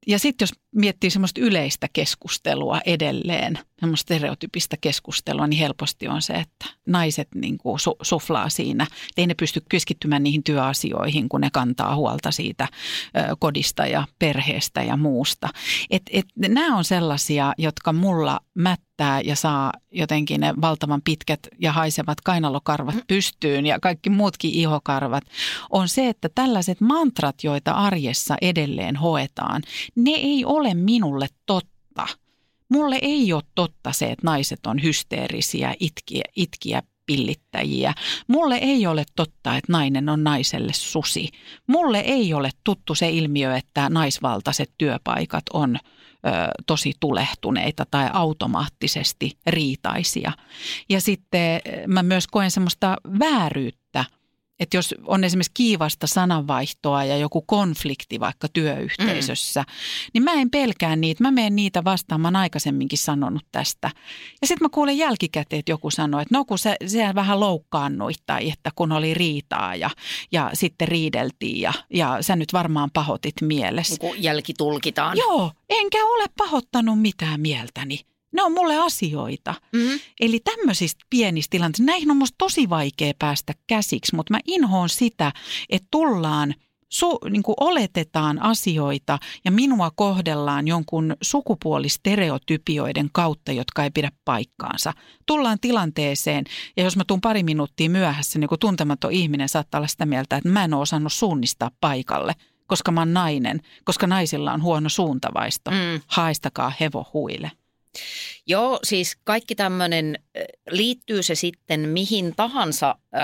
Ja 0.07 0.19
sitten 0.19 0.43
jos 0.43 0.62
miettii 0.75 1.11
semmoista 1.11 1.41
yleistä 1.41 1.89
keskustelua 1.93 2.81
edelleen, 2.87 3.59
semmoista 3.81 4.03
stereotypista 4.03 4.77
keskustelua, 4.81 5.47
niin 5.47 5.59
helposti 5.59 6.09
on 6.09 6.23
se, 6.23 6.33
että 6.33 6.67
naiset 6.87 7.29
niin 7.35 7.59
kuin 7.59 7.79
su- 7.81 7.97
suflaa 8.03 8.49
siinä. 8.49 8.87
Ei 9.17 9.27
ne 9.27 9.35
pysty 9.35 9.63
keskittymään 9.69 10.23
niihin 10.23 10.43
työasioihin, 10.43 11.29
kun 11.29 11.41
ne 11.41 11.49
kantaa 11.53 11.97
huolta 11.97 12.31
siitä 12.31 12.69
ö, 13.17 13.37
kodista 13.39 13.87
ja 13.87 14.07
perheestä 14.19 14.83
ja 14.83 14.97
muusta. 14.97 15.49
Et, 15.91 16.03
et, 16.11 16.27
nämä 16.37 16.77
on 16.77 16.85
sellaisia, 16.85 17.53
jotka 17.59 17.93
mulla 17.93 18.41
mättää 18.55 19.21
ja 19.21 19.37
saa 19.37 19.73
jotenkin 19.91 20.41
ne 20.41 20.55
valtavan 20.61 21.03
pitkät 21.03 21.41
ja 21.59 21.73
haisevat 21.73 22.21
kainalokarvat 22.21 22.95
pystyyn 23.07 23.67
ja 23.67 23.81
kaikki 23.81 24.11
muutkin 24.11 24.51
ihokarvat, 24.51 25.25
on 25.71 25.89
se, 25.89 26.09
että 26.09 26.29
tällaiset 26.35 26.81
mantrat, 26.81 27.45
joita 27.45 27.73
arjessa 27.73 28.37
edelleen 28.43 28.97
hoetaan, 28.97 29.63
ne 29.97 30.11
ei 30.11 30.45
ole 30.45 30.62
minulle 30.75 31.27
totta. 31.47 32.07
Mulle 32.69 32.99
ei 33.03 33.33
ole 33.33 33.43
totta 33.55 33.93
se, 33.93 34.07
että 34.07 34.27
naiset 34.27 34.67
on 34.67 34.83
hysteerisiä, 34.83 35.75
itkiä, 35.81 36.23
itkiä 36.37 36.83
pillittäjiä. 37.07 37.95
Mulle 38.29 38.57
ei 38.57 38.87
ole 38.87 39.05
totta, 39.17 39.57
että 39.57 39.73
nainen 39.73 40.09
on 40.09 40.25
naiselle 40.25 40.73
susi. 40.73 41.29
Mulle 41.67 41.99
ei 41.99 42.35
ole 42.35 42.51
tuttu 42.65 42.95
se 42.95 43.11
ilmiö, 43.11 43.57
että 43.57 43.89
naisvaltaiset 43.89 44.73
työpaikat 44.79 45.45
on 45.53 45.77
ö, 45.77 45.81
tosi 46.67 46.93
tulehtuneita 47.01 47.87
tai 47.91 48.11
automaattisesti 48.13 49.39
riitaisia. 49.47 50.33
Ja 50.89 51.01
sitten 51.01 51.61
mä 51.87 52.03
myös 52.03 52.27
koen 52.27 52.51
semmoista 52.51 52.97
vääryyttä– 53.19 53.82
että 54.63 54.77
jos 54.77 54.95
on 55.07 55.25
esimerkiksi 55.25 55.51
kiivasta 55.55 56.07
sananvaihtoa 56.07 57.05
ja 57.05 57.17
joku 57.17 57.43
konflikti 57.43 58.21
vaikka 58.21 58.49
työyhteisössä, 58.53 59.61
mm. 59.61 59.67
niin 60.15 60.23
mä 60.23 60.33
en 60.33 60.51
pelkää 60.51 60.97
niitä. 60.97 61.25
Mä 61.25 61.31
menen 61.31 61.57
niitä 61.57 61.85
vastaan, 61.85 62.21
mä 62.21 62.29
oon 62.29 62.37
aikaisemminkin 62.37 62.99
sanonut 62.99 63.43
tästä. 63.53 63.91
Ja 64.41 64.47
sitten 64.47 64.65
mä 64.65 64.69
kuulen 64.69 64.99
jälkikäteen, 64.99 65.61
että 65.61 65.73
joku 65.73 65.91
sanoo, 65.91 66.21
että 66.21 66.35
no 66.35 66.45
kun 66.45 66.59
se, 66.59 66.77
se 66.87 67.15
vähän 67.15 67.41
loukkaannuit 67.41 68.23
tai 68.27 68.51
että 68.51 68.71
kun 68.77 68.93
oli 68.93 69.15
riitaa 69.15 69.75
ja, 69.75 69.91
ja 70.33 70.51
sitten 70.53 70.89
riideltiin 70.89 71.61
ja, 71.61 71.73
ja 71.95 72.19
sä 72.21 72.37
nyt 72.37 72.53
varmaan 72.53 72.91
pahotit 72.91 73.35
mielessä. 73.41 73.97
Niin 74.03 74.23
jälkitulkitaan. 74.23 75.19
Joo, 75.19 75.53
enkä 75.69 76.05
ole 76.05 76.25
pahoittanut 76.39 77.01
mitään 77.01 77.41
mieltäni 77.41 78.01
ne 78.33 78.43
on 78.43 78.53
mulle 78.53 78.77
asioita. 78.77 79.55
Mm-hmm. 79.73 80.01
Eli 80.21 80.41
tämmöisistä 80.41 81.05
pienistä 81.11 81.51
tilanteista, 81.51 81.87
näihin 81.87 82.11
on 82.11 82.17
musta 82.17 82.35
tosi 82.39 82.71
vaikea 82.71 83.13
päästä 83.19 83.53
käsiksi, 83.67 84.17
mutta 84.17 84.35
mä 84.35 84.41
inhoon 84.47 84.89
sitä, 84.89 85.33
että 85.71 85.89
tullaan 85.91 86.55
su, 86.93 87.19
niin 87.31 87.43
kuin 87.43 87.55
oletetaan 87.61 88.43
asioita 88.43 89.19
ja 89.45 89.51
minua 89.51 89.91
kohdellaan 89.95 90.69
jonkun 90.69 91.17
sukupuolistereotypioiden 91.23 93.09
kautta, 93.13 93.53
jotka 93.53 93.85
ei 93.85 93.91
pidä 93.91 94.11
paikkaansa. 94.25 94.93
Tullaan 95.27 95.59
tilanteeseen 95.61 96.45
ja 96.77 96.85
jos 96.85 96.97
mä 96.97 97.03
tuun 97.07 97.21
pari 97.21 97.43
minuuttia 97.43 97.91
myöhässä, 97.91 98.39
niin 98.39 98.49
kun 98.49 98.59
tuntematon 98.59 99.13
ihminen 99.13 99.49
saattaa 99.49 99.79
olla 99.79 99.89
sitä 99.89 100.07
mieltä, 100.07 100.37
että 100.37 100.49
mä 100.49 100.65
en 100.65 100.75
ole 100.75 100.83
osannut 100.83 101.13
suunnistaa 101.13 101.71
paikalle, 101.81 102.33
koska 102.67 102.93
mä 102.93 103.01
oon 103.01 103.15
nainen, 103.15 103.61
koska 103.85 104.07
naisilla 104.07 104.53
on 104.53 104.63
huono 104.63 104.89
suuntavaisto. 104.89 105.71
Mm. 105.71 106.01
Haistakaa 106.07 106.73
hevo 106.81 107.07
huile. 107.13 107.51
Joo, 108.47 108.79
siis 108.85 109.17
kaikki 109.25 109.55
tämmöinen, 109.55 110.19
liittyy 110.71 111.23
se 111.23 111.35
sitten 111.35 111.89
mihin 111.89 112.33
tahansa 112.37 112.91
äh, 112.91 113.23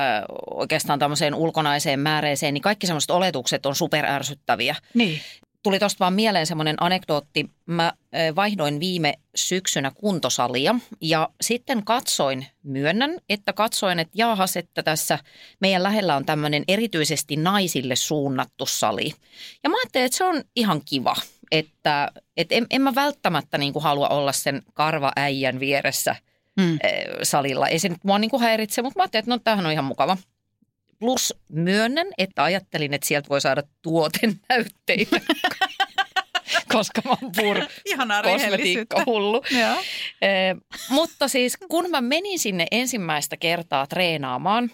oikeastaan 0.50 0.98
tämmöiseen 0.98 1.34
ulkonaiseen 1.34 2.00
määreeseen, 2.00 2.54
niin 2.54 2.62
kaikki 2.62 2.86
semmoiset 2.86 3.10
oletukset 3.10 3.66
on 3.66 3.74
superärsyttäviä. 3.74 4.76
Niin. 4.94 5.20
Tuli 5.62 5.78
tuosta 5.78 5.98
vaan 5.98 6.12
mieleen 6.12 6.46
semmoinen 6.46 6.76
anekdootti. 6.80 7.50
Mä 7.66 7.92
vaihdoin 8.36 8.80
viime 8.80 9.14
syksynä 9.34 9.92
kuntosalia 9.94 10.74
ja 11.00 11.28
sitten 11.40 11.84
katsoin, 11.84 12.46
myönnän, 12.62 13.18
että 13.28 13.52
katsoin, 13.52 13.98
että 13.98 14.12
jaahas, 14.14 14.56
että 14.56 14.82
tässä 14.82 15.18
meidän 15.60 15.82
lähellä 15.82 16.16
on 16.16 16.26
tämmöinen 16.26 16.64
erityisesti 16.68 17.36
naisille 17.36 17.96
suunnattu 17.96 18.66
sali. 18.66 19.12
Ja 19.64 19.70
mä 19.70 19.76
ajattelin, 19.76 20.06
että 20.06 20.18
se 20.18 20.24
on 20.24 20.42
ihan 20.56 20.82
kiva– 20.84 21.16
että 21.52 22.12
et 22.36 22.52
en, 22.52 22.66
en 22.70 22.82
mä 22.82 22.94
välttämättä 22.94 23.58
niin 23.58 23.72
kuin 23.72 23.82
halua 23.82 24.08
olla 24.08 24.32
sen 24.32 24.62
karvaäijän 24.74 25.60
vieressä 25.60 26.16
mm. 26.56 26.78
salilla. 27.22 27.68
Ei 27.68 27.78
se 27.78 27.88
nyt 27.88 28.04
mua 28.04 28.18
niin 28.18 28.30
kuin 28.30 28.42
häiritse, 28.42 28.82
mutta 28.82 28.98
mä 28.98 29.02
ajattelin, 29.02 29.20
että 29.22 29.30
no 29.30 29.38
tämähän 29.38 29.66
on 29.66 29.72
ihan 29.72 29.84
mukava. 29.84 30.16
Plus 30.98 31.34
myönnän, 31.48 32.06
että 32.18 32.44
ajattelin, 32.44 32.94
että 32.94 33.06
sieltä 33.06 33.28
voi 33.28 33.40
saada 33.40 33.62
tuotennäytteitä. 33.82 35.20
koska 36.74 37.02
mä 37.04 37.10
oon 37.10 37.32
pur 37.36 37.56
kosmetiikkahullu. 38.22 39.42
e, 40.22 40.28
mutta 40.88 41.28
siis 41.28 41.56
kun 41.68 41.90
mä 41.90 42.00
menin 42.00 42.38
sinne 42.38 42.66
ensimmäistä 42.70 43.36
kertaa 43.36 43.86
treenaamaan, 43.86 44.70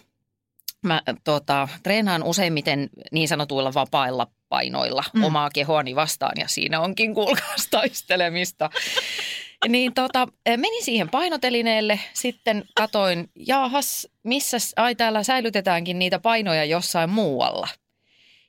mä 0.85 1.01
tota, 1.23 1.67
treenaan 1.83 2.23
useimmiten 2.23 2.89
niin 3.11 3.27
sanotuilla 3.27 3.73
vapailla 3.73 4.27
painoilla 4.49 5.03
mm. 5.13 5.23
omaa 5.23 5.49
kehoani 5.49 5.95
vastaan 5.95 6.33
ja 6.39 6.47
siinä 6.47 6.79
onkin 6.79 7.13
kuulkaas 7.13 7.67
taistelemista. 7.71 8.69
niin 9.67 9.93
tota, 9.93 10.27
menin 10.47 10.83
siihen 10.83 11.09
painotelineelle, 11.09 11.99
sitten 12.13 12.63
katoin, 12.75 13.29
jaahas, 13.35 14.07
missä, 14.23 14.57
ai 14.75 14.95
täällä 14.95 15.23
säilytetäänkin 15.23 15.99
niitä 15.99 16.19
painoja 16.19 16.65
jossain 16.65 17.09
muualla. 17.09 17.67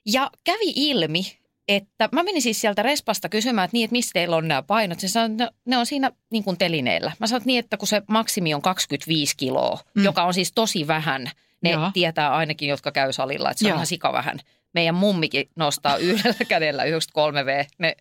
Ja 0.05 0.31
kävi 0.43 0.73
ilmi, 0.75 1.37
että 1.67 2.09
mä 2.11 2.23
menin 2.23 2.41
siis 2.41 2.61
sieltä 2.61 2.83
respasta 2.83 3.29
kysymään, 3.29 3.65
että 3.65 3.75
niin, 3.75 3.83
että 3.85 3.91
mistä 3.91 4.13
teillä 4.13 4.35
on 4.35 4.47
nämä 4.47 4.61
painot. 4.61 4.99
Se 4.99 5.07
sanoi, 5.07 5.31
että 5.31 5.51
ne 5.65 5.77
on 5.77 5.85
siinä 5.85 6.11
niin 6.31 6.43
kuin 6.43 6.57
telineellä. 6.57 7.11
Mä 7.19 7.27
sanoin, 7.27 7.41
että 7.41 7.47
niin, 7.47 7.59
että 7.59 7.77
kun 7.77 7.87
se 7.87 8.01
maksimi 8.07 8.53
on 8.53 8.61
25 8.61 9.37
kiloa, 9.37 9.79
mm. 9.95 10.03
joka 10.03 10.23
on 10.23 10.33
siis 10.33 10.51
tosi 10.51 10.87
vähän. 10.87 11.31
Ne 11.61 11.71
Joo. 11.71 11.91
tietää 11.93 12.35
ainakin, 12.35 12.69
jotka 12.69 12.91
käy 12.91 13.13
salilla, 13.13 13.51
että 13.51 13.59
se 13.59 13.67
Joo. 13.67 13.73
on 13.73 13.77
ihan 13.77 13.87
sika 13.87 14.13
vähän 14.13 14.39
meidän 14.73 14.95
mummikin 14.95 15.49
nostaa 15.55 15.97
yhdellä 16.11 16.45
kädellä 16.47 16.83
93V, 16.83 17.65
ne, 17.77 17.95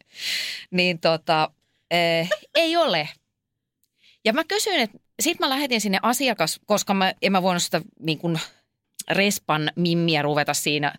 niin 0.71 0.99
tota, 0.99 1.51
eh, 1.91 2.31
ei 2.55 2.77
ole. 2.77 3.09
Ja 4.25 4.33
mä 4.33 4.45
kysyin, 4.45 4.81
että 4.81 4.99
sitten 5.21 5.47
mä 5.47 5.51
lähetin 5.51 5.81
sinne 5.81 5.99
asiakas, 6.03 6.61
koska 6.67 6.95
mä, 6.95 7.13
en 7.23 7.33
mä 7.33 7.43
voinut 7.43 7.63
sitä 7.63 7.81
niin 8.01 8.19
kuin 8.19 8.41
respan 9.11 9.71
mimmiä 9.77 10.23
ruveta 10.23 10.55
siinä 10.55 10.95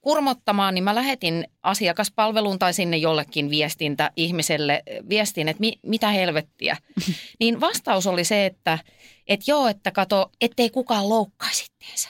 kurmottamaan, 0.00 0.74
niin 0.74 0.84
mä 0.84 0.94
lähetin 0.94 1.44
asiakaspalveluun 1.62 2.58
tai 2.58 2.74
sinne 2.74 2.96
jollekin 2.96 3.50
viestintä 3.50 4.10
ihmiselle 4.16 4.82
viestin, 5.08 5.48
että 5.48 5.60
mi, 5.60 5.78
mitä 5.82 6.08
helvettiä. 6.08 6.76
Niin 7.40 7.60
vastaus 7.60 8.06
oli 8.06 8.24
se, 8.24 8.46
että 8.46 8.78
et 9.26 9.40
joo, 9.48 9.68
että 9.68 9.90
kato, 9.90 10.30
ettei 10.40 10.70
kukaan 10.70 11.08
loukkaisi 11.08 11.66
itteensä. 11.88 12.08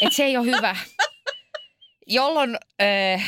Että 0.00 0.16
se 0.16 0.24
ei 0.24 0.36
ole 0.36 0.46
hyvä 0.46 0.76
jolloin 2.06 2.58
äh, 2.82 3.24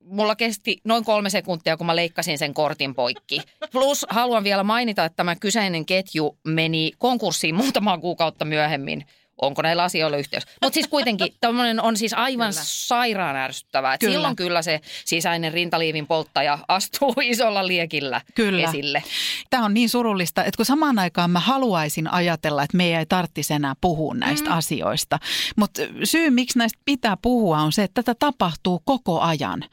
mulla 0.00 0.36
kesti 0.36 0.80
noin 0.84 1.04
kolme 1.04 1.30
sekuntia, 1.30 1.76
kun 1.76 1.86
mä 1.86 1.96
leikkasin 1.96 2.38
sen 2.38 2.54
kortin 2.54 2.94
poikki. 2.94 3.40
Plus 3.72 4.06
haluan 4.10 4.44
vielä 4.44 4.62
mainita, 4.62 5.04
että 5.04 5.16
tämä 5.16 5.36
kyseinen 5.36 5.86
ketju 5.86 6.38
meni 6.44 6.92
konkurssiin 6.98 7.54
muutamaa 7.54 7.98
kuukautta 7.98 8.44
myöhemmin 8.44 9.04
onko 9.42 9.62
näillä 9.62 9.82
asioilla 9.82 10.16
yhteys. 10.16 10.44
Mutta 10.62 10.74
siis 10.74 10.88
kuitenkin 10.88 11.34
tämmöinen 11.40 11.80
on 11.80 11.96
siis 11.96 12.14
aivan 12.14 12.52
kyllä. 12.52 12.64
sairaan 12.64 13.36
ärsyttävää. 13.36 13.98
Kyllä. 13.98 14.12
Silloin 14.12 14.36
kyllä 14.36 14.62
se 14.62 14.80
sisäinen 15.04 15.52
rintaliivin 15.52 16.06
polttaja 16.06 16.58
astuu 16.68 17.14
isolla 17.22 17.66
liekillä 17.66 18.20
kyllä. 18.34 18.68
esille. 18.68 19.02
Tämä 19.50 19.64
on 19.64 19.74
niin 19.74 19.88
surullista, 19.88 20.44
että 20.44 20.56
kun 20.56 20.66
samaan 20.66 20.98
aikaan 20.98 21.30
mä 21.30 21.40
haluaisin 21.40 22.12
ajatella, 22.12 22.62
että 22.62 22.76
meidän 22.76 22.98
ei 22.98 23.06
tarvitsisi 23.06 23.54
enää 23.54 23.74
puhua 23.80 24.14
näistä 24.14 24.50
mm. 24.50 24.56
asioista. 24.56 25.18
Mutta 25.56 25.82
syy, 26.04 26.30
miksi 26.30 26.58
näistä 26.58 26.78
pitää 26.84 27.16
puhua, 27.22 27.58
on 27.58 27.72
se, 27.72 27.82
että 27.82 28.02
tätä 28.02 28.18
tapahtuu 28.18 28.82
koko 28.84 29.20
ajan. 29.20 29.64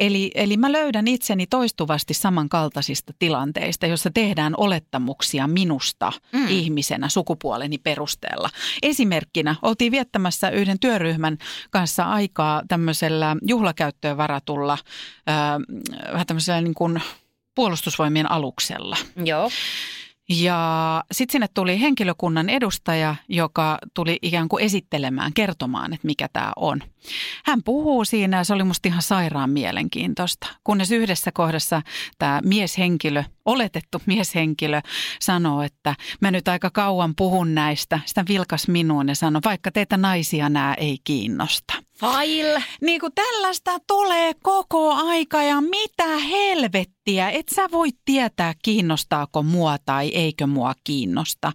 Eli, 0.00 0.30
eli 0.34 0.56
mä 0.56 0.72
löydän 0.72 1.08
itseni 1.08 1.46
toistuvasti 1.46 2.14
samankaltaisista 2.14 3.12
tilanteista, 3.18 3.86
jossa 3.86 4.10
tehdään 4.14 4.54
olettamuksia 4.56 5.46
minusta 5.46 6.12
mm. 6.32 6.48
ihmisenä 6.48 7.08
sukupuoleni 7.08 7.78
perusteella. 7.78 8.50
Esim 8.82 9.05
esimerkkinä 9.06 9.56
oltiin 9.62 9.92
viettämässä 9.92 10.50
yhden 10.50 10.78
työryhmän 10.78 11.38
kanssa 11.70 12.04
aikaa 12.04 12.62
tämmöisellä 12.68 13.36
juhlakäyttöön 13.42 14.16
varatulla 14.16 14.72
äh, 15.28 15.36
vähän 16.12 16.26
tämmöisellä 16.26 16.60
niin 16.60 16.74
kuin 16.74 17.02
puolustusvoimien 17.54 18.30
aluksella. 18.30 18.96
Joo. 19.24 19.50
Ja 20.28 21.04
sitten 21.12 21.32
sinne 21.32 21.48
tuli 21.54 21.80
henkilökunnan 21.80 22.48
edustaja, 22.48 23.16
joka 23.28 23.78
tuli 23.94 24.18
ikään 24.22 24.48
kuin 24.48 24.64
esittelemään, 24.64 25.32
kertomaan, 25.32 25.92
että 25.92 26.06
mikä 26.06 26.28
tämä 26.32 26.52
on. 26.56 26.82
Hän 27.44 27.62
puhuu 27.62 28.04
siinä 28.04 28.36
ja 28.36 28.44
se 28.44 28.54
oli 28.54 28.64
musta 28.64 28.88
ihan 28.88 29.02
sairaan 29.02 29.50
mielenkiintoista. 29.50 30.46
Kunnes 30.64 30.92
yhdessä 30.92 31.32
kohdassa 31.32 31.82
tämä 32.18 32.40
mieshenkilö, 32.44 33.24
oletettu 33.44 34.02
mieshenkilö, 34.06 34.80
sanoo, 35.20 35.62
että 35.62 35.94
mä 36.20 36.30
nyt 36.30 36.48
aika 36.48 36.70
kauan 36.70 37.14
puhun 37.16 37.54
näistä. 37.54 38.00
Sitä 38.06 38.24
vilkas 38.28 38.68
minuun 38.68 39.08
ja 39.08 39.14
sanoi, 39.14 39.40
vaikka 39.44 39.72
teitä 39.72 39.96
naisia 39.96 40.48
nämä 40.48 40.74
ei 40.74 40.98
kiinnosta. 41.04 41.85
File. 42.00 42.64
Niin 42.80 43.00
kuin 43.00 43.12
tällaista 43.14 43.78
tulee 43.86 44.32
koko 44.42 44.92
aika 44.92 45.42
ja 45.42 45.60
mitä 45.60 46.18
helvettiä. 46.18 47.30
Et 47.30 47.48
sä 47.54 47.68
voi 47.72 47.88
tietää, 48.04 48.54
kiinnostaako 48.62 49.42
mua 49.42 49.76
tai 49.78 50.08
eikö 50.08 50.46
mua 50.46 50.72
kiinnosta. 50.84 51.52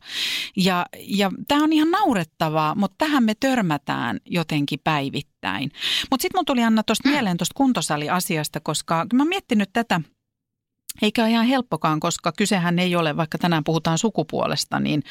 Ja, 0.55 0.85
ja 0.99 1.31
tämä 1.47 1.63
on 1.63 1.73
ihan 1.73 1.91
naurettavaa, 1.91 2.75
mutta 2.75 2.95
tähän 2.97 3.23
me 3.23 3.33
törmätään 3.39 4.19
jotenkin 4.25 4.79
päivittäin. 4.83 5.71
Mutta 6.11 6.21
sitten 6.21 6.37
mun 6.39 6.45
tuli 6.45 6.63
Anna 6.63 6.83
tuosta 6.83 7.09
mieleen 7.09 7.37
tuosta 7.37 7.57
kuntosaliasiasta, 7.57 8.59
koska 8.59 9.05
mä 9.13 9.23
oon 9.23 9.29
miettinyt 9.29 9.69
tätä– 9.73 10.01
eikä 11.01 11.21
ole 11.21 11.31
ihan 11.31 11.45
helppokaan, 11.45 11.99
koska 11.99 12.31
kysehän 12.37 12.79
ei 12.79 12.95
ole, 12.95 13.17
vaikka 13.17 13.37
tänään 13.37 13.63
puhutaan 13.63 13.97
sukupuolesta, 13.97 14.79
niin 14.79 15.03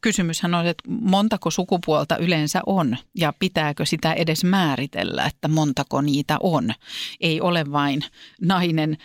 kysymyshän 0.00 0.54
on, 0.54 0.66
että 0.66 0.90
montako 1.00 1.50
sukupuolta 1.50 2.16
yleensä 2.16 2.60
on 2.66 2.96
ja 3.16 3.32
pitääkö 3.38 3.86
sitä 3.86 4.12
edes 4.12 4.44
määritellä, 4.44 5.26
että 5.26 5.48
montako 5.48 6.00
niitä 6.00 6.36
on. 6.40 6.70
Ei 7.20 7.40
ole 7.40 7.72
vain 7.72 8.04
nainen 8.40 8.98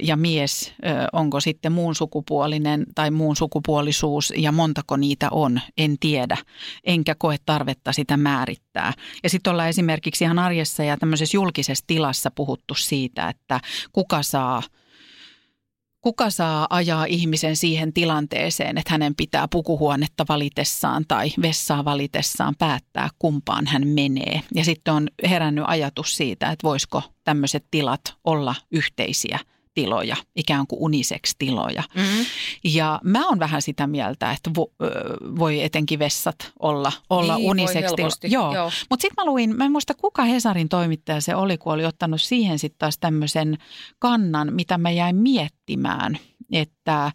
ja 0.00 0.16
mies, 0.16 0.74
onko 1.12 1.40
sitten 1.40 1.72
muun 1.72 1.94
sukupuolinen 1.94 2.86
tai 2.94 3.10
muun 3.10 3.36
sukupuolisuus 3.36 4.32
ja 4.36 4.52
montako 4.52 4.96
niitä 4.96 5.28
on, 5.30 5.60
en 5.78 5.98
tiedä. 6.00 6.36
Enkä 6.84 7.14
koe 7.18 7.36
tarvetta 7.46 7.92
sitä 7.92 8.16
määrittää. 8.16 8.92
Ja 9.22 9.30
sitten 9.30 9.50
ollaan 9.50 9.68
esimerkiksi 9.68 10.24
ihan 10.24 10.38
arjessa 10.38 10.84
ja 10.84 10.96
tämmöisessä 10.96 11.36
julkisessa 11.36 11.84
tilassa 11.86 12.30
puhuttu 12.30 12.74
siitä, 12.74 13.28
että 13.28 13.60
kuka 13.92 14.22
saa– 14.22 14.62
kuka 16.06 16.30
saa 16.30 16.66
ajaa 16.70 17.04
ihmisen 17.04 17.56
siihen 17.56 17.92
tilanteeseen, 17.92 18.78
että 18.78 18.92
hänen 18.92 19.14
pitää 19.14 19.48
pukuhuonetta 19.48 20.24
valitessaan 20.28 21.04
tai 21.08 21.30
vessaa 21.42 21.84
valitessaan 21.84 22.54
päättää, 22.58 23.08
kumpaan 23.18 23.66
hän 23.66 23.88
menee. 23.88 24.40
Ja 24.54 24.64
sitten 24.64 24.94
on 24.94 25.08
herännyt 25.28 25.64
ajatus 25.66 26.16
siitä, 26.16 26.50
että 26.50 26.64
voisiko 26.64 27.02
tämmöiset 27.24 27.64
tilat 27.70 28.00
olla 28.24 28.54
yhteisiä– 28.70 29.38
tiloja, 29.76 30.16
ikään 30.36 30.66
kuin 30.66 30.82
unisex-tiloja. 30.82 31.82
Mm-hmm. 31.94 32.24
Ja 32.64 33.00
mä 33.04 33.28
oon 33.28 33.38
vähän 33.38 33.62
sitä 33.62 33.86
mieltä, 33.86 34.32
että 34.32 34.50
vo, 34.56 34.72
voi 35.38 35.62
etenkin 35.62 35.98
vessat 35.98 36.52
olla, 36.58 36.92
olla 37.10 37.36
niin, 37.36 37.50
unisex-tiloja. 37.50 38.10
Joo. 38.24 38.54
Joo. 38.54 38.70
Mutta 38.90 39.02
sitten 39.02 39.24
mä 39.24 39.30
luin, 39.30 39.56
mä 39.56 39.64
en 39.64 39.72
muista 39.72 39.94
kuka 39.94 40.24
Hesarin 40.24 40.68
toimittaja 40.68 41.20
se 41.20 41.34
oli, 41.34 41.58
kun 41.58 41.72
oli 41.72 41.84
ottanut 41.84 42.20
siihen 42.20 42.58
sitten 42.58 42.78
taas 42.78 42.98
tämmöisen 42.98 43.58
kannan, 43.98 44.52
mitä 44.52 44.78
mä 44.78 44.90
jäin 44.90 45.16
miettimään, 45.16 46.18
että 46.52 47.12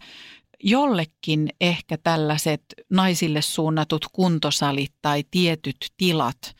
jollekin 0.62 1.48
ehkä 1.60 1.98
tällaiset 1.98 2.62
naisille 2.90 3.42
suunnatut 3.42 4.06
kuntosalit 4.12 4.92
tai 5.02 5.24
tietyt 5.30 5.76
tilat 5.96 6.56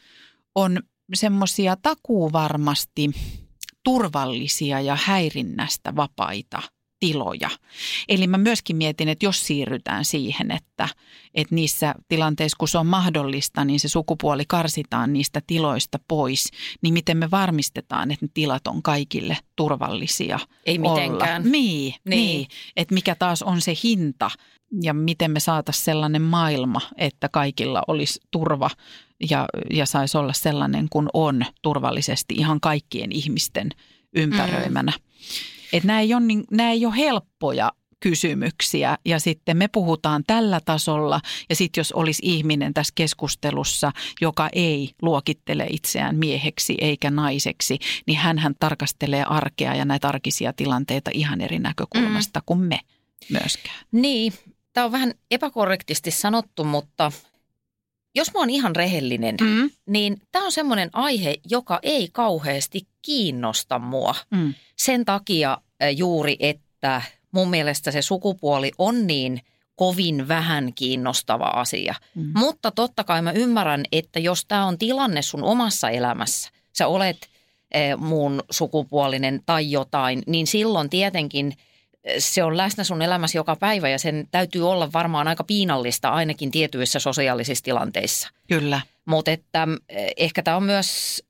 on 0.55 0.79
semmoisia 1.15 1.77
takuuvarmasti– 1.83 3.11
turvallisia 3.85 4.81
ja 4.81 4.99
häirinnästä 5.05 5.97
vapaita 5.97 6.63
tiloja. 7.03 7.51
Eli 8.09 8.27
mä 8.27 8.39
myöskin 8.39 8.77
mietin, 8.77 9.09
että 9.09 9.27
jos 9.27 9.47
siirrytään 9.47 10.05
siihen, 10.05 10.51
että, 10.51 10.89
että 11.35 11.55
niissä 11.55 11.95
tilanteissa, 12.09 12.57
kun 12.59 12.69
se 12.69 12.79
on 12.79 12.87
mahdollista, 12.87 13.65
niin 13.65 13.81
se 13.81 13.89
sukupuoli 13.89 14.45
karsitaan 14.49 15.13
niistä 15.13 15.41
tiloista 15.47 15.99
pois, 16.09 16.51
niin 16.83 16.95
miten 16.95 17.17
me 17.17 17.31
varmistetaan, 17.31 18.11
että 18.11 18.27
ne 18.27 18.31
tilat 18.35 18.67
on 18.67 18.83
kaikille 18.83 19.37
turvallisia 19.57 20.39
Ei 20.67 20.79
olla. 20.79 20.95
mitenkään. 20.95 21.43
Niin, 21.43 21.53
niin. 21.53 21.95
niin. 22.05 22.47
että 22.77 22.95
mikä 22.95 23.15
taas 23.15 23.43
on 23.43 23.61
se 23.61 23.75
hinta 23.85 24.31
ja 24.83 24.95
miten 24.95 25.31
me 25.31 25.41
saataisiin 25.41 25.85
sellainen 25.85 26.23
maailma, 26.23 26.81
että 26.99 27.29
kaikilla 27.29 27.83
olisi 27.89 28.21
turva 28.31 28.71
ja, 29.31 29.47
ja 29.71 29.87
saisi 29.87 30.19
olla 30.19 30.33
sellainen 30.33 30.87
kuin 30.91 31.09
on 31.13 31.45
turvallisesti 31.63 32.35
ihan 32.35 32.61
kaikkien 32.61 33.13
ihmisten 33.13 33.69
ympäröimänä. 34.17 34.93
Mm. 34.93 35.52
Että 35.73 35.87
nämä 35.87 36.01
ei, 36.01 36.15
ole, 36.15 36.23
niin, 36.23 36.45
nämä 36.51 36.71
ei 36.71 36.87
ole 36.87 36.97
helppoja 36.97 37.73
kysymyksiä 38.03 38.99
ja 39.05 39.21
sitten 39.21 39.57
me 39.57 39.69
puhutaan 39.69 40.25
tällä 40.27 40.61
tasolla 40.65 41.21
ja 41.49 41.57
sitten 41.57 41.81
jos 41.81 41.93
olisi 41.93 42.23
ihminen 42.25 42.75
tässä 42.75 42.93
keskustelussa, 42.95 43.93
joka 44.21 44.49
ei 44.53 44.91
luokittele 45.03 45.67
itseään 45.71 46.17
mieheksi 46.17 46.75
eikä 46.81 47.11
naiseksi, 47.11 47.79
niin 48.07 48.19
hän 48.19 48.55
tarkastelee 48.61 49.25
arkea 49.25 49.75
ja 49.75 49.85
näitä 49.85 50.09
arkisia 50.09 50.53
tilanteita 50.53 51.11
ihan 51.15 51.41
eri 51.41 51.59
näkökulmasta 51.59 52.41
mm. 52.41 52.45
kuin 52.47 52.61
me 52.61 52.81
myöskään. 53.31 53.87
Niin, 53.93 54.33
tämä 54.73 54.85
on 54.85 54.93
vähän 54.93 55.15
epäkorrektisti 55.31 56.11
sanottu, 56.11 56.65
mutta 56.65 57.13
jos 58.15 58.33
mä 58.35 58.41
oon 58.41 58.51
ihan 58.51 58.77
rehellinen, 58.77 59.37
mm. 59.41 59.71
niin 59.87 60.17
tämä 60.33 60.45
on 60.45 60.53
semmoinen 60.53 60.91
aihe, 60.93 61.37
joka 61.51 61.79
ei 61.83 62.09
kauheasti 62.13 62.87
kiinnosta 63.03 63.79
mua. 63.79 64.15
Mm. 64.31 64.55
Sen 64.77 65.05
takia 65.05 65.59
juuri, 65.97 66.37
että 66.41 67.03
mun 67.33 67.51
mielestä 67.51 67.91
se 67.91 68.03
sukupuoli 68.03 68.71
on 68.79 69.07
niin 69.07 69.41
kovin 69.77 70.29
vähän 70.29 70.73
kiinnostava 70.75 71.47
asia. 71.47 71.95
Mm. 72.15 72.33
Mutta 72.35 72.71
totta 72.71 73.05
kai 73.05 73.23
mä 73.23 73.33
ymmärrän, 73.33 73.85
että 73.93 74.19
jos 74.19 74.45
tämä 74.45 74.67
on 74.67 74.79
tilanne 74.79 75.23
sun 75.23 75.45
omassa 75.45 75.91
elämässä, 75.91 76.51
sä 76.73 76.87
olet 76.87 77.29
muun 77.97 78.43
sukupuolinen 78.51 79.43
tai 79.47 79.71
jotain, 79.71 80.23
niin 80.27 80.47
silloin 80.47 80.91
tietenkin– 80.91 81.53
se 82.19 82.45
on 82.45 82.57
läsnä 82.57 82.85
sun 82.85 83.03
elämässä 83.03 83.39
joka 83.39 83.57
päivä 83.57 83.89
ja 83.89 83.99
sen 83.99 84.29
täytyy 84.31 84.71
olla 84.71 84.93
varmaan 84.93 85.29
aika 85.29 85.45
piinallista 85.45 86.09
ainakin 86.09 86.51
tietyissä 86.51 86.99
sosiaalisissa 86.99 87.65
tilanteissa. 87.65 88.29
Kyllä. 88.49 88.81
Mutta 89.05 89.31
että 89.31 89.69
eh, 89.89 90.13
ehkä 90.17 90.43
tämä 90.43 90.57
on 90.57 90.63
myös, 90.63 91.23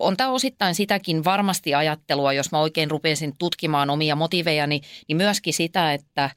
on 0.00 0.16
tämä 0.16 0.30
osittain 0.30 0.74
sitäkin 0.74 1.24
varmasti 1.24 1.74
ajattelua, 1.74 2.32
jos 2.32 2.52
mä 2.52 2.60
oikein 2.60 2.90
rupesin 2.90 3.36
tutkimaan 3.38 3.90
omia 3.90 4.16
motivejani, 4.16 4.80
niin 5.08 5.16
myöskin 5.16 5.54
sitä, 5.54 5.92
että, 5.92 6.30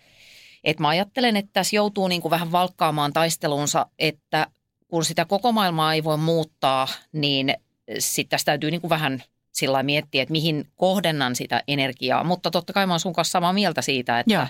että 0.63 0.83
mä 0.83 0.87
ajattelen, 0.87 1.37
että 1.37 1.51
tässä 1.53 1.75
joutuu 1.75 2.07
niin 2.07 2.21
kuin 2.21 2.31
vähän 2.31 2.51
valkkaamaan 2.51 3.13
taistelunsa, 3.13 3.85
että 3.99 4.47
kun 4.87 5.05
sitä 5.05 5.25
koko 5.25 5.51
maailmaa 5.51 5.93
ei 5.93 6.03
voi 6.03 6.17
muuttaa, 6.17 6.87
niin 7.11 7.53
sitten 7.99 8.29
tässä 8.29 8.45
täytyy 8.45 8.71
niin 8.71 8.81
kuin 8.81 8.89
vähän– 8.89 9.23
sillä 9.57 9.83
miettiä, 9.83 10.23
että 10.23 10.31
mihin 10.31 10.65
kohdennan 10.75 11.35
sitä 11.35 11.63
energiaa. 11.67 12.23
Mutta 12.23 12.51
totta 12.51 12.73
kai 12.73 12.87
mä 12.87 12.93
oon 12.93 12.99
sun 12.99 13.13
kanssa 13.13 13.31
samaa 13.31 13.53
mieltä 13.53 13.81
siitä, 13.81 14.19
että, 14.19 14.47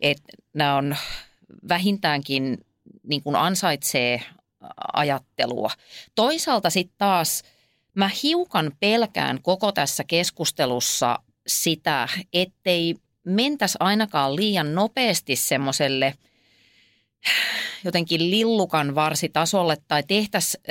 että 0.00 0.32
nämä 0.54 0.76
on 0.76 0.96
vähintäänkin 1.68 2.58
niin 3.02 3.22
kuin 3.22 3.36
ansaitsee 3.36 4.22
ajattelua. 4.92 5.70
Toisaalta 6.14 6.70
sitten 6.70 6.98
taas 6.98 7.42
mä 7.94 8.10
hiukan 8.22 8.72
pelkään 8.80 9.42
koko 9.42 9.72
tässä 9.72 10.04
keskustelussa 10.04 11.18
sitä, 11.46 12.08
ettei 12.32 12.94
mentäisi 13.24 13.78
ainakaan 13.80 14.36
liian 14.36 14.74
nopeasti 14.74 15.36
semmoiselle– 15.36 16.14
jotenkin 17.84 18.30
lillukan 18.30 18.94
varsitasolle 18.94 19.76
tai 19.88 20.02
tehtäisiin 20.08 20.62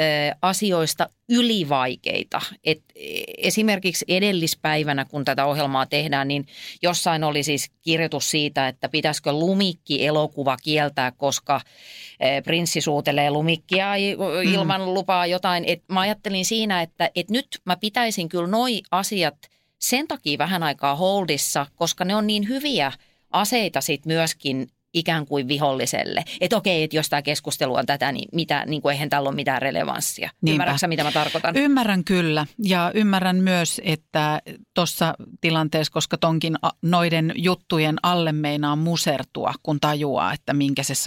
asioista 0.41 1.09
ylivaikeita. 1.29 2.41
Et 2.63 2.81
e, 2.95 3.23
esimerkiksi 3.37 4.05
edellispäivänä, 4.07 5.05
kun 5.05 5.25
tätä 5.25 5.45
ohjelmaa 5.45 5.85
tehdään, 5.85 6.27
niin 6.27 6.45
jossain 6.81 7.23
oli 7.23 7.43
siis 7.43 7.71
kirjoitus 7.81 8.31
siitä, 8.31 8.67
että 8.67 8.89
pitäisikö 8.89 9.31
lumikki-elokuva 9.31 10.57
kieltää, 10.57 11.11
koska 11.11 11.61
prinssi 12.43 12.81
suutelee 12.81 13.31
lumikkia 13.31 13.87
mm. 13.93 14.53
ilman 14.53 14.93
lupaa 14.93 15.25
jotain. 15.25 15.63
Et 15.67 15.83
mä 15.87 15.99
ajattelin 15.99 16.45
siinä, 16.45 16.81
että 16.81 17.09
et 17.15 17.29
nyt 17.29 17.47
mä 17.65 17.77
pitäisin 17.77 18.29
kyllä 18.29 18.47
noi 18.47 18.81
asiat 18.91 19.35
sen 19.79 20.07
takia 20.07 20.37
vähän 20.37 20.63
aikaa 20.63 20.95
holdissa, 20.95 21.65
koska 21.75 22.05
ne 22.05 22.15
on 22.15 22.27
niin 22.27 22.47
hyviä 22.47 22.91
aseita 23.31 23.81
sitten 23.81 24.13
myöskin 24.13 24.67
ikään 24.93 25.25
kuin 25.25 25.47
viholliselle. 25.47 26.23
Että 26.41 26.57
okei, 26.57 26.83
että 26.83 26.95
jos 26.95 27.09
tämä 27.09 27.21
keskustelu 27.21 27.75
on 27.75 27.85
tätä, 27.85 28.11
niin, 28.11 28.29
mitä, 28.33 28.65
niin 28.65 28.81
kuin 28.81 28.93
eihän 28.93 29.09
tällä 29.09 29.29
ole 29.29 29.35
mitään 29.35 29.61
relevanssia. 29.61 30.29
Ymmärrätkö 30.47 30.87
mitä 30.87 31.03
mä 31.03 31.11
tarkoitan? 31.11 31.57
Ymmärrän 31.57 32.03
kyllä 32.03 32.45
ja 32.63 32.91
ymmärrän 32.93 33.35
myös, 33.35 33.81
että 33.83 34.41
tuossa 34.73 35.13
tilanteessa, 35.41 35.93
koska 35.93 36.17
tonkin 36.17 36.55
noiden 36.81 37.33
juttujen 37.35 37.95
alle 38.03 38.31
meinaa 38.31 38.75
musertua, 38.75 39.53
kun 39.63 39.79
tajuaa, 39.79 40.33
että 40.33 40.53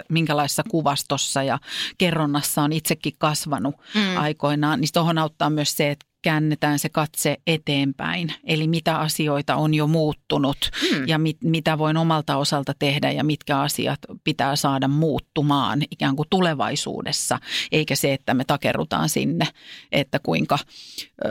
minkälaisessa 0.08 0.62
kuvastossa 0.70 1.42
ja 1.42 1.58
kerronnassa 1.98 2.62
on 2.62 2.72
itsekin 2.72 3.12
kasvanut 3.18 3.74
mm. 3.94 4.16
aikoinaan, 4.16 4.80
niin 4.80 4.88
tuohon 4.92 5.18
auttaa 5.18 5.50
myös 5.50 5.76
se, 5.76 5.90
että 5.90 6.06
käännetään 6.24 6.78
se 6.78 6.88
katse 6.88 7.36
eteenpäin. 7.46 8.32
Eli 8.44 8.68
mitä 8.68 8.96
asioita 8.96 9.56
on 9.56 9.74
jo 9.74 9.86
muuttunut 9.86 10.56
hmm. 10.80 11.08
ja 11.08 11.18
mit, 11.18 11.36
mitä 11.44 11.78
voin 11.78 11.96
omalta 11.96 12.36
osalta 12.36 12.72
tehdä 12.78 13.10
ja 13.10 13.24
mitkä 13.24 13.60
asiat 13.60 13.98
pitää 14.24 14.56
saada 14.56 14.88
muuttumaan 14.88 15.82
ikään 15.90 16.16
kuin 16.16 16.28
tulevaisuudessa. 16.30 17.38
Eikä 17.72 17.96
se, 17.96 18.12
että 18.12 18.34
me 18.34 18.44
takerrutaan 18.44 19.08
sinne, 19.08 19.48
että 19.92 20.18
kuinka 20.18 20.58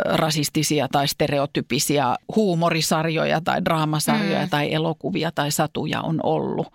rasistisia 0.06 0.88
tai 0.92 1.08
stereotypisia 1.08 2.16
huumorisarjoja 2.36 3.42
tai 3.42 3.66
draamasarjoja 3.66 4.40
hmm. 4.40 4.50
tai 4.50 4.74
elokuvia 4.74 5.32
tai 5.32 5.52
satuja 5.52 6.02
on 6.02 6.20
ollut. 6.24 6.68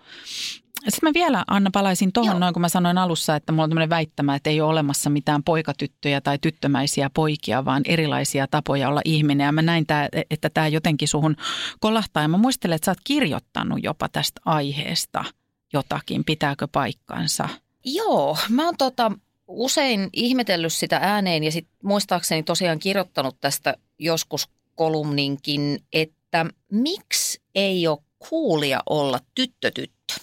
Sitten 0.79 1.09
mä 1.09 1.13
vielä, 1.13 1.43
Anna, 1.47 1.69
palaisin 1.73 2.13
tuohon 2.13 2.39
noin, 2.39 2.53
kun 2.53 2.61
mä 2.61 2.69
sanoin 2.69 2.97
alussa, 2.97 3.35
että 3.35 3.51
mulla 3.51 3.63
on 3.63 3.69
tämmöinen 3.69 3.89
väittämä, 3.89 4.35
että 4.35 4.49
ei 4.49 4.61
ole 4.61 4.69
olemassa 4.69 5.09
mitään 5.09 5.43
poikatyttöjä 5.43 6.21
tai 6.21 6.37
tyttömäisiä 6.41 7.09
poikia, 7.13 7.65
vaan 7.65 7.81
erilaisia 7.85 8.47
tapoja 8.47 8.89
olla 8.89 9.01
ihminen. 9.05 9.45
Ja 9.45 9.51
mä 9.51 9.61
näin, 9.61 9.87
tää, 9.87 10.09
että 10.31 10.49
tämä 10.49 10.67
jotenkin 10.67 11.07
suhun 11.07 11.35
kolahtaa. 11.79 12.23
Ja 12.23 12.27
mä 12.27 12.37
muistelen, 12.37 12.75
että 12.75 12.85
sä 12.85 12.91
oot 12.91 12.97
kirjoittanut 13.03 13.79
jopa 13.83 14.09
tästä 14.09 14.41
aiheesta 14.45 15.25
jotakin. 15.73 16.23
Pitääkö 16.25 16.67
paikkansa? 16.71 17.49
Joo, 17.85 18.37
mä 18.49 18.65
oon 18.65 18.77
tota, 18.77 19.11
usein 19.47 20.09
ihmetellyt 20.13 20.73
sitä 20.73 20.99
ääneen 21.01 21.43
ja 21.43 21.51
sit 21.51 21.67
muistaakseni 21.83 22.43
tosiaan 22.43 22.79
kirjoittanut 22.79 23.37
tästä 23.41 23.75
joskus 23.99 24.49
kolumninkin, 24.75 25.79
että 25.93 26.45
miksi 26.71 27.41
ei 27.55 27.87
ole 27.87 27.99
kuulia 28.29 28.79
olla 28.89 29.19
tyttötyttö? 29.35 30.13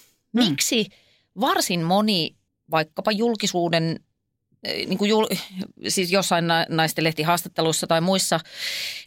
Miksi 0.45 0.87
varsin 1.41 1.83
moni 1.83 2.37
vaikkapa 2.71 3.13
julkisuuden, 3.13 4.01
eh, 4.65 4.87
niin 4.87 4.99
kuin 4.99 5.09
jul, 5.09 5.27
siis 5.89 6.13
jossain 6.13 6.47
na- 6.47 6.67
naisten 6.69 7.05
lehtihaastatteluissa 7.05 7.87
tai 7.87 8.01
muissa, 8.01 8.41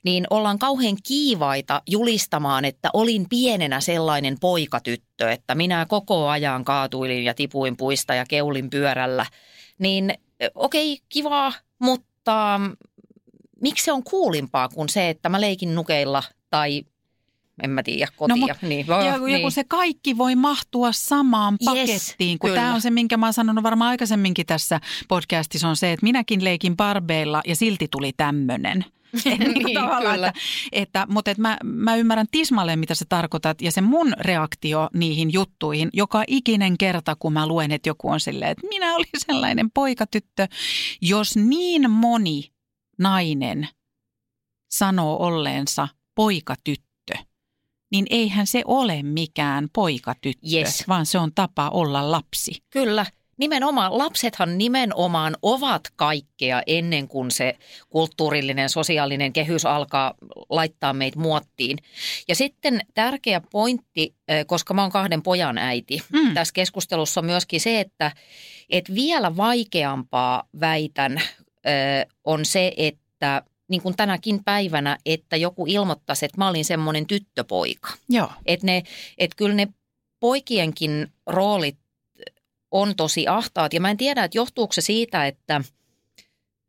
niin 0.03 0.27
ollaan 0.29 0.59
kauhean 0.59 0.97
kiivaita 1.03 1.81
julistamaan, 1.87 2.65
että 2.65 2.89
olin 2.93 3.25
pienenä 3.29 3.81
sellainen 3.81 4.37
poikatyttö, 4.39 5.31
että 5.31 5.55
minä 5.55 5.85
koko 5.89 6.27
ajan 6.27 6.65
kaatuilin 6.65 7.23
ja 7.23 7.33
tipuin 7.33 7.77
puista 7.77 8.13
ja 8.13 8.25
keulin 8.29 8.69
pyörällä. 8.69 9.25
Niin 9.79 10.09
eh, 10.39 10.51
okei, 10.55 10.99
kivaa, 11.09 11.53
mutta 11.79 12.59
mm, 12.59 12.75
miksi 13.61 13.85
se 13.85 13.91
on 13.91 14.03
kuulimpaa 14.03 14.69
kuin 14.69 14.89
se, 14.89 15.09
että 15.09 15.29
mä 15.29 15.41
leikin 15.41 15.75
nukeilla 15.75 16.23
tai 16.49 16.83
en 17.63 17.69
mä 17.69 17.83
tiedä, 17.83 18.11
kotia. 18.17 18.35
mut- 18.35 18.61
niin, 18.61 18.85
Ja, 18.87 19.01
ja 19.03 19.17
niin. 19.17 19.41
kun 19.41 19.51
se 19.51 19.63
kaikki 19.63 20.17
voi 20.17 20.35
mahtua 20.35 20.91
samaan 20.91 21.53
Yes, 21.61 21.65
pakettiin, 21.65 22.39
kun 22.39 22.49
kyllä. 22.49 22.61
tämä 22.61 22.73
on 22.73 22.81
se, 22.81 22.89
minkä 22.89 23.17
mä 23.17 23.25
oon 23.25 23.33
sanonut 23.33 23.63
varmaan 23.63 23.89
aikaisemminkin 23.89 24.45
tässä 24.45 24.79
podcastissa, 25.07 25.67
on 25.69 25.75
se, 25.75 25.91
että 25.91 26.03
minäkin 26.03 26.43
leikin 26.43 26.77
barbeilla 26.77 27.41
ja 27.47 27.55
silti 27.55 27.87
tuli 27.91 28.13
tämmöinen. 28.17 28.85
Niin, 29.25 29.37
kyllä. 29.63 30.27
että, 30.27 30.33
että, 30.71 31.05
mutta 31.09 31.31
että 31.31 31.41
mä, 31.41 31.57
mä 31.63 31.95
ymmärrän 31.95 32.25
tismalleen, 32.31 32.79
mitä 32.79 32.95
sä 32.95 33.05
tarkoitat. 33.09 33.61
Ja 33.61 33.71
se 33.71 33.81
mun 33.81 34.13
reaktio 34.19 34.89
niihin 34.93 35.33
juttuihin, 35.33 35.89
joka 35.93 36.23
ikinen 36.27 36.77
kerta, 36.77 37.15
kun 37.19 37.33
mä 37.33 37.47
luen, 37.47 37.71
että 37.71 37.89
joku 37.89 38.09
on 38.09 38.19
silleen, 38.19 38.51
että 38.51 38.67
minä 38.67 38.95
olin 38.95 39.05
sellainen 39.17 39.71
poikatyttö. 39.71 40.47
Jos 41.01 41.35
niin 41.37 41.91
moni 41.91 42.51
nainen 42.99 43.67
sanoo 44.71 45.17
olleensa 45.25 45.87
poikatyttö, 46.15 46.88
niin 47.91 48.05
eihän 48.09 48.47
se 48.47 48.61
ole 48.65 49.03
mikään 49.03 49.67
poikatyttö, 49.73 50.47
Yes. 50.53 50.83
vaan 50.87 51.05
se 51.05 51.17
on 51.19 51.31
tapa 51.35 51.69
olla 51.69 52.11
lapsi. 52.11 52.51
Kyllä. 52.69 53.05
Nimenomaan, 53.37 53.97
lapsethan 53.97 54.57
nimenomaan 54.57 55.37
ovat 55.41 55.81
kaikkea 55.95 56.61
ennen 56.67 57.07
kuin 57.07 57.31
se 57.31 57.53
kulttuurillinen, 57.89 58.69
sosiaalinen 58.69 59.33
kehys 59.33 59.65
alkaa 59.65 60.13
laittaa 60.49 60.93
meitä 60.93 61.19
muottiin. 61.19 61.77
Ja 62.27 62.35
sitten 62.35 62.81
tärkeä 62.93 63.41
pointti, 63.51 64.15
koska 64.47 64.73
mä 64.73 64.81
oon 64.81 64.91
kahden 64.91 65.21
pojan 65.23 65.57
äiti, 65.57 66.01
Mm. 66.11 66.33
tässä 66.33 66.53
keskustelussa 66.53 67.21
on 67.21 67.25
myöskin 67.25 67.61
se, 67.61 67.79
että, 67.79 68.11
että 68.69 68.93
vielä 68.95 69.37
vaikeampaa 69.37 70.43
väitän 70.59 71.21
on 72.25 72.45
se, 72.45 72.73
että 72.77 73.43
niin 73.69 73.81
kuin 73.81 73.95
tänäkin 73.95 74.43
päivänä, 74.43 74.97
että 75.05 75.35
joku 75.35 75.65
ilmoittaisi, 75.67 76.25
että 76.25 76.37
mä 76.37 76.49
olin 76.49 76.65
semmoinen 76.65 77.07
tyttöpoika. 77.07 77.89
Joo. 78.09 78.31
Että 78.45 78.65
ne, 78.65 78.83
et 79.17 79.35
kyllä 79.35 79.55
ne 79.55 79.67
poikienkin 80.19 81.07
roolit 81.27 81.77
on 82.71 82.95
tosi 82.95 83.27
ahtaat. 83.27 83.73
Ja 83.73 83.81
mä 83.81 83.89
en 83.89 83.97
tiedä, 83.97 84.23
että 84.23 84.37
johtuuko 84.37 84.73
se 84.73 84.81
siitä, 84.81 85.27
että 85.27 85.61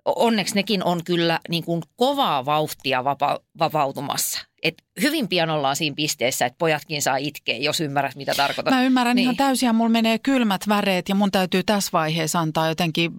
onneksi 0.04 0.54
nekin 0.54 0.84
on 0.84 1.04
kyllä 1.04 1.40
niin 1.48 1.64
kuin 1.64 1.82
kovaa 1.96 2.44
vauhtia 2.44 3.04
vapa- 3.04 3.40
vapautumassa. 3.58 4.40
Et 4.62 4.74
hyvin 5.02 5.28
pian 5.28 5.50
ollaan 5.50 5.76
siinä 5.76 5.94
pisteessä, 5.94 6.46
että 6.46 6.58
pojatkin 6.58 7.02
saa 7.02 7.16
itkeä, 7.16 7.56
jos 7.56 7.80
ymmärrät, 7.80 8.16
mitä 8.16 8.34
tarkoitan. 8.34 8.74
Mä 8.74 8.82
ymmärrän 8.82 9.16
niin. 9.16 9.22
Ihan 9.22 9.36
täysin 9.36 9.66
ja 9.66 9.72
mulla 9.72 9.90
menee 9.90 10.18
kylmät 10.18 10.68
väreet 10.68 11.08
ja 11.08 11.14
mun 11.14 11.30
täytyy 11.30 11.62
tässä 11.62 11.90
vaiheessa 11.92 12.40
antaa 12.40 12.68
jotenkin 12.68 13.12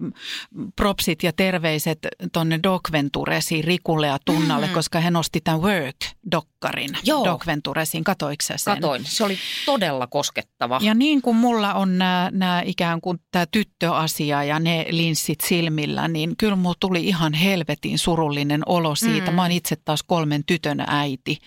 propsit 0.76 1.22
ja 1.22 1.32
terveiset 1.32 1.98
tonne 2.32 2.60
Doc 2.62 2.92
Venturesiin 2.92 3.64
Rikulle 3.64 4.06
ja 4.06 4.18
Tunnalle, 4.24 4.66
mm. 4.66 4.72
koska 4.72 5.00
he 5.00 5.10
nosti 5.10 5.40
tämän 5.40 5.60
Work-dokkarin 5.60 6.96
Joo. 7.04 7.24
Doc 7.24 7.46
Venturesiin. 7.46 8.04
Katoiko 8.04 8.42
sen? 8.42 8.74
Katoin. 8.74 9.04
Se 9.04 9.24
oli 9.24 9.38
todella 9.66 10.06
koskettava. 10.06 10.80
Ja 10.82 10.94
niin 10.94 11.22
kuin 11.22 11.36
mulla 11.36 11.74
on 11.74 11.98
nämä 11.98 12.62
ikään 12.64 13.00
kuin 13.00 13.18
tämä 13.30 13.46
tyttöasia 13.50 14.44
ja 14.44 14.58
ne 14.58 14.86
linssit 14.90 15.40
silmillä, 15.40 16.08
niin 16.08 16.36
kyllä 16.36 16.56
mulla 16.56 16.76
tuli 16.80 17.04
ihan 17.04 17.32
helvetin 17.32 17.98
surullinen 17.98 18.62
olo 18.66 18.94
siitä. 18.94 19.30
Mm. 19.30 19.34
Mä 19.34 19.42
oon 19.42 19.52
itse 19.52 19.76
taas 19.76 20.02
kolmen 20.02 20.44
tytön 20.46 20.84
äiti. 20.86 21.38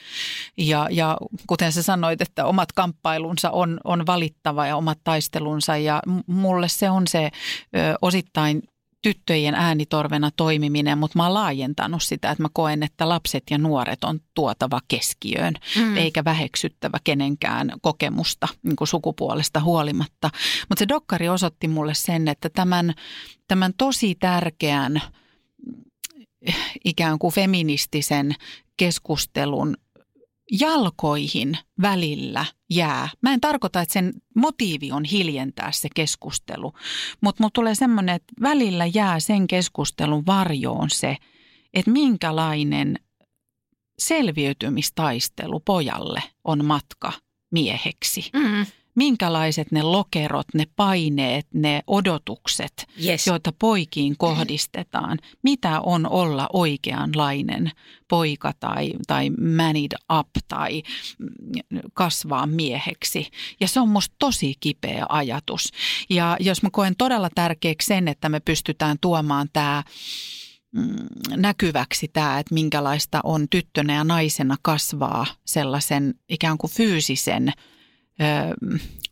Ja, 0.57 0.88
ja 0.91 1.18
kuten 1.47 1.72
sä 1.72 1.84
sanoit, 1.84 2.22
että 2.22 2.45
omat 2.45 2.72
kamppailunsa 2.72 3.51
on, 3.51 3.80
on 3.84 4.05
valittava 4.05 4.68
ja 4.68 4.76
omat 4.76 4.99
taistelunsa 5.03 5.78
ja 5.78 6.01
mulle 6.28 6.68
se 6.68 6.89
on 6.89 7.07
se 7.07 7.24
ö, 7.26 7.30
osittain 8.01 8.61
tyttöjen 9.05 9.55
äänitorvena 9.55 10.32
toimiminen, 10.32 10.97
mutta 10.97 11.20
mä 11.20 11.24
oon 11.24 11.34
laajentanut 11.34 12.03
sitä, 12.03 12.32
että 12.32 12.43
mä 12.43 12.49
koen, 12.53 12.84
että 12.84 13.09
lapset 13.09 13.43
ja 13.51 13.57
nuoret 13.57 14.03
on 14.03 14.20
tuotava 14.34 14.80
keskiöön, 14.88 15.53
mm. 15.76 15.97
eikä 15.97 16.24
väheksyttävä 16.24 16.97
kenenkään 17.03 17.72
kokemusta 17.82 18.47
niin 18.63 18.76
kuin 18.76 18.88
sukupuolesta 18.88 19.59
huolimatta. 19.59 20.30
Mutta 20.70 20.80
se 20.80 20.88
dokkari 20.88 21.30
osoitti 21.30 21.68
mulle 21.68 21.93
sen, 21.93 22.28
että 22.28 22.49
tämän, 22.49 22.93
tämän 23.47 23.74
tosi 23.78 24.16
tärkeän 24.16 25.01
ikään 26.86 27.20
kuin 27.20 27.34
feministisen 27.34 28.36
keskustelun 28.78 29.78
jalkoihin 30.52 31.58
välillä 31.82 32.46
jää. 32.70 33.10
Mä 33.22 33.34
en 33.34 33.41
tarkoita, 33.41 33.82
että 33.82 33.93
sen 33.93 34.14
motiivi 34.36 34.91
on 34.91 35.04
hiljentää 35.04 35.72
se 35.72 35.89
keskustelu, 35.96 36.74
mutta 37.22 37.43
mulla 37.43 37.52
tulee 37.54 37.76
semmoinen, 37.76 38.16
että 38.16 38.34
välillä 38.41 38.86
jää 38.86 39.20
sen 39.20 39.48
keskustelun 39.48 40.26
varjoon 40.26 40.89
se, 40.89 41.18
että 41.74 41.91
minkälainen 41.91 43.00
selviytymistaistelu 44.00 45.60
pojalle 45.60 46.24
on 46.43 46.66
matka 46.66 47.14
mieheksi. 47.52 48.30
Mm. 48.34 48.66
Minkälaiset 48.96 49.72
ne 49.72 49.82
lokerot, 49.84 50.48
ne 50.54 50.66
paineet, 50.76 51.48
ne 51.54 51.82
odotukset, 51.88 52.88
Yes. 53.06 53.28
joita 53.28 53.54
poikiin 53.60 54.18
kohdistetaan. 54.18 55.18
Mitä 55.43 55.82
on 55.82 56.10
olla 56.10 56.50
oikeanlainen 56.54 57.72
poika 58.08 58.52
tai, 58.60 58.93
tai 59.08 59.30
manid 59.30 59.91
up 60.20 60.30
tai 60.48 60.84
kasvaa 61.93 62.46
mieheksi. 62.48 63.28
Ja 63.60 63.68
se 63.68 63.80
on 63.80 63.89
musta 63.89 64.16
tosi 64.20 64.54
kipeä 64.60 65.06
ajatus. 65.10 65.72
Ja 66.10 66.38
jos 66.39 66.64
mä 66.64 66.70
koen 66.72 66.96
todella 66.98 67.30
tärkeäksi 67.36 67.86
sen, 67.86 68.08
että 68.08 68.30
me 68.30 68.39
pystytään 68.39 68.98
tuomaan 69.02 69.48
tämä 69.54 69.84
mm, 70.72 70.96
näkyväksi 71.30 72.08
tämä, 72.14 72.39
että 72.39 72.54
minkälaista 72.54 73.20
on 73.24 73.50
tyttönä 73.50 73.93
ja 73.93 74.04
naisena 74.04 74.56
kasvaa 74.62 75.26
sellaisen 75.46 76.14
ikään 76.30 76.58
kuin 76.58 76.72
fyysisen 76.72 77.52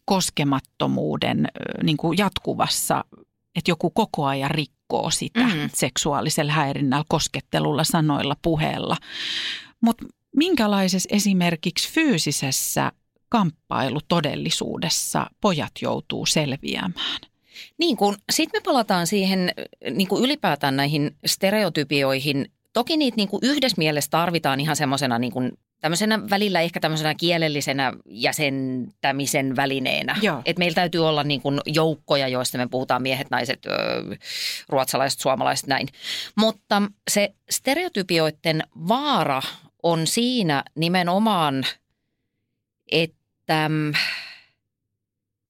koskemattomuuden 0.05 1.47
niin 1.83 1.97
kuin 1.97 2.17
jatkuvassa, 2.17 3.05
että 3.55 3.71
joku 3.71 3.89
koko 3.89 4.25
ajan 4.25 4.51
rikkoo 4.51 5.09
sitä 5.09 5.39
Mm. 5.39 5.69
seksuaalisella 5.73 6.51
häirinnällä, 6.51 7.05
koskettelulla, 7.07 7.83
sanoilla, 7.83 8.35
puheella. 8.41 8.97
Mutta 9.81 10.05
minkälaisessa 10.35 11.09
esimerkiksi 11.11 11.91
fyysisessä 11.91 12.91
kamppailutodellisuudessa 13.29 15.27
pojat 15.41 15.71
joutuu 15.81 16.25
selviämään? 16.25 17.21
Niin 17.77 17.97
kuin, 17.97 18.15
sitten 18.31 18.61
me 18.61 18.63
palataan 18.63 19.07
siihen 19.07 19.51
niin 19.91 20.07
kuin 20.07 20.23
ylipäätään 20.23 20.75
näihin 20.75 21.15
stereotypioihin. 21.25 22.51
Toki 22.73 22.97
niitä 22.97 23.15
niin 23.15 23.27
kuin 23.29 23.39
yhdessä 23.43 23.75
mielessä 23.77 24.11
tarvitaan 24.11 24.59
ihan 24.59 24.75
semmoisena 24.75 25.19
niin 25.19 25.33
kuin 25.33 25.51
tämmöisenä 25.83 26.29
välillä 26.29 26.61
ehkä 26.61 26.79
tämmöisenä 26.79 27.15
kielellisenä 27.15 27.93
jäsentämisen 28.05 29.55
välineenä. 29.55 30.15
Joo. 30.21 30.41
Et 30.45 30.57
meillä 30.57 30.75
täytyy 30.75 31.07
olla 31.07 31.23
niin 31.23 31.41
kuin 31.41 31.59
joukkoja, 31.65 32.27
joista 32.27 32.57
me 32.57 32.67
puhutaan 32.67 33.01
miehet, 33.01 33.29
naiset, 33.29 33.59
ruotsalaiset, 34.69 35.19
suomalaiset, 35.19 35.67
näin. 35.67 35.87
Mutta 36.35 36.81
se 37.11 37.33
stereotypioiden 37.49 38.63
vaara 38.87 39.41
on 39.83 40.07
siinä 40.07 40.63
nimenomaan, 40.75 41.65
että 42.91 43.69
mm, 43.69 43.93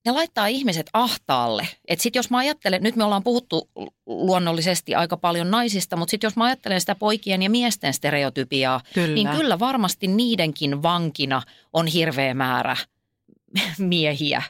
ne 0.05 0.11
laittaa 0.11 0.47
ihmiset 0.47 0.89
ahtaalle. 0.93 1.67
Et 1.87 1.99
sit 1.99 2.15
jos 2.15 2.29
mä 2.29 2.37
ajattelen, 2.37 2.83
nyt 2.83 2.95
me 2.95 3.03
ollaan 3.03 3.23
puhuttu 3.23 3.69
luonnollisesti 4.05 4.95
aika 4.95 5.17
paljon 5.17 5.51
naisista, 5.51 5.95
mutta 5.95 6.11
sitten 6.11 6.27
jos 6.27 6.35
mä 6.35 6.45
ajattelen 6.45 6.79
sitä 6.79 6.95
poikien 6.95 7.41
ja 7.41 7.49
miesten 7.49 7.93
stereotypiaa, 7.93 8.81
Kyllä. 8.93 9.15
niin 9.15 9.29
kyllä 9.29 9.59
varmasti 9.59 10.07
niidenkin 10.07 10.83
vankina 10.83 11.41
on 11.73 11.87
hirveä 11.87 12.33
määrä 12.33 12.77
miehiä. 13.77 14.43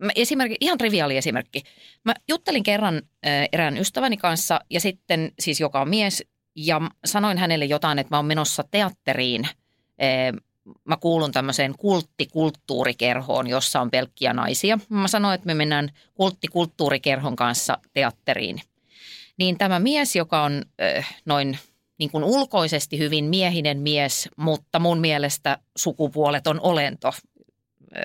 mä 0.00 0.12
esimerkki, 0.14 0.56
ihan 0.60 0.78
triviaali 0.78 1.16
esimerkki. 1.16 1.62
Mä 2.04 2.14
juttelin 2.28 2.62
kerran 2.62 2.96
äh, 2.96 3.48
erään 3.52 3.78
ystäväni 3.78 4.16
kanssa 4.16 4.60
ja 4.70 4.80
sitten 4.80 5.32
siis 5.38 5.60
joka 5.60 5.80
on 5.80 5.88
mies 5.88 6.24
ja 6.56 6.80
sanoin 7.04 7.38
hänelle 7.38 7.64
jotain, 7.64 7.98
että 7.98 8.14
mä 8.14 8.18
oon 8.18 8.26
menossa 8.26 8.64
teatteriin. 8.70 9.44
Äh, 9.44 10.49
mä 10.84 10.96
kuulun 10.96 11.32
tämmöiseen 11.32 11.74
kulttikulttuurikerhoon, 11.78 13.46
jossa 13.46 13.80
on 13.80 13.90
pelkkiä 13.90 14.32
naisia. 14.32 14.78
Mä 14.88 15.08
sanoin, 15.08 15.34
että 15.34 15.46
me 15.46 15.54
mennään 15.54 15.88
kulttikulttuurikerhon 16.14 17.36
kanssa 17.36 17.78
teatteriin. 17.92 18.60
Niin 19.38 19.58
tämä 19.58 19.78
mies, 19.78 20.16
joka 20.16 20.42
on 20.42 20.62
äh, 20.96 21.20
noin 21.24 21.58
niin 21.98 22.10
kuin 22.10 22.24
ulkoisesti 22.24 22.98
hyvin 22.98 23.24
miehinen 23.24 23.78
mies, 23.78 24.28
mutta 24.36 24.78
mun 24.78 24.98
mielestä 24.98 25.58
sukupuoleton 25.76 26.60
olento. 26.60 27.12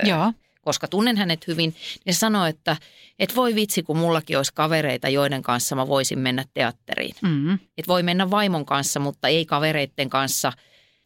Joo. 0.03 0.33
Koska 0.61 0.87
tunnen 0.87 1.17
hänet 1.17 1.47
hyvin, 1.47 1.75
niin 2.05 2.13
se 2.13 2.19
sanoi, 2.19 2.49
että 2.49 2.77
et 3.19 3.35
voi 3.35 3.55
vitsi, 3.55 3.83
kun 3.83 3.97
mullakin 3.97 4.37
olisi 4.37 4.53
kavereita, 4.53 5.09
joiden 5.09 5.41
kanssa 5.41 5.75
mä 5.75 5.87
voisin 5.87 6.19
mennä 6.19 6.45
teatteriin. 6.53 7.15
Mm. 7.21 7.53
Et 7.53 7.87
voi 7.87 8.03
mennä 8.03 8.31
vaimon 8.31 8.65
kanssa, 8.65 8.99
mutta 8.99 9.27
ei 9.27 9.45
kavereiden 9.45 10.09
kanssa. 10.09 10.51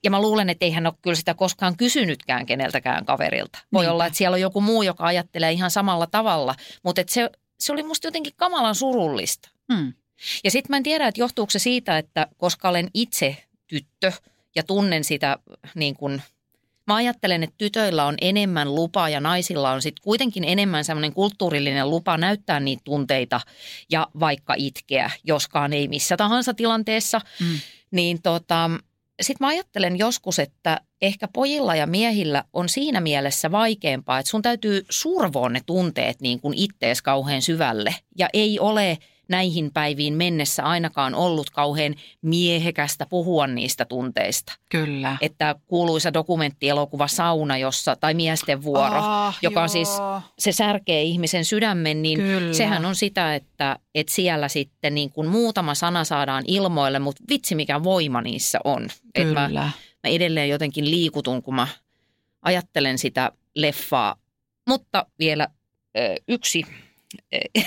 Ja 0.04 0.12
mä 0.12 0.22
luulen, 0.22 0.50
että 0.50 0.66
ei 0.66 0.72
hän 0.72 0.86
ole 0.86 0.94
kyllä 1.02 1.16
sitä 1.16 1.34
koskaan 1.34 1.78
kysynytkään 1.78 2.46
keneltäkään 2.46 3.06
kaverilta. 3.06 3.60
Voi 3.74 3.82
Niinpä. 3.84 3.94
olla, 3.94 4.06
että 4.06 4.18
siellä 4.18 4.36
on 4.36 4.42
joku 4.42 4.62
muu, 4.62 4.84
joka 4.84 5.06
ajattelee 5.06 5.52
ihan 5.52 5.72
samalla 5.72 6.08
tavalla, 6.08 6.56
mutta 6.84 7.02
et 7.02 7.10
se, 7.10 7.30
se 7.60 7.74
oli 7.74 7.84
musta 7.84 8.08
jotenkin 8.08 8.34
kamalan 8.36 8.76
surullista. 8.76 9.50
Mm. 9.70 9.94
Ja 10.44 10.52
sitten 10.52 10.72
mä 10.72 10.78
en 10.78 10.84
tiedä, 10.84 11.08
että 11.08 11.22
johtuuko 11.22 11.50
se 11.50 11.60
siitä, 11.60 11.98
että 11.98 12.28
koska 12.38 12.70
olen 12.70 12.90
itse 12.94 13.38
tyttö 13.68 14.12
ja 14.56 14.64
tunnen 14.64 15.04
sitä 15.04 15.38
niin 15.76 15.96
kuin, 15.96 16.22
mä 16.88 16.96
ajattelen, 16.96 17.44
että 17.44 17.56
tytöillä 17.58 18.06
on 18.06 18.16
enemmän 18.22 18.76
lupa 18.76 19.10
ja 19.10 19.20
naisilla 19.20 19.72
on 19.72 19.82
sitten 19.82 20.04
kuitenkin 20.04 20.44
enemmän 20.44 20.86
semmoinen 20.86 21.14
kulttuurillinen 21.14 21.90
lupa 21.90 22.18
näyttää 22.18 22.60
niitä 22.60 22.82
tunteita 22.86 23.42
ja 23.90 24.08
vaikka 24.20 24.54
itkeä, 24.58 25.12
joskaan 25.24 25.74
ei 25.74 25.88
missä 25.88 26.18
tahansa 26.18 26.54
tilanteessa. 26.54 27.22
Mm. 27.40 27.60
Niin 27.92 28.22
tota, 28.22 28.70
sitten 29.22 29.46
mä 29.46 29.50
ajattelen 29.50 29.98
joskus, 29.98 30.40
että 30.40 30.82
ehkä 31.02 31.28
pojilla 31.34 31.76
ja 31.76 31.88
miehillä 31.88 32.44
on 32.54 32.70
siinä 32.70 33.02
mielessä 33.02 33.52
vaikeampaa, 33.52 34.20
että 34.20 34.30
sun 34.30 34.42
täytyy 34.42 34.86
survoa 34.90 35.50
ne 35.50 35.62
tunteet 35.66 36.22
niin 36.22 36.40
kuin 36.40 36.58
ittees 36.58 37.02
kauhean 37.02 37.42
syvälle. 37.42 37.96
Ja 38.18 38.30
ei 38.34 38.60
ole 38.60 38.98
näihin 39.30 39.72
päiviin 39.74 40.14
mennessä 40.14 40.64
ainakaan 40.64 41.16
ollut 41.16 41.50
kauhean 41.50 41.96
miehekästä 42.22 43.06
puhua 43.10 43.48
niistä 43.48 43.86
tunteista. 43.86 44.54
Kyllä. 44.72 45.18
Että 45.22 45.56
kuuluisa 45.68 46.14
dokumenttielokuva 46.14 47.08
Sauna, 47.08 47.58
jossa, 47.58 47.96
tai 47.96 48.14
Miesten 48.14 48.64
vuoro, 48.64 49.00
Ah, 49.02 49.38
joka 49.42 49.60
on 49.62 49.64
joo. 49.64 49.68
siis, 49.68 49.90
se 50.40 50.52
särkee 50.52 51.02
ihmisen 51.02 51.46
sydämen, 51.46 52.02
niin 52.02 52.20
Kyllä. 52.20 52.54
sehän 52.54 52.86
on 52.86 52.96
sitä, 52.96 53.36
että, 53.36 53.80
että 53.96 54.14
siellä 54.14 54.48
sitten 54.48 54.96
niin 54.96 55.12
kuin 55.12 55.28
muutama 55.28 55.76
sana 55.76 56.04
saadaan 56.04 56.44
ilmoille, 56.48 57.00
mutta 57.00 57.24
vitsi 57.30 57.56
mikä 57.56 57.84
voima 57.84 58.22
niissä 58.22 58.60
on. 58.64 58.84
Et 59.16 59.24
Kyllä. 59.28 59.50
mä, 59.50 59.50
mä 60.04 60.10
edelleen 60.10 60.50
jotenkin 60.50 60.92
liikutun, 60.92 61.44
kun 61.44 61.56
mä 61.56 61.68
ajattelen 62.42 62.98
sitä 62.98 63.32
leffaa. 63.56 64.16
Mutta 64.68 65.06
vielä 65.20 65.48
ö, 65.98 66.16
yksi 66.28 66.64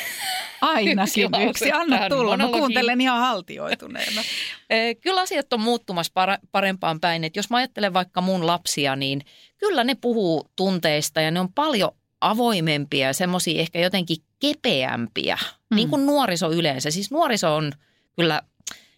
Ainakin 0.61 1.49
Yksi 1.49 1.73
Anna 1.73 2.09
tulla. 2.09 2.37
Mä 2.37 2.43
monologiin. 2.43 2.61
kuuntelen 2.61 3.01
ihan 3.01 3.21
haltioituneena. 3.21 4.23
Kyllä 5.03 5.21
asiat 5.21 5.53
on 5.53 5.61
muuttumassa 5.61 6.13
parempaan 6.53 7.01
päin. 7.01 7.25
Et 7.25 7.37
jos 7.37 7.51
mä 7.51 7.57
ajattelen 7.57 7.95
vaikka 7.95 8.21
mun 8.21 8.47
lapsia, 8.47 8.97
niin 8.97 9.21
kyllä 9.59 9.85
ne 9.85 9.95
puhuu 9.95 10.51
tunteista 10.57 11.21
ja 11.21 11.31
ne 11.31 11.41
on 11.41 11.53
paljon 11.53 11.91
avoimempia 12.21 13.07
ja 13.07 13.13
semmoisia 13.13 13.61
ehkä 13.61 13.79
jotenkin 13.79 14.17
kepeämpiä. 14.39 15.39
Mm. 15.71 15.77
Niin 15.77 15.89
kuin 15.89 16.07
nuoriso 16.07 16.51
yleensä. 16.51 16.91
Siis 16.91 17.11
nuoriso 17.11 17.57
on 17.57 17.73
kyllä, 18.17 18.43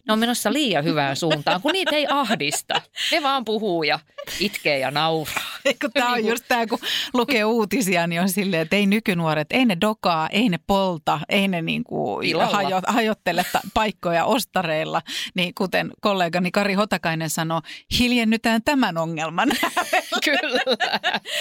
ne 0.07 0.13
on 0.13 0.19
menossa 0.19 0.53
liian 0.53 0.83
hyvään 0.83 1.15
suuntaan, 1.25 1.61
kun 1.61 1.71
niitä 1.71 1.95
ei 1.95 2.07
ahdista. 2.09 2.81
Ne 3.11 3.23
vaan 3.23 3.45
puhuu 3.45 3.83
ja 3.83 3.99
itkee 4.39 4.79
ja 4.79 4.91
nauraa. 4.91 5.45
Eikö 5.65 5.89
tämä 5.93 6.09
on 6.09 6.13
Niinku- 6.15 6.29
just 6.31 6.45
tämä, 6.47 6.67
kun 6.67 6.79
lukee 7.13 7.45
uutisia, 7.45 8.07
niin 8.07 8.21
on 8.21 8.29
silleen, 8.29 8.61
että 8.61 8.75
ei 8.75 8.85
nykynuoret, 8.85 9.47
ei 9.51 9.65
ne 9.65 9.77
dokaa, 9.81 10.29
ei 10.29 10.49
ne 10.49 10.59
polta, 10.67 11.19
ei 11.29 11.47
ne 11.47 11.61
niinku 11.61 12.17
Pilalla. 12.21 12.55
hajo, 12.57 12.81
hajottele 12.87 13.45
paikkoja 13.73 14.25
ostareilla. 14.25 15.01
Niin 15.35 15.53
kuten 15.55 15.91
kollegani 16.01 16.51
Kari 16.51 16.73
Hotakainen 16.73 17.29
sanoi, 17.29 17.61
hiljennytään 17.99 18.61
tämän 18.65 18.97
ongelman. 18.97 19.49
Kyllä, 20.25 20.61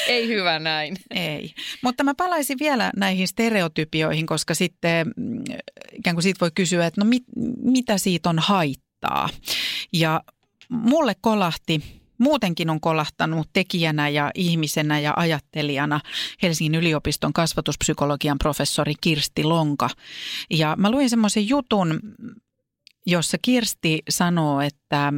ei 0.06 0.28
hyvä 0.28 0.58
näin. 0.58 0.96
Ei. 1.10 1.54
Mutta 1.82 2.04
mä 2.04 2.14
palaisin 2.14 2.58
vielä 2.60 2.90
näihin 2.96 3.28
stereotypioihin, 3.28 4.26
koska 4.26 4.54
sitten 4.54 5.06
mm, 5.16 5.44
ikään 5.92 6.16
kuin 6.16 6.22
siitä 6.22 6.40
voi 6.40 6.50
kysyä, 6.54 6.86
että 6.86 7.00
no 7.00 7.04
mit, 7.04 7.24
mitä 7.62 7.98
siitä 7.98 8.28
on 8.30 8.38
haittaa. 8.54 9.28
Ja 9.92 10.20
mulle 10.68 11.14
kolahti, 11.20 12.02
muutenkin 12.18 12.70
on 12.70 12.80
kolahtanut 12.80 13.48
tekijänä 13.52 14.08
ja 14.08 14.30
ihmisenä 14.34 14.98
ja 14.98 15.14
ajattelijana 15.16 16.00
Helsingin 16.42 16.74
yliopiston 16.74 17.32
kasvatuspsykologian 17.32 18.38
professori 18.38 18.94
Kirsti 19.00 19.44
Lonka. 19.44 19.88
Ja 20.50 20.74
mä 20.78 20.90
luin 20.90 21.10
semmoisen 21.10 21.48
jutun, 21.48 22.00
jossa 23.06 23.38
Kirsti 23.42 24.02
sanoo, 24.10 24.60
että 24.60 25.12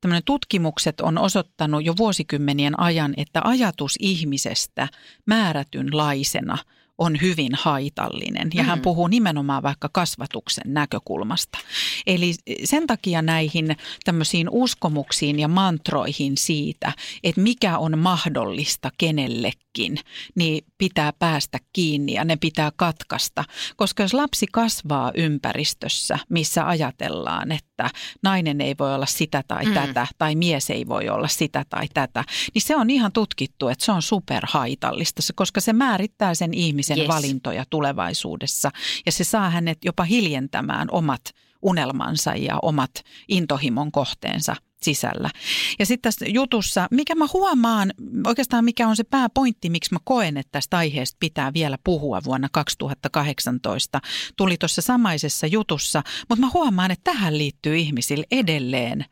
tämmöinen 0.00 0.24
tutkimukset 0.24 1.00
on 1.00 1.18
osoittanut 1.18 1.84
jo 1.84 1.96
vuosikymmenien 1.96 2.80
ajan, 2.80 3.14
että 3.16 3.40
ajatus 3.44 3.94
ihmisestä 4.00 4.88
määrätynlaisena 5.26 6.58
on 6.98 7.20
hyvin 7.20 7.52
haitallinen. 7.54 8.50
Ja 8.54 8.62
hän 8.62 8.78
Mm. 8.78 8.82
puhuu 8.82 9.06
nimenomaan 9.06 9.62
vaikka 9.62 9.88
kasvatuksen 9.92 10.74
näkökulmasta. 10.74 11.58
Eli 12.06 12.34
sen 12.64 12.86
takia 12.86 13.22
näihin 13.22 13.76
tämmöisiin 14.04 14.48
uskomuksiin 14.50 15.38
ja 15.38 15.48
mantroihin 15.48 16.32
siitä, 16.38 16.92
että 17.24 17.40
mikä 17.40 17.78
on 17.78 17.98
mahdollista 17.98 18.90
kenellekin, 18.98 19.98
niin 20.34 20.64
pitää 20.78 21.12
päästä 21.12 21.58
kiinni 21.72 22.12
ja 22.12 22.24
ne 22.24 22.36
pitää 22.36 22.72
katkaista. 22.76 23.44
Koska 23.76 24.02
jos 24.02 24.14
lapsi 24.14 24.46
kasvaa 24.52 25.12
ympäristössä, 25.14 26.18
missä 26.28 26.68
ajatellaan, 26.68 27.52
että 27.52 27.75
nainen 28.22 28.60
ei 28.60 28.74
voi 28.78 28.94
olla 28.94 29.06
sitä 29.06 29.42
tai 29.48 29.64
Mm. 29.64 29.74
tätä, 29.74 30.06
tai 30.18 30.34
mies 30.34 30.70
ei 30.70 30.88
voi 30.88 31.08
olla 31.08 31.28
sitä 31.28 31.64
tai 31.68 31.88
tätä, 31.94 32.24
niin 32.54 32.62
se 32.62 32.76
on 32.76 32.90
ihan 32.90 33.12
tutkittu, 33.12 33.68
että 33.68 33.84
se 33.84 33.92
on 33.92 34.02
superhaitallista, 34.02 35.22
koska 35.34 35.60
se 35.60 35.72
määrittää 35.72 36.34
sen 36.34 36.54
ihmisen 36.54 36.98
Yes. 36.98 37.08
valintoja 37.08 37.64
tulevaisuudessa. 37.70 38.70
Ja 39.06 39.12
se 39.12 39.24
saa 39.24 39.50
hänet 39.50 39.78
jopa 39.84 40.04
hiljentämään 40.04 40.88
omat 40.90 41.22
unelmansa 41.62 42.34
ja 42.34 42.58
omat 42.62 42.90
intohimon 43.28 43.92
kohteensa 43.92 44.56
sisällä. 44.86 45.30
Ja 45.78 45.86
sitten 45.86 46.02
tässä 46.02 46.26
jutussa, 46.28 46.88
mikä 46.90 47.14
mä 47.14 47.26
huomaan, 47.32 47.92
oikeastaan 48.26 48.64
mikä 48.64 48.88
on 48.88 48.96
se 48.96 49.04
pääpointti, 49.04 49.70
miksi 49.70 49.92
mä 49.94 49.98
koen, 50.04 50.36
että 50.36 50.52
tästä 50.52 50.76
aiheesta 50.76 51.16
pitää 51.20 51.52
vielä 51.54 51.78
puhua 51.84 52.20
vuonna 52.24 52.48
2018, 52.52 54.00
tuli 54.36 54.56
tuossa 54.56 54.82
samaisessa 54.82 55.46
jutussa, 55.46 56.02
mutta 56.28 56.46
mä 56.46 56.50
huomaan, 56.54 56.90
että 56.90 57.12
tähän 57.12 57.38
liittyy 57.38 57.76
ihmisille 57.76 58.26
edelleen 58.30 59.04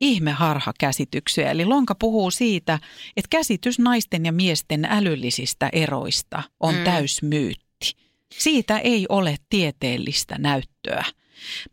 ihmeharhakäsityksiä. 0.00 1.50
Eli 1.50 1.64
Lonka 1.64 1.94
puhuu 1.94 2.30
siitä, 2.30 2.78
että 3.16 3.28
käsitys 3.30 3.78
naisten 3.78 4.26
ja 4.26 4.32
miesten 4.32 4.84
älyllisistä 4.84 5.68
eroista 5.72 6.42
on 6.60 6.74
Mm. 6.74 6.78
mm. 6.78 6.84
täysmyytti. 6.84 7.96
Siitä 8.38 8.78
ei 8.78 9.06
ole 9.08 9.36
tieteellistä 9.48 10.38
näyttöä. 10.38 11.04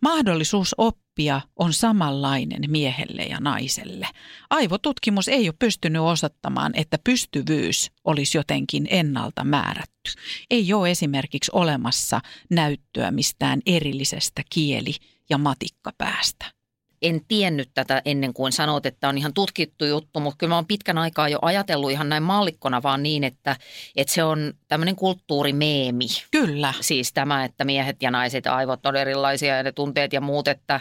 Mahdollisuus 0.02 0.76
oppia 0.78 1.07
on 1.56 1.74
samanlainen 1.74 2.62
miehelle 2.72 3.22
ja 3.22 3.40
naiselle. 3.40 4.08
Aivotutkimus 4.50 5.28
ei 5.28 5.50
ole 5.50 5.56
pystynyt 5.60 6.02
osoittamaan, 6.02 6.72
että 6.76 6.98
pystyvyys 7.04 7.92
olisi 8.04 8.38
jotenkin 8.38 8.88
ennalta 8.90 9.44
määrätty. 9.44 10.12
Ei 10.50 10.74
ole 10.74 10.92
esimerkiksi 10.92 11.52
olemassa 11.54 12.22
näyttöä 12.50 13.12
mistään 13.12 13.60
erillisestä 13.66 14.42
kieli- 14.50 14.96
ja 15.30 15.38
matikkapäästä. 15.38 16.57
En 17.02 17.22
tiennyt 17.28 17.70
tätä 17.74 18.02
ennen 18.06 18.34
kuin 18.34 18.52
sanoit, 18.52 18.86
että 18.86 19.10
on 19.10 19.18
ihan 19.18 19.34
tutkittu 19.34 19.86
juttu, 19.86 20.20
mutta 20.20 20.38
kyllä 20.38 20.52
mä 20.52 20.56
oon 20.56 20.66
pitkän 20.66 20.98
aikaa 20.98 21.30
jo 21.30 21.40
ajatellut 21.42 21.92
ihan 21.92 22.10
näin 22.10 22.24
mallikkona 22.24 22.84
vaan 22.84 23.04
niin, 23.04 23.24
että, 23.24 23.56
että 23.96 24.14
se 24.14 24.24
on 24.24 24.54
tämmöinen 24.68 24.96
kulttuurimeemi. 24.96 26.08
Kyllä. 26.32 26.74
Siis 26.82 27.14
tämä, 27.14 27.44
että 27.44 27.66
miehet 27.66 28.04
ja 28.04 28.12
naiset 28.12 28.48
aivot 28.48 28.86
on 28.86 28.96
erilaisia 28.96 29.58
ja 29.58 29.64
ne 29.64 29.72
tunteet 29.72 30.14
ja 30.14 30.22
muut, 30.22 30.48
että 30.48 30.80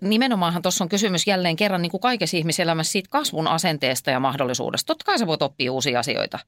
nimenomaanhan 0.00 0.62
tuossa 0.62 0.84
on 0.84 0.88
kysymys 0.88 1.26
jälleen 1.26 1.56
kerran 1.56 1.82
niin 1.82 1.90
kuin 1.90 2.00
kaikessa 2.00 2.36
ihmiselämässä 2.36 2.92
siitä 2.92 3.08
kasvun 3.10 3.48
asenteesta 3.48 4.10
ja 4.10 4.20
mahdollisuudesta. 4.20 4.86
Totta 4.86 5.04
kai 5.04 5.18
sä 5.18 5.26
voit 5.26 5.42
oppia 5.42 5.72
uusia 5.72 6.00
asioita. 6.00 6.38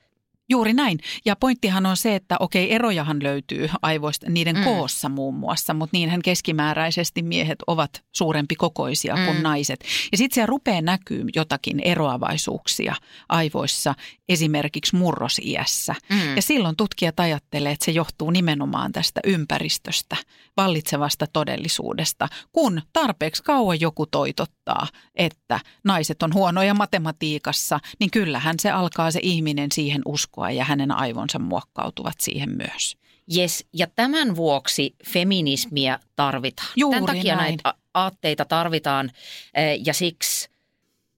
Juuri 0.48 0.72
näin. 0.72 0.98
Ja 1.24 1.36
pointtihan 1.36 1.86
on 1.86 1.96
se, 1.96 2.14
että 2.14 2.36
okei, 2.40 2.72
erojahan 2.72 3.22
löytyy 3.22 3.70
aivoista 3.82 4.30
niiden 4.30 4.56
mm. 4.56 4.64
koossa 4.64 5.08
muun 5.08 5.34
muassa, 5.34 5.74
mutta 5.74 5.96
niinhän 5.96 6.22
keskimääräisesti 6.22 7.22
miehet 7.22 7.58
ovat 7.66 8.04
suurempi 8.12 8.54
kokoisia 8.54 9.16
mm. 9.16 9.24
kuin 9.24 9.42
naiset. 9.42 9.84
Ja 10.12 10.18
sitten 10.18 10.34
siellä 10.34 10.46
rupeaa 10.46 10.80
näkyy 10.80 11.24
jotakin 11.36 11.80
eroavaisuuksia 11.80 12.94
aivoissa, 13.28 13.94
esimerkiksi 14.28 14.96
murrosiässä. 14.96 15.94
Mm. 16.10 16.36
Ja 16.36 16.42
silloin 16.42 16.76
tutkijat 16.76 17.20
ajattelee, 17.20 17.72
että 17.72 17.84
se 17.84 17.90
johtuu 17.90 18.30
nimenomaan 18.30 18.92
tästä 18.92 19.20
ympäristöstä, 19.24 20.16
vallitsevasta 20.56 21.26
todellisuudesta, 21.32 22.28
kun 22.52 22.82
tarpeeksi 22.92 23.42
kauan 23.42 23.80
joku 23.80 24.06
toitottaa, 24.06 24.86
että 25.14 25.60
naiset 25.84 26.22
on 26.22 26.34
huonoja 26.34 26.74
matematiikassa, 26.74 27.80
niin 28.00 28.10
kyllähän 28.10 28.54
se 28.60 28.70
alkaa 28.70 29.10
se 29.10 29.20
ihminen 29.22 29.72
siihen 29.72 30.02
uskoa 30.04 30.35
ja 30.36 30.64
hänen 30.64 30.90
aivonsa 30.90 31.38
muokkautuvat 31.38 32.14
siihen 32.20 32.50
myös. 32.56 32.96
Yes, 33.36 33.66
ja 33.72 33.86
tämän 33.86 34.36
vuoksi 34.36 34.94
feminismiä 35.06 35.98
tarvitaan. 36.16 36.68
Juuri 36.76 36.96
Tämän 37.00 37.16
takia 37.16 37.36
näin. 37.36 37.48
näitä 37.48 37.74
aatteita 37.94 38.44
tarvitaan 38.44 39.10
eh, 39.54 39.80
ja 39.86 39.94
siksi 39.94 40.50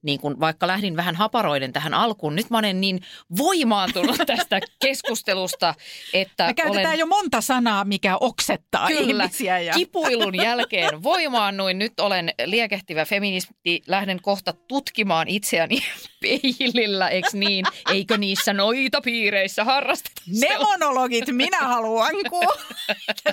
niin 0.01 0.19
kun 0.19 0.39
vaikka 0.39 0.67
lähdin 0.67 0.95
vähän 0.95 1.15
haparoiden 1.15 1.73
tähän 1.73 1.93
alkuun, 1.93 2.35
nyt 2.35 2.49
mä 2.49 2.57
olen 2.57 2.81
niin 2.81 3.01
voimaantunut 3.37 4.17
tästä 4.25 4.59
keskustelusta, 4.85 5.75
että 6.13 6.47
Me 6.47 6.53
käytetään 6.53 6.87
olen 6.87 6.99
jo 6.99 7.05
monta 7.05 7.41
sanaa, 7.41 7.85
mikä 7.85 8.17
oksettaa 8.17 8.87
Kyllä. 8.87 9.23
ihmisiä. 9.23 9.59
Ja... 9.59 9.73
kipuilun 9.73 10.35
jälkeen 10.35 11.03
voimaannuin. 11.03 11.79
Nyt 11.79 11.99
olen 11.99 12.33
liekehtivä 12.45 13.05
feministi. 13.05 13.81
Lähden 13.87 14.21
kohta 14.21 14.53
tutkimaan 14.53 15.27
itseäni 15.27 15.79
peilillä, 16.21 17.09
eikö 17.09 17.29
niin? 17.33 17.65
Eikö 17.93 18.17
niissä 18.17 18.53
noita 18.53 19.01
piireissä 19.01 19.63
harrasteta? 19.63 20.21
Ne 20.39 20.57
monologit 20.57 21.27
minä 21.31 21.59
haluan 21.59 22.13
kuulla. 22.29 22.75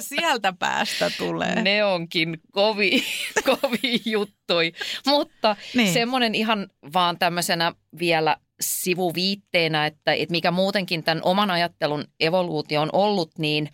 Sieltä 0.00 0.52
päästä 0.58 1.10
tulee. 1.18 1.62
Ne 1.62 1.84
onkin 1.84 2.40
kovi, 2.52 3.04
kovi 3.44 4.02
juttui. 4.46 4.72
Mutta 5.14 5.56
Niin. 5.74 5.92
semmoinen 5.92 6.34
ihan 6.34 6.66
vaan 6.92 7.18
tämmöisenä 7.18 7.72
vielä 7.98 8.36
sivuviitteenä, 8.60 9.86
että, 9.86 10.12
että 10.12 10.32
mikä 10.32 10.50
muutenkin 10.50 11.02
tämän 11.02 11.24
oman 11.24 11.50
ajattelun 11.50 12.04
evoluutio 12.20 12.80
on 12.80 12.90
ollut, 12.92 13.38
niin 13.38 13.68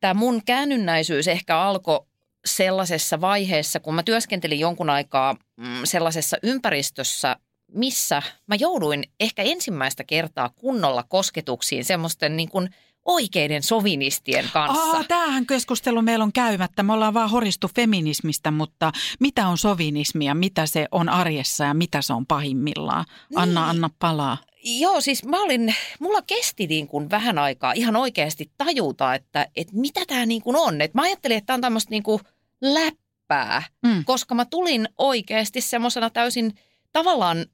tämä 0.00 0.14
mun 0.14 0.42
käännynnäisyys 0.44 1.28
ehkä 1.28 1.58
alkoi 1.58 2.06
sellaisessa 2.44 3.20
vaiheessa, 3.20 3.80
kun 3.80 3.94
mä 3.94 4.02
työskentelin 4.02 4.60
jonkun 4.60 4.90
aikaa 4.90 5.36
mm, 5.56 5.80
sellaisessa 5.84 6.36
ympäristössä, 6.42 7.36
missä 7.72 8.22
mä 8.46 8.54
jouduin 8.54 9.04
ehkä 9.20 9.42
ensimmäistä 9.42 10.04
kertaa 10.04 10.48
kunnolla 10.56 11.02
kosketuksiin 11.08 11.84
semmoisten 11.84 12.36
niin 12.36 12.48
kuin 12.48 12.68
oikeiden 13.10 13.62
sovinistien 13.62 14.50
kanssa. 14.52 14.82
Aa, 14.96 15.04
tämähän 15.04 15.46
keskustelu 15.46 16.02
meillä 16.02 16.22
on 16.24 16.32
käymättä. 16.32 16.82
Me 16.82 16.92
ollaan 16.92 17.14
vaan 17.14 17.30
horistu 17.30 17.68
feminismistä, 17.76 18.50
mutta 18.50 18.92
mitä 19.20 19.48
on 19.48 19.58
sovinismi 19.58 20.24
ja 20.24 20.34
mitä 20.34 20.66
se 20.66 20.86
on 20.92 21.08
arjessa 21.08 21.64
ja 21.64 21.74
mitä 21.74 22.02
se 22.02 22.12
on 22.12 22.26
pahimmillaan? 22.26 23.04
Anna, 23.34 23.60
Niin. 23.60 23.70
anna 23.70 23.90
palaa. 23.98 24.38
Joo, 24.64 25.00
siis 25.00 25.24
mä 25.24 25.42
olin, 25.42 25.74
mulla 26.00 26.22
kesti 26.22 26.66
niin 26.66 26.88
kuin 26.88 27.10
vähän 27.10 27.38
aikaa 27.38 27.72
ihan 27.72 27.96
oikeasti 27.96 28.50
tajuta, 28.58 29.14
että, 29.14 29.46
että 29.56 29.72
mitä 29.76 30.00
tämä 30.06 30.26
niin 30.26 30.42
kuin 30.42 30.56
on. 30.56 30.80
Et 30.80 30.94
mä 30.94 31.02
ajattelin, 31.02 31.36
että 31.36 31.46
tämä 31.46 31.54
on 31.54 31.60
tämmöistä 31.60 31.90
niin 31.90 32.02
kuin 32.02 32.20
läppää, 32.60 33.62
Mm. 33.82 34.04
koska 34.04 34.34
mä 34.34 34.44
tulin 34.44 34.88
oikeasti 34.98 35.60
semmoisena 35.60 36.10
täysin 36.10 36.54
tavallaan, 36.92 37.46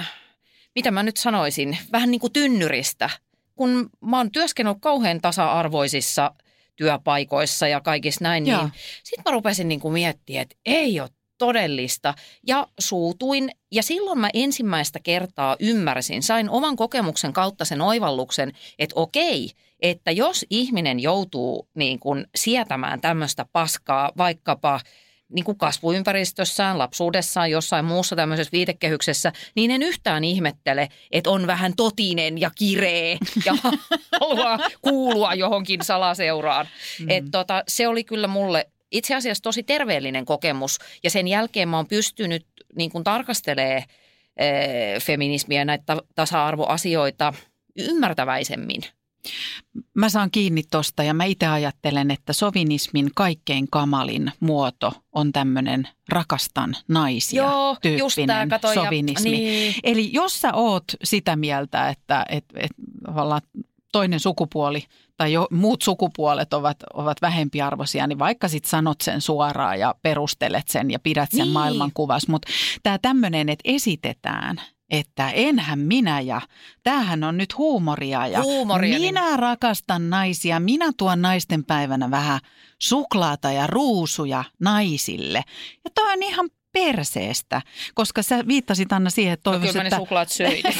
äh, 0.00 0.12
mitä 0.74 0.90
mä 0.90 1.02
nyt 1.02 1.16
sanoisin, 1.16 1.78
vähän 1.92 2.10
niin 2.10 2.20
kuin 2.20 2.32
tynnyristä. 2.32 3.10
Kun 3.54 3.90
mä 4.00 4.16
oon 4.16 4.30
työskennellyt 4.30 4.82
kauhean 4.82 5.20
tasa-arvoisissa 5.20 6.34
työpaikoissa 6.76 7.68
ja 7.68 7.80
kaikissa 7.80 8.24
näin, 8.24 8.46
Joo. 8.46 8.62
niin 8.62 8.72
sitten 9.04 9.22
mä 9.26 9.32
rupesin 9.32 9.68
niin 9.68 9.80
kuin 9.80 9.92
miettimään, 9.92 10.42
että 10.42 10.56
ei 10.66 11.00
ole 11.00 11.08
todellista. 11.38 12.14
Ja 12.46 12.66
suutuin 12.78 13.50
ja 13.72 13.82
silloin 13.82 14.18
mä 14.18 14.30
ensimmäistä 14.34 15.00
kertaa 15.00 15.56
ymmärsin, 15.60 16.22
sain 16.22 16.50
oman 16.50 16.76
kokemuksen 16.76 17.32
kautta 17.32 17.64
sen 17.64 17.80
oivalluksen, 17.80 18.52
että 18.78 19.00
okei, 19.00 19.50
että 19.80 20.10
jos 20.10 20.46
ihminen 20.50 21.00
joutuu 21.00 21.68
niin 21.74 21.98
kuin 21.98 22.26
sietämään 22.34 23.00
tämmöistä 23.00 23.46
paskaa 23.52 24.12
vaikkapa 24.16 24.80
niin 25.34 25.44
kuin 25.44 25.58
kasvuympäristössään, 25.58 26.78
lapsuudessaan, 26.78 27.50
jossain 27.50 27.84
muussa 27.84 28.16
tämmöisessä 28.16 28.52
viitekehyksessä, 28.52 29.32
niin 29.54 29.70
en 29.70 29.82
yhtään 29.82 30.24
ihmettele, 30.24 30.88
että 31.10 31.30
on 31.30 31.46
vähän 31.46 31.72
totinen 31.76 32.40
ja 32.40 32.50
kiree 32.54 33.18
ja 33.44 33.54
haluaa 34.20 34.58
kuulua 34.82 35.34
johonkin 35.34 35.84
salaseuraan. 35.84 36.66
Mm. 37.00 37.10
Et 37.10 37.24
tota, 37.30 37.62
se 37.68 37.88
oli 37.88 38.04
kyllä 38.04 38.28
mulle 38.28 38.66
itse 38.92 39.14
asiassa 39.14 39.42
tosi 39.42 39.62
terveellinen 39.62 40.24
kokemus 40.24 40.78
ja 41.02 41.10
sen 41.10 41.28
jälkeen 41.28 41.68
mä 41.68 41.76
oon 41.76 41.86
pystynyt 41.86 42.46
niin 42.76 42.90
kuin 42.90 43.04
tarkastelee 43.04 43.84
eh, 44.36 45.02
feminismiä 45.02 45.60
ja 45.60 45.64
näitä 45.64 45.84
ta- 45.86 46.04
tasa-arvoasioita 46.14 47.34
ymmärtäväisemmin. 47.78 48.82
Mä 49.94 50.08
saan 50.08 50.30
kiinni 50.30 50.62
tosta 50.70 51.02
ja 51.02 51.14
mä 51.14 51.24
itse 51.24 51.46
ajattelen, 51.46 52.10
että 52.10 52.32
sovinismin 52.32 53.10
kaikkein 53.14 53.66
kamalin 53.70 54.32
muoto 54.40 54.92
on 55.12 55.32
tämmöinen 55.32 55.88
rakastan 56.08 56.76
naisia 56.88 57.42
Joo, 57.42 57.68
just 57.70 57.80
tää, 57.82 57.90
tyyppinen 58.16 58.48
kato, 58.48 58.68
ja- 58.68 58.74
sovinismi. 58.74 59.30
niin. 59.30 59.74
Eli 59.82 60.12
jos 60.12 60.40
sä 60.40 60.54
oot 60.54 60.84
sitä 61.04 61.36
mieltä, 61.36 61.88
että 61.88 62.26
et, 62.28 62.44
et, 62.54 62.70
toinen 63.92 64.20
sukupuoli 64.20 64.84
tai 65.16 65.32
jo, 65.32 65.46
muut 65.50 65.82
sukupuolet 65.82 66.52
ovat, 66.54 66.76
ovat 66.94 67.22
vähempiarvoisia, 67.22 68.06
niin 68.06 68.18
vaikka 68.18 68.48
sit 68.48 68.64
sanot 68.64 69.00
sen 69.00 69.20
suoraan 69.20 69.80
ja 69.80 69.94
perustelet 70.02 70.68
sen 70.68 70.90
ja 70.90 70.98
pidät 70.98 71.30
sen 71.30 71.38
Niin. 71.40 71.52
maailmankuvas. 71.52 72.28
Mutta 72.28 72.52
tämä 72.82 72.98
tämmöinen, 72.98 73.48
että 73.48 73.62
esitetään, 73.64 74.60
että 74.98 75.30
enhän 75.30 75.78
minä 75.78 76.20
ja 76.20 76.40
tämähän 76.82 77.24
on 77.24 77.36
nyt 77.36 77.58
huumoria 77.58 78.26
ja 78.26 78.42
Huumoria, 78.42 78.98
niin- 78.98 79.14
minä 79.14 79.36
rakastan 79.36 80.10
naisia, 80.10 80.60
minä 80.60 80.92
tuon 80.96 81.22
naisten 81.22 81.64
päivänä 81.64 82.10
vähän 82.10 82.40
suklaata 82.78 83.52
ja 83.52 83.66
ruusuja 83.66 84.44
naisille. 84.60 85.42
Ja 85.84 85.90
toi 85.94 86.12
on 86.12 86.22
ihan 86.22 86.50
perseestä, 86.72 87.62
koska 87.94 88.22
sä 88.22 88.46
viittasit 88.46 88.92
Anna 88.92 89.10
siihen, 89.10 89.32
että 89.32 89.50
No 89.50 89.52
toivoisin, 89.52 89.78
ne 89.78 89.86
että... 89.86 89.96
suklaat 89.96 90.28
söin. 90.28 90.62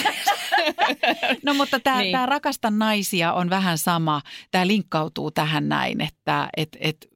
No 1.43 1.55
mutta 1.55 1.81
tämä 1.81 2.01
Niin. 2.03 2.17
niin. 2.17 2.29
rakastan 2.29 2.79
naisia 2.79 3.33
on 3.33 3.51
vähän 3.51 3.79
sama. 3.79 4.23
Tämä 4.51 4.67
linkkautuu 4.67 5.31
tähän 5.31 5.69
näin, 5.69 6.01
että 6.01 6.49
et, 6.57 6.69
et, 6.81 7.09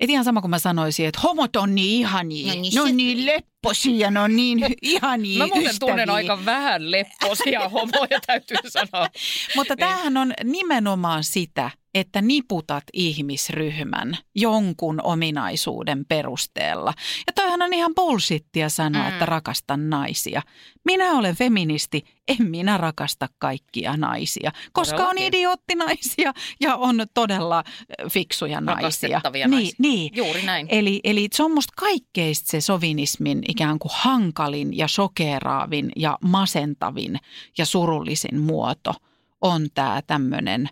et 0.00 0.10
ihan 0.10 0.24
sama 0.24 0.40
kuin 0.40 0.50
mä 0.50 0.58
sanoisin, 0.58 1.06
että 1.06 1.20
homot 1.22 1.56
on 1.56 1.74
niin 1.74 2.00
ihania. 2.00 2.54
No 2.54 2.60
niin, 2.60 2.74
ne 2.74 2.80
on 2.80 2.96
niin 2.96 3.26
lepposia, 3.26 4.10
ne 4.10 4.20
on 4.20 4.36
niin 4.36 4.58
ihania 4.82 5.38
Mä 5.38 5.46
muuten 5.46 5.70
ystäviä. 5.70 5.78
tunnen 5.88 6.10
aika 6.10 6.44
vähän 6.44 6.90
lepposia 6.90 7.68
homoja, 7.68 8.20
täytyy 8.26 8.56
sanoa. 8.68 9.08
Mutta 9.56 9.74
Niin. 9.74 9.78
tämähän 9.78 10.16
on 10.16 10.32
nimenomaan 10.44 11.24
sitä, 11.24 11.70
että 12.00 12.22
niputat 12.22 12.84
ihmisryhmän 12.92 14.16
jonkun 14.34 15.00
ominaisuuden 15.02 16.04
perusteella. 16.08 16.94
Ja 17.26 17.32
toihan 17.32 17.62
on 17.62 17.72
ihan 17.72 17.92
bullshittia 17.94 18.68
sanoa, 18.68 19.02
Mm. 19.02 19.08
että 19.08 19.26
rakastan 19.26 19.90
naisia. 19.90 20.42
Minä 20.84 21.12
olen 21.12 21.36
feministi, 21.36 22.04
en 22.28 22.50
minä 22.50 22.76
rakasta 22.76 23.28
kaikkia 23.38 23.96
naisia, 23.96 24.52
koska 24.72 25.08
on 25.08 25.18
idioottinaisia 25.18 26.32
ja 26.60 26.76
on 26.76 27.06
todella 27.14 27.58
äh, 27.66 28.12
fiksuja 28.12 28.60
naisia. 28.60 29.20
Niin, 29.32 29.50
naisia. 29.50 29.74
Niin. 29.78 30.16
Juuri 30.16 30.42
näin. 30.42 30.66
Eli, 30.70 31.00
eli 31.04 31.28
se 31.32 31.42
on 31.42 31.54
musta 31.54 31.72
kaikkeista 31.76 32.50
se 32.50 32.60
sovinismin 32.60 33.42
ikään 33.48 33.78
kuin 33.78 33.92
hankalin 33.94 34.76
ja 34.76 34.88
shokeraavin 34.88 35.92
ja 35.96 36.18
masentavin 36.20 37.18
ja 37.58 37.66
surullisin 37.66 38.38
muoto 38.40 38.94
on 39.40 39.66
tämä 39.74 40.02
tämmöinen 40.06 40.68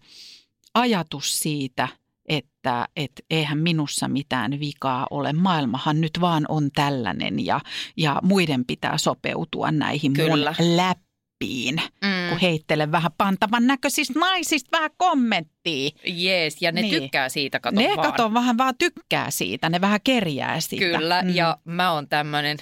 ajatus 0.74 1.40
siitä, 1.40 1.88
että 2.28 2.88
et 2.96 3.12
eihän 3.30 3.58
minussa 3.58 4.08
mitään 4.08 4.60
vikaa 4.60 5.06
ole. 5.10 5.32
Maailmahan 5.32 6.00
nyt 6.00 6.20
vaan 6.20 6.44
on 6.48 6.70
tällainen 6.74 7.46
ja, 7.46 7.60
ja 7.96 8.20
muiden 8.22 8.64
pitää 8.64 8.98
sopeutua 8.98 9.70
näihin 9.70 10.12
Kyllä. 10.12 10.30
mun 10.30 10.76
läppiin. 10.76 11.74
Mm. 11.76 12.28
Kun 12.28 12.38
heittelen 12.38 12.92
vähän 12.92 13.10
pantavan 13.18 13.66
näköisistä 13.66 14.18
naisista 14.18 14.68
vähän 14.72 14.90
kommenttia. 14.96 15.90
Jees, 16.06 16.62
ja 16.62 16.72
ne 16.72 16.82
Niin. 16.82 17.02
tykkää 17.02 17.28
siitä, 17.28 17.60
kato 17.60 17.80
ne 17.80 17.88
vaan. 17.96 18.10
kato 18.12 18.34
vähän 18.34 18.58
vaan 18.58 18.74
tykkää 18.78 19.30
siitä, 19.30 19.68
ne 19.68 19.80
vähän 19.80 20.00
kerjää 20.04 20.60
siitä. 20.60 20.98
Kyllä, 20.98 21.22
Mm. 21.22 21.34
ja 21.34 21.58
mä 21.64 21.92
oon 21.92 22.08
tämmönen 22.08 22.56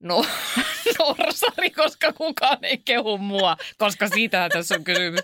no, 0.00 0.24
norsari, 0.98 1.70
koska 1.70 2.12
kukaan 2.12 2.58
ei 2.62 2.78
kehu 2.78 3.18
mua, 3.18 3.56
koska 3.78 4.08
siitähän 4.08 4.50
tässä 4.50 4.74
on 4.74 4.84
kysymys. 4.84 5.20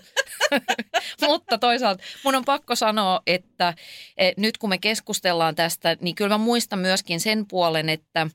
Mutta 1.27 1.57
toisaalta 1.57 2.03
mun 2.23 2.35
on 2.35 2.45
pakko 2.45 2.75
sanoa, 2.75 3.21
että 3.27 3.73
eh, 4.17 4.33
nyt 4.37 4.57
kun 4.57 4.69
me 4.69 4.77
keskustellaan 4.77 5.55
tästä, 5.55 5.97
niin 6.01 6.15
kyllä 6.15 6.29
mä 6.29 6.37
muistan 6.37 6.79
myöskin 6.79 7.19
sen 7.19 7.45
puolen, 7.47 7.89
että 7.89 8.27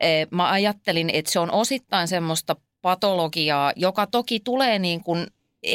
eh, 0.00 0.26
mä 0.30 0.50
ajattelin, 0.50 1.10
että 1.12 1.32
se 1.32 1.38
on 1.38 1.50
osittain 1.50 2.08
semmoista 2.08 2.56
patologiaa, 2.82 3.72
joka 3.76 4.06
toki 4.06 4.40
tulee 4.40 4.78
niin 4.78 5.04
kuin 5.04 5.26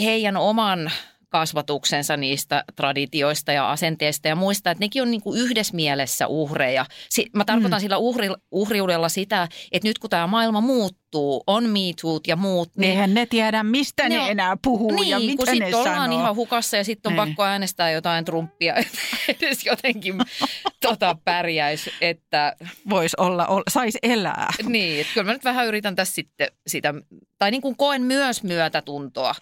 heidän 0.02 0.38
oman 0.38 0.92
kasvatuksensa 1.36 2.18
niistä 2.18 2.64
traditioista 2.76 3.52
ja 3.52 3.72
asenteista 3.72 4.28
ja 4.28 4.36
muista, 4.36 4.72
että 4.72 4.84
nekin 4.84 5.02
on 5.02 5.12
niin 5.12 5.22
kuin 5.22 5.40
yhdessä 5.40 5.76
mielessä 5.76 6.28
uhreja. 6.28 6.86
Mä 7.34 7.46
tarkoitan 7.46 7.80
mm. 7.80 7.82
sillä 7.82 7.98
uhri, 7.98 8.30
uhriudella 8.52 9.10
sitä, 9.10 9.48
että 9.72 9.88
nyt 9.88 10.00
kun 10.00 10.10
tämä 10.10 10.28
maailma 10.28 10.62
muuttuu, 10.62 11.44
on 11.48 11.64
MeToot 11.70 12.28
ja 12.28 12.36
muut. 12.36 12.70
Niin 12.78 12.90
Eihän 12.92 13.14
ne 13.14 13.26
tiedä, 13.26 13.64
mistä 13.64 14.10
ne, 14.10 14.18
ne 14.18 14.30
enää 14.32 14.58
puhuu 14.62 14.92
niin, 14.92 15.10
ja 15.10 15.20
mitä 15.20 15.44
kun 15.46 15.60
ne 15.60 15.76
ollaan 15.76 15.96
sanoo. 15.96 16.20
ihan 16.20 16.36
hukassa 16.36 16.78
ja 16.78 16.84
sitten 16.84 17.10
on 17.10 17.16
Niin. 17.16 17.28
pakko 17.28 17.44
äänestää 17.44 17.92
jotain 17.92 18.26
Trumpia, 18.26 18.76
että 18.82 18.98
edes 19.28 19.66
jotenkin 19.66 20.16
tota 20.88 21.18
pärjäisi. 21.24 21.92
Että 22.02 22.56
Voisi 22.90 23.16
olla, 23.20 23.48
ol, 23.48 23.64
sais 23.70 23.98
elää. 24.04 24.50
niin, 24.64 25.02
että 25.02 25.14
kyllä 25.14 25.26
mä 25.26 25.34
nyt 25.34 25.44
vähän 25.44 25.68
yritän 25.68 25.96
tässä 25.96 26.16
sitten 26.16 26.48
sitä, 26.68 26.94
tai 27.38 27.52
niin 27.52 27.62
kuin 27.62 27.78
koen 27.78 28.02
myös 28.02 28.44
myötätuntoa. 28.44 29.36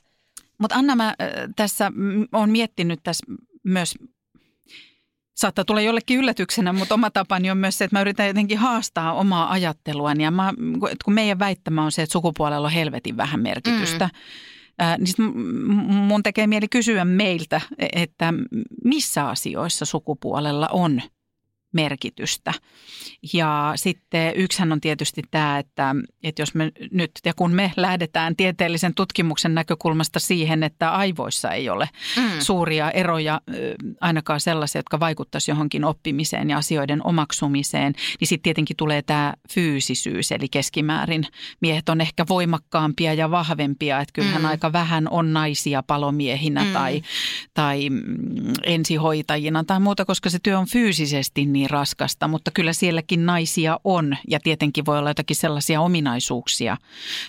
Mutta 0.58 0.76
Anna, 0.76 0.96
mä 0.96 1.08
äh, 1.08 1.16
tässä 1.56 1.92
olen 2.32 2.50
miettinyt 2.50 3.00
tässä 3.04 3.26
myös, 3.64 3.96
saattaa 5.36 5.66
tulla 5.66 5.82
jollekin 5.82 6.20
yllätyksenä, 6.20 6.74
mutta 6.74 6.96
oma 6.96 7.12
tapani 7.12 7.52
on 7.52 7.58
myös 7.58 7.78
se, 7.78 7.84
että 7.86 7.96
mä 7.96 8.02
yritän 8.02 8.28
jotenkin 8.28 8.58
haastaa 8.58 9.14
omaa 9.14 9.52
ajatteluani. 9.52 10.24
Ja 10.24 10.32
mä, 10.32 10.54
kun 11.06 11.14
meidän 11.14 11.40
väittämä 11.40 11.84
on 11.84 11.92
se, 11.92 12.02
että 12.02 12.14
sukupuolella 12.14 12.68
on 12.68 12.74
helvetin 12.74 13.18
vähän 13.18 13.40
merkitystä, 13.40 14.10
mm. 14.12 14.86
niin 14.98 15.08
sit 15.08 15.18
m- 15.18 15.94
mun 15.94 16.24
tekee 16.24 16.48
mieli 16.48 16.68
kysyä 16.68 17.06
meiltä, 17.06 17.62
että 17.94 18.34
missä 18.84 19.28
asioissa 19.28 19.86
sukupuolella 19.86 20.68
on 20.72 21.02
merkitystä. 21.74 22.54
Ja 23.34 23.74
sitten 23.76 24.36
yksihän 24.36 24.72
on 24.72 24.82
tietysti 24.82 25.22
tämä, 25.32 25.60
että, 25.60 25.96
että 26.24 26.42
jos 26.42 26.56
me 26.56 26.72
nyt 26.92 27.12
ja 27.26 27.34
kun 27.34 27.52
me 27.52 27.72
lähdetään 27.78 28.36
tieteellisen 28.36 28.94
tutkimuksen 28.94 29.56
näkökulmasta 29.56 30.20
siihen, 30.20 30.64
että 30.64 30.92
aivoissa 30.92 31.52
ei 31.52 31.70
ole 31.70 31.90
Mm. 32.18 32.24
suuria 32.40 32.92
eroja, 32.92 33.42
ainakaan 34.02 34.40
sellaisia, 34.42 34.80
jotka 34.80 35.00
vaikuttaisi 35.00 35.52
johonkin 35.52 35.84
oppimiseen 35.86 36.50
ja 36.50 36.58
asioiden 36.58 37.06
omaksumiseen, 37.08 37.94
niin 38.20 38.28
sitten 38.28 38.44
tietenkin 38.44 38.78
tulee 38.78 39.02
tämä 39.02 39.34
fyysisyys, 39.54 40.32
eli 40.32 40.50
keskimäärin 40.50 41.26
miehet 41.62 41.90
on 41.90 42.02
ehkä 42.02 42.26
voimakkaampia 42.30 43.14
ja 43.14 43.32
vahvempia, 43.32 44.00
että 44.00 44.14
kyllähän 44.14 44.42
Mm. 44.42 44.48
aika 44.48 44.74
vähän 44.74 45.08
on 45.10 45.34
naisia 45.34 45.84
palomiehinä 45.84 46.64
Mm. 46.64 46.74
tai, 46.74 47.02
tai 47.54 47.90
ensihoitajina 48.64 49.64
tai 49.64 49.80
muuta, 49.80 50.06
koska 50.06 50.30
se 50.30 50.40
työ 50.44 50.60
on 50.60 50.68
fyysisesti 50.68 51.46
niin 51.46 51.63
raskasta, 51.70 52.28
mutta 52.28 52.52
kyllä 52.52 52.74
sielläkin 52.74 53.26
naisia 53.26 53.80
on 53.84 54.18
ja 54.28 54.40
tietenkin 54.40 54.86
voi 54.86 54.98
olla 55.00 55.10
jotakin 55.10 55.36
sellaisia 55.36 55.82
ominaisuuksia, 55.82 56.78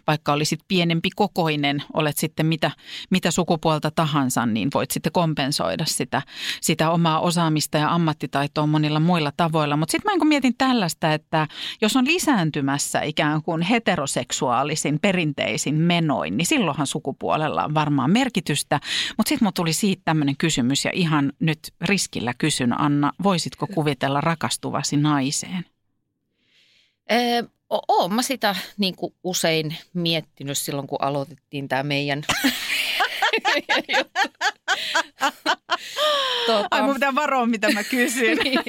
vaikka 0.06 0.32
olisit 0.32 0.60
pienempi 0.68 1.10
kokoinen, 1.16 1.82
olet 1.92 2.18
sitten 2.18 2.46
mitä, 2.46 2.70
mitä 3.10 3.30
sukupuolta 3.30 3.90
tahansa, 3.90 4.46
niin 4.46 4.68
voit 4.74 4.90
sitten 4.90 5.12
kompensoida 5.12 5.84
sitä, 5.86 6.22
sitä 6.60 6.90
omaa 6.90 7.20
osaamista 7.20 7.78
ja 7.78 7.94
ammattitaitoa 7.94 8.66
monilla 8.66 9.00
muilla 9.00 9.32
tavoilla. 9.36 9.76
Mutta 9.76 9.92
sitten 9.92 10.12
mä 10.12 10.18
niin 10.18 10.28
mietin 10.28 10.54
tällaista, 10.58 11.12
että 11.12 11.48
jos 11.80 11.96
on 11.96 12.06
lisääntymässä 12.06 13.02
ikään 13.02 13.42
kuin 13.42 13.62
heteroseksuaalisin 13.62 14.98
perinteisin 15.00 15.74
menoin, 15.74 16.36
niin 16.36 16.46
silloinhan 16.46 16.86
sukupuolella 16.86 17.64
on 17.64 17.74
varmaan 17.74 18.10
merkitystä. 18.10 18.80
Mutta 19.16 19.28
sitten 19.28 19.46
mun 19.46 19.52
tuli 19.54 19.72
siitä 19.72 20.02
tämmöinen 20.04 20.36
kysymys 20.36 20.84
ja 20.84 20.90
ihan 20.94 21.32
nyt 21.40 21.58
riskillä 21.80 22.34
kysyn 22.38 22.80
Anna, 22.80 23.12
voisitko 23.22 23.66
kuvitella 23.66 24.20
rakastuvasi 24.24 24.96
naiseen? 24.96 25.64
Ee, 27.10 27.42
o- 27.72 27.84
oon 27.88 28.14
mä 28.14 28.22
sitä 28.22 28.56
niin 28.76 28.96
kuin 28.96 29.14
usein 29.24 29.76
miettinyt 29.94 30.58
silloin, 30.58 30.86
kun 30.86 31.02
aloitettiin 31.02 31.68
tämä 31.68 31.82
meidän 31.82 32.22
tota, 36.46 36.68
Ai 36.70 36.82
mun 36.82 36.94
pitää 36.94 37.14
varoa, 37.14 37.46
mitä 37.46 37.72
mä 37.72 37.84
kysyn. 37.84 38.38
niin. 38.44 38.60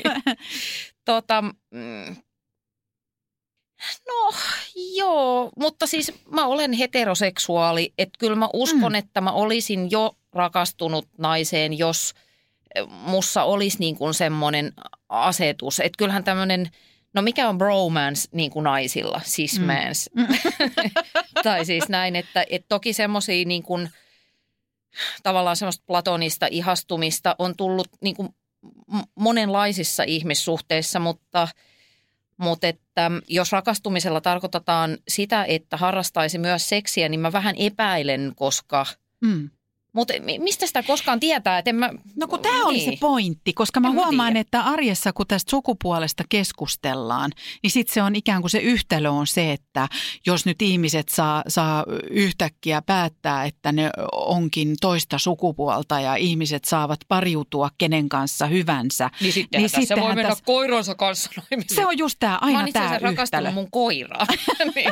tota, 1.06 1.42
mm, 1.72 2.16
no 4.08 4.32
joo, 4.96 5.52
mutta 5.60 5.88
siis 5.88 6.12
mä 6.32 6.46
olen 6.46 6.74
heteroseksuaali, 6.74 7.94
että 7.98 8.20
kyllä 8.20 8.36
mä 8.36 8.50
uskon, 8.54 8.92
Mm. 8.92 8.96
että 8.96 9.22
mä 9.22 9.32
olisin 9.32 9.92
jo 9.92 10.16
rakastunut 10.34 11.08
naiseen, 11.18 11.78
jos 11.78 12.14
mussa 12.90 13.44
olisi 13.44 13.80
niin 13.80 13.96
kuin 13.96 14.14
semmoinen 14.14 14.74
asetus. 15.10 15.80
Että 15.80 15.98
kyllähän 15.98 16.24
tämmöinen, 16.24 16.70
no 17.14 17.22
mikä 17.22 17.50
on 17.50 17.58
bromance 17.58 18.30
niin 18.32 18.52
kuin 18.52 18.64
naisilla, 18.64 19.22
siis 19.24 19.60
Mm. 19.60 19.66
mans. 19.66 20.10
tai 21.44 21.66
siis 21.66 21.90
näin, 21.90 22.16
että, 22.16 22.46
että 22.50 22.66
toki 22.70 22.94
semmoisia 22.94 23.46
niin 23.46 23.64
kuin, 23.64 23.90
tavallaan 25.24 25.56
semmoista 25.56 25.84
platonista 25.88 26.48
ihastumista 26.52 27.36
on 27.40 27.56
tullut 27.56 27.88
niin 28.02 28.16
kuin 28.16 28.30
monenlaisissa 29.16 30.04
ihmissuhteissa, 30.04 31.00
mutta, 31.00 31.48
mutta 32.38 32.68
että 32.68 33.12
jos 33.28 33.52
rakastumisella 33.52 34.22
tarkoitetaan 34.22 34.98
sitä, 35.08 35.46
että 35.46 35.78
harrastaisi 35.78 36.38
myös 36.38 36.70
seksiä, 36.70 37.10
niin 37.10 37.20
mä 37.20 37.32
vähän 37.32 37.56
epäilen, 37.58 38.34
koska... 38.36 38.86
Mm. 39.22 39.50
Mutta 39.96 40.14
mi- 40.20 40.40
mistä 40.40 40.68
sitä 40.68 40.84
koskaan 40.84 41.20
tietää? 41.20 41.58
Et 41.58 41.68
en 41.68 41.76
mä, 41.76 41.90
No 42.16 42.28
kun 42.28 42.40
tämä 42.40 42.66
oli 42.66 42.80
se 42.80 42.90
niin. 42.90 43.00
pointti, 43.00 43.54
koska 43.54 43.80
mä 43.80 43.88
En 43.88 43.94
mä 43.96 44.02
huomaan, 44.02 44.28
tiedä. 44.34 44.40
että 44.40 44.62
arjessa 44.64 45.14
kun 45.14 45.28
tästä 45.28 45.50
sukupuolesta 45.50 46.24
keskustellaan, 46.30 47.32
niin 47.64 47.72
sitten 47.72 47.94
se 47.94 48.02
on 48.02 48.16
ikään 48.16 48.42
kuin 48.42 48.52
se 48.52 48.60
yhtälö 48.60 49.10
on 49.10 49.28
se, 49.28 49.52
että 49.52 49.88
jos 50.26 50.46
nyt 50.46 50.62
ihmiset 50.62 51.10
saa, 51.10 51.44
saa 51.48 51.86
yhtäkkiä 52.10 52.82
päättää, 52.82 53.46
että 53.46 53.72
ne 53.72 53.90
onkin 54.12 54.76
toista 54.82 55.18
sukupuolta 55.20 56.00
ja 56.00 56.16
ihmiset 56.16 56.66
saavat 56.66 57.00
pariutua 57.08 57.70
kenen 57.78 58.10
kanssa 58.10 58.46
hyvänsä. 58.46 59.10
Niin 59.22 59.34
sittenhän 59.34 59.70
Niin 59.74 59.88
tässä 59.88 60.02
voi 60.02 60.16
mennä 60.16 60.30
tässä- 60.30 60.44
koiransa 60.46 60.96
kanssa 60.96 61.30
naimisiin. 61.52 61.76
Se 61.76 61.86
on 61.86 61.98
just 61.98 62.16
tämä, 62.20 62.32
Mä 62.32 62.40
aina 62.42 62.68
tämä 62.74 62.86
yhtälö. 62.86 63.00
rakastunut 63.10 63.54
mun 63.54 63.72
koiraan. 63.72 64.28
niin. 64.76 64.92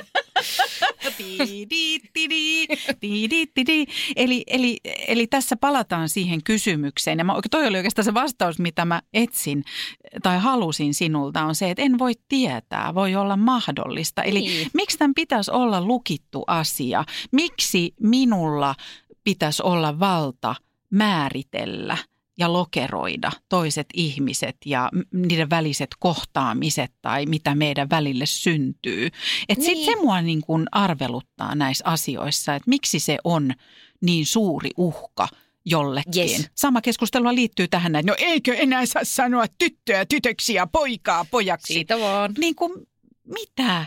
Eli, 4.15 4.43
eli, 4.47 4.79
eli 5.07 5.27
tässä 5.27 5.55
palataan 5.55 6.09
siihen 6.09 6.43
kysymykseen. 6.43 7.17
Ja 7.17 7.23
mä, 7.23 7.33
toi 7.51 7.67
oli 7.67 7.77
oikeastaan 7.77 8.05
se 8.05 8.13
vastaus, 8.13 8.59
mitä 8.59 8.85
mä 8.85 9.01
etsin 9.13 9.63
tai 10.23 10.39
halusin 10.39 10.93
sinulta, 10.93 11.43
on 11.43 11.55
se, 11.55 11.69
että 11.69 11.81
en 11.81 11.99
voi 11.99 12.13
tietää, 12.29 12.95
voi 12.95 13.15
olla 13.15 13.37
mahdollista. 13.37 14.23
Eli 14.23 14.39
Niin. 14.39 14.67
miksi 14.73 14.97
tämän 14.97 15.13
pitäisi 15.13 15.51
olla 15.51 15.81
lukittu 15.81 16.43
asia? 16.47 17.03
Miksi 17.31 17.93
minulla 18.01 18.75
pitäisi 19.23 19.63
olla 19.63 19.99
valta 19.99 20.55
määritellä 20.89 21.97
ja 22.37 22.53
lokeroida 22.53 23.31
toiset 23.49 23.87
ihmiset 23.93 24.55
ja 24.65 24.89
niiden 25.13 25.49
väliset 25.49 25.89
kohtaamiset 25.99 26.91
tai 27.01 27.25
mitä 27.25 27.55
meidän 27.55 27.89
välille 27.89 28.25
syntyy. 28.25 29.09
Et 29.49 29.61
sit 29.61 29.73
Niin. 29.73 29.85
se 29.85 30.01
mua 30.01 30.21
niin 30.21 30.41
kuin 30.41 30.65
arveluttaa 30.71 31.55
näissä 31.55 31.85
asioissa, 31.87 32.55
että 32.55 32.69
miksi 32.69 32.99
se 32.99 33.17
on 33.23 33.53
niin 34.01 34.25
suuri 34.25 34.69
uhka 34.77 35.27
jollekin. 35.65 36.29
Yes. 36.29 36.49
Sama 36.55 36.81
keskustelua 36.81 37.35
liittyy 37.35 37.67
tähän, 37.67 37.91
näin, 37.91 38.05
no 38.05 38.15
eikö 38.17 38.53
enää 38.53 38.85
saa 38.85 39.03
sanoa 39.03 39.45
tyttöä 39.57 40.05
tytöksi 40.05 40.53
ja 40.53 40.67
poikaa 40.67 41.25
pojaksi. 41.31 41.73
Siitä 41.73 41.99
vaan. 41.99 42.33
Niin 42.37 42.55
kuin, 42.55 42.87
mitä? 43.27 43.85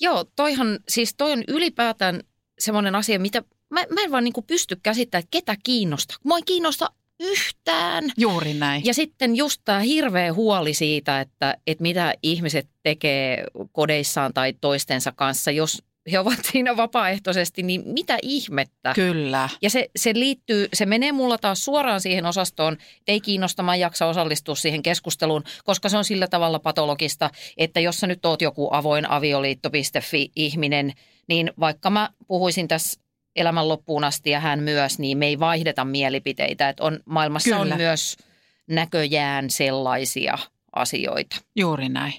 Joo, 0.00 0.24
toihan, 0.36 0.78
siis 0.88 1.14
toi 1.14 1.32
on 1.32 1.44
ylipäätään 1.48 2.20
semmoinen 2.58 2.94
asia, 2.94 3.18
mitä 3.18 3.42
mä, 3.70 3.80
mä 3.90 4.00
en 4.00 4.10
vaan 4.10 4.24
niinku 4.24 4.42
pysty 4.42 4.76
käsittämään, 4.82 5.22
että 5.22 5.38
ketä 5.38 5.56
kiinnostaa. 5.62 6.16
Mua 6.24 6.36
ei 6.36 6.42
kiinnosta 6.42 6.90
yhtään. 7.20 8.04
Juuri 8.16 8.54
näin. 8.54 8.82
Ja 8.84 8.94
sitten 8.94 9.36
just 9.36 9.60
tämä 9.64 9.80
hirveä 9.80 10.32
huoli 10.32 10.74
siitä, 10.74 11.20
että, 11.20 11.56
että 11.66 11.82
mitä 11.82 12.14
ihmiset 12.22 12.68
tekee 12.82 13.44
kodeissaan 13.72 14.34
tai 14.34 14.52
toistensa 14.60 15.12
kanssa, 15.12 15.50
jos 15.50 15.82
he 16.12 16.18
ovat 16.18 16.38
siinä 16.52 16.76
vapaaehtoisesti, 16.76 17.62
niin 17.62 17.82
mitä 17.84 18.18
ihmettä? 18.22 18.92
Kyllä. 18.94 19.48
Ja 19.62 19.70
se, 19.70 19.90
se 19.96 20.14
liittyy, 20.14 20.68
se 20.74 20.86
menee 20.86 21.12
mulla 21.12 21.38
taas 21.38 21.64
suoraan 21.64 22.00
siihen 22.00 22.26
osastoon, 22.26 22.76
ei 23.08 23.20
kiinnosta, 23.20 23.62
mä 23.62 23.74
en 23.74 23.80
jaksa 23.80 24.06
osallistua 24.06 24.54
siihen 24.54 24.82
keskusteluun, 24.82 25.44
koska 25.64 25.88
se 25.88 25.96
on 25.96 26.04
sillä 26.04 26.28
tavalla 26.28 26.58
patologista, 26.58 27.30
että 27.56 27.80
jos 27.80 27.96
sä 27.96 28.06
nyt 28.06 28.24
oot 28.24 28.42
joku 28.42 28.68
avoin 28.72 29.10
avioliitto.fi 29.10 30.30
ihminen, 30.36 30.92
niin 31.28 31.52
vaikka 31.60 31.90
mä 31.90 32.08
puhuisin 32.26 32.68
tässä 32.68 33.00
elämän 33.40 33.68
loppuun 33.68 34.04
asti 34.04 34.30
ja 34.30 34.40
hän 34.40 34.62
myös, 34.62 34.98
niin 34.98 35.18
me 35.18 35.26
ei 35.26 35.38
vaihdeta 35.38 35.84
mielipiteitä. 35.84 36.68
Että 36.68 36.84
on, 36.84 37.00
maailmassa 37.04 37.50
Kyllä. 37.50 37.74
on 37.74 37.76
myös 37.76 38.16
näköjään 38.66 39.50
sellaisia 39.50 40.38
asioita. 40.72 41.36
Juuri 41.56 41.88
näin. 41.88 42.14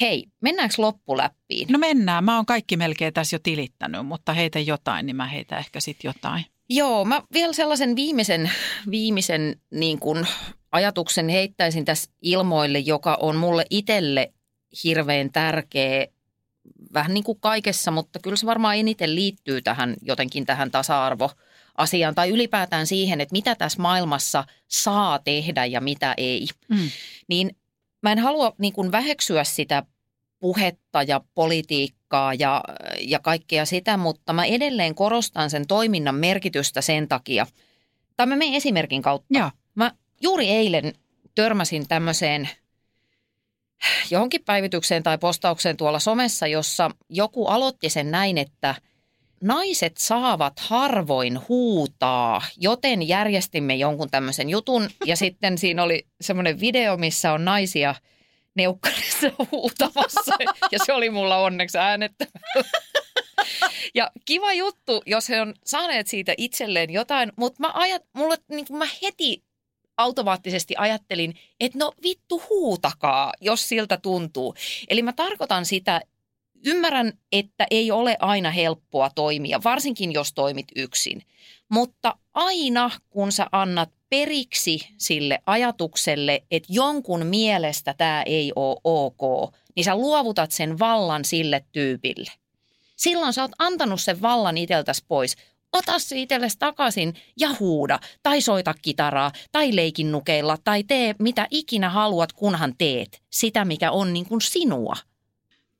Hei, 0.00 0.26
mennäänkö 0.40 0.74
loppuläppiin? 0.78 1.68
No 1.70 1.78
mennään. 1.78 2.24
Mä 2.24 2.36
oon 2.36 2.46
kaikki 2.46 2.76
melkein 2.76 3.14
tässä 3.14 3.36
jo 3.36 3.40
tilittänyt, 3.42 4.06
mutta 4.06 4.32
heitä 4.32 4.58
jotain, 4.58 5.06
niin 5.06 5.16
mä 5.16 5.26
heitä 5.26 5.58
ehkä 5.58 5.80
sitten 5.80 6.08
jotain. 6.08 6.46
Joo, 6.68 7.04
mä 7.04 7.22
vielä 7.32 7.52
sellaisen 7.52 7.96
viimeisen, 7.96 8.50
viimeisen 8.90 9.60
niin 9.70 9.98
kuin 9.98 10.26
ajatuksen 10.72 11.28
heittäisin 11.28 11.84
tässä 11.84 12.10
ilmoille, 12.22 12.78
joka 12.78 13.18
on 13.20 13.36
mulle 13.36 13.66
itselle 13.70 14.32
hirveän 14.84 15.32
tärkeä 15.32 16.06
vähän 16.94 17.14
niin 17.14 17.24
kuin 17.24 17.40
kaikessa, 17.40 17.90
mutta 17.90 18.18
kyllä 18.18 18.36
se 18.36 18.46
varmaan 18.46 18.76
eniten 18.76 19.14
liittyy 19.14 19.62
tähän 19.62 19.94
jotenkin 20.02 20.46
tähän 20.46 20.70
tasa-arvo 20.70 21.30
asiaan 21.76 22.14
tai 22.14 22.30
ylipäätään 22.30 22.86
siihen, 22.86 23.20
että 23.20 23.32
mitä 23.32 23.54
tässä 23.54 23.82
maailmassa 23.82 24.44
saa 24.68 25.18
tehdä 25.18 25.64
ja 25.64 25.80
mitä 25.80 26.14
ei. 26.16 26.46
Mm. 26.68 26.90
Niin 27.28 27.56
mä 28.02 28.12
en 28.12 28.18
halua 28.18 28.52
niin 28.58 28.72
kuin 28.72 28.92
väheksyä 28.92 29.44
sitä 29.44 29.82
puhetta 30.38 31.02
ja 31.02 31.20
politiikkaa 31.34 32.34
ja, 32.34 32.64
ja 33.00 33.18
kaikkea 33.18 33.64
sitä, 33.64 33.96
mutta 33.96 34.32
mä 34.32 34.44
edelleen 34.44 34.94
korostan 34.94 35.50
sen 35.50 35.66
toiminnan 35.66 36.14
merkitystä 36.14 36.80
sen 36.80 37.08
takia. 37.08 37.46
Tai 38.16 38.26
mä 38.26 38.36
menen 38.36 38.54
esimerkin 38.54 39.02
kautta. 39.02 39.26
Joo. 39.30 39.50
Mä 39.74 39.92
juuri 40.20 40.48
eilen 40.48 40.92
törmäsin 41.34 41.88
tämmöiseen 41.88 42.48
johonkin 44.10 44.44
päivitykseen 44.44 45.02
tai 45.02 45.18
postaukseen 45.18 45.76
tuolla 45.76 45.98
somessa, 45.98 46.46
jossa 46.46 46.90
joku 47.08 47.46
aloitti 47.46 47.90
sen 47.90 48.10
näin, 48.10 48.38
että 48.38 48.74
naiset 49.40 49.96
saavat 49.96 50.58
harvoin 50.58 51.48
huutaa, 51.48 52.42
joten 52.56 53.08
järjestimme 53.08 53.74
jonkun 53.74 54.10
tämmöisen 54.10 54.50
jutun 54.50 54.90
ja 55.04 55.16
sitten 55.16 55.58
siinä 55.58 55.82
oli 55.82 56.06
semmoinen 56.20 56.60
video, 56.60 56.96
missä 56.96 57.32
on 57.32 57.44
naisia 57.44 57.94
neukkarissa 58.54 59.30
huutamassa 59.52 60.34
ja 60.72 60.78
se 60.86 60.92
oli 60.92 61.10
mulla 61.10 61.36
onneksi 61.36 61.78
äänettä. 61.78 62.26
Ja 63.94 64.10
kiva 64.24 64.52
juttu, 64.52 65.02
jos 65.06 65.28
he 65.28 65.40
on 65.40 65.54
saaneet 65.66 66.06
siitä 66.06 66.34
itselleen 66.36 66.90
jotain, 66.90 67.32
mutta 67.36 67.60
mä, 67.60 67.70
ajat, 67.74 68.02
mulle, 68.12 68.36
niin 68.48 68.66
mä 68.70 68.84
heti 69.02 69.44
automaattisesti 69.96 70.74
ajattelin, 70.78 71.34
että 71.60 71.78
no 71.78 71.92
vittu 72.02 72.42
huutakaa, 72.50 73.32
jos 73.40 73.68
siltä 73.68 73.96
tuntuu. 73.96 74.54
Eli 74.88 75.02
mä 75.02 75.12
tarkoitan 75.12 75.64
sitä, 75.64 76.00
ymmärrän, 76.66 77.12
että 77.32 77.66
ei 77.70 77.90
ole 77.90 78.16
aina 78.20 78.50
helppoa 78.50 79.10
toimia, 79.14 79.60
varsinkin 79.64 80.12
jos 80.12 80.32
toimit 80.32 80.66
yksin. 80.76 81.22
Mutta 81.68 82.16
aina 82.34 82.90
kun 83.10 83.32
sä 83.32 83.46
annat 83.52 83.90
periksi 84.10 84.88
sille 84.98 85.38
ajatukselle, 85.46 86.42
että 86.50 86.72
jonkun 86.72 87.26
mielestä 87.26 87.94
tämä 87.98 88.22
ei 88.26 88.52
ole 88.56 88.80
ok, 88.84 89.54
niin 89.76 89.84
sä 89.84 89.96
luovutat 89.96 90.50
sen 90.50 90.78
vallan 90.78 91.24
sille 91.24 91.64
tyypille. 91.72 92.30
Silloin 92.96 93.32
sä 93.32 93.42
oot 93.42 93.50
antanut 93.58 94.00
sen 94.00 94.22
vallan 94.22 94.56
iteltäs 94.56 95.04
pois 95.08 95.36
ota 95.74 95.98
se 95.98 96.20
itsellesi 96.20 96.58
takaisin 96.58 97.14
ja 97.40 97.48
huuda, 97.60 98.00
tai 98.22 98.40
soita 98.40 98.74
kitaraa, 98.82 99.32
tai 99.52 99.76
leikin 99.76 100.12
nukeilla, 100.12 100.56
tai 100.64 100.84
tee 100.84 101.14
mitä 101.18 101.46
ikinä 101.50 101.90
haluat, 101.90 102.32
kunhan 102.32 102.74
teet 102.78 103.22
sitä, 103.30 103.64
mikä 103.64 103.90
on 103.90 104.12
niin 104.12 104.26
kuin 104.26 104.40
sinua. 104.40 104.94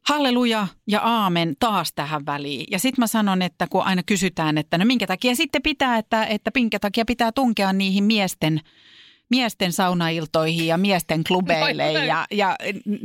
Halleluja 0.09 0.67
ja 0.89 1.01
aamen 1.01 1.57
taas 1.61 1.93
tähän 1.95 2.27
väliin. 2.27 2.67
Ja 2.71 2.79
sitten 2.79 3.03
mä 3.03 3.07
sanon, 3.07 3.43
että 3.43 3.67
kun 3.71 3.83
aina 3.83 4.03
kysytään, 4.03 4.59
että 4.59 4.79
no 4.79 4.85
minkä 4.85 5.07
takia 5.07 5.35
sitten 5.35 5.63
pitää, 5.63 5.99
että, 5.99 6.25
että 6.25 6.51
minkä 6.55 6.79
takia 6.79 7.05
pitää 7.05 7.33
tunkea 7.33 7.73
niihin 7.73 8.05
miesten 8.05 8.61
miesten 9.35 9.73
saunailtoihin 9.73 10.67
ja 10.67 10.79
miesten 10.79 11.25
klubeille 11.25 11.93
ja, 11.93 12.27
ja 12.31 12.57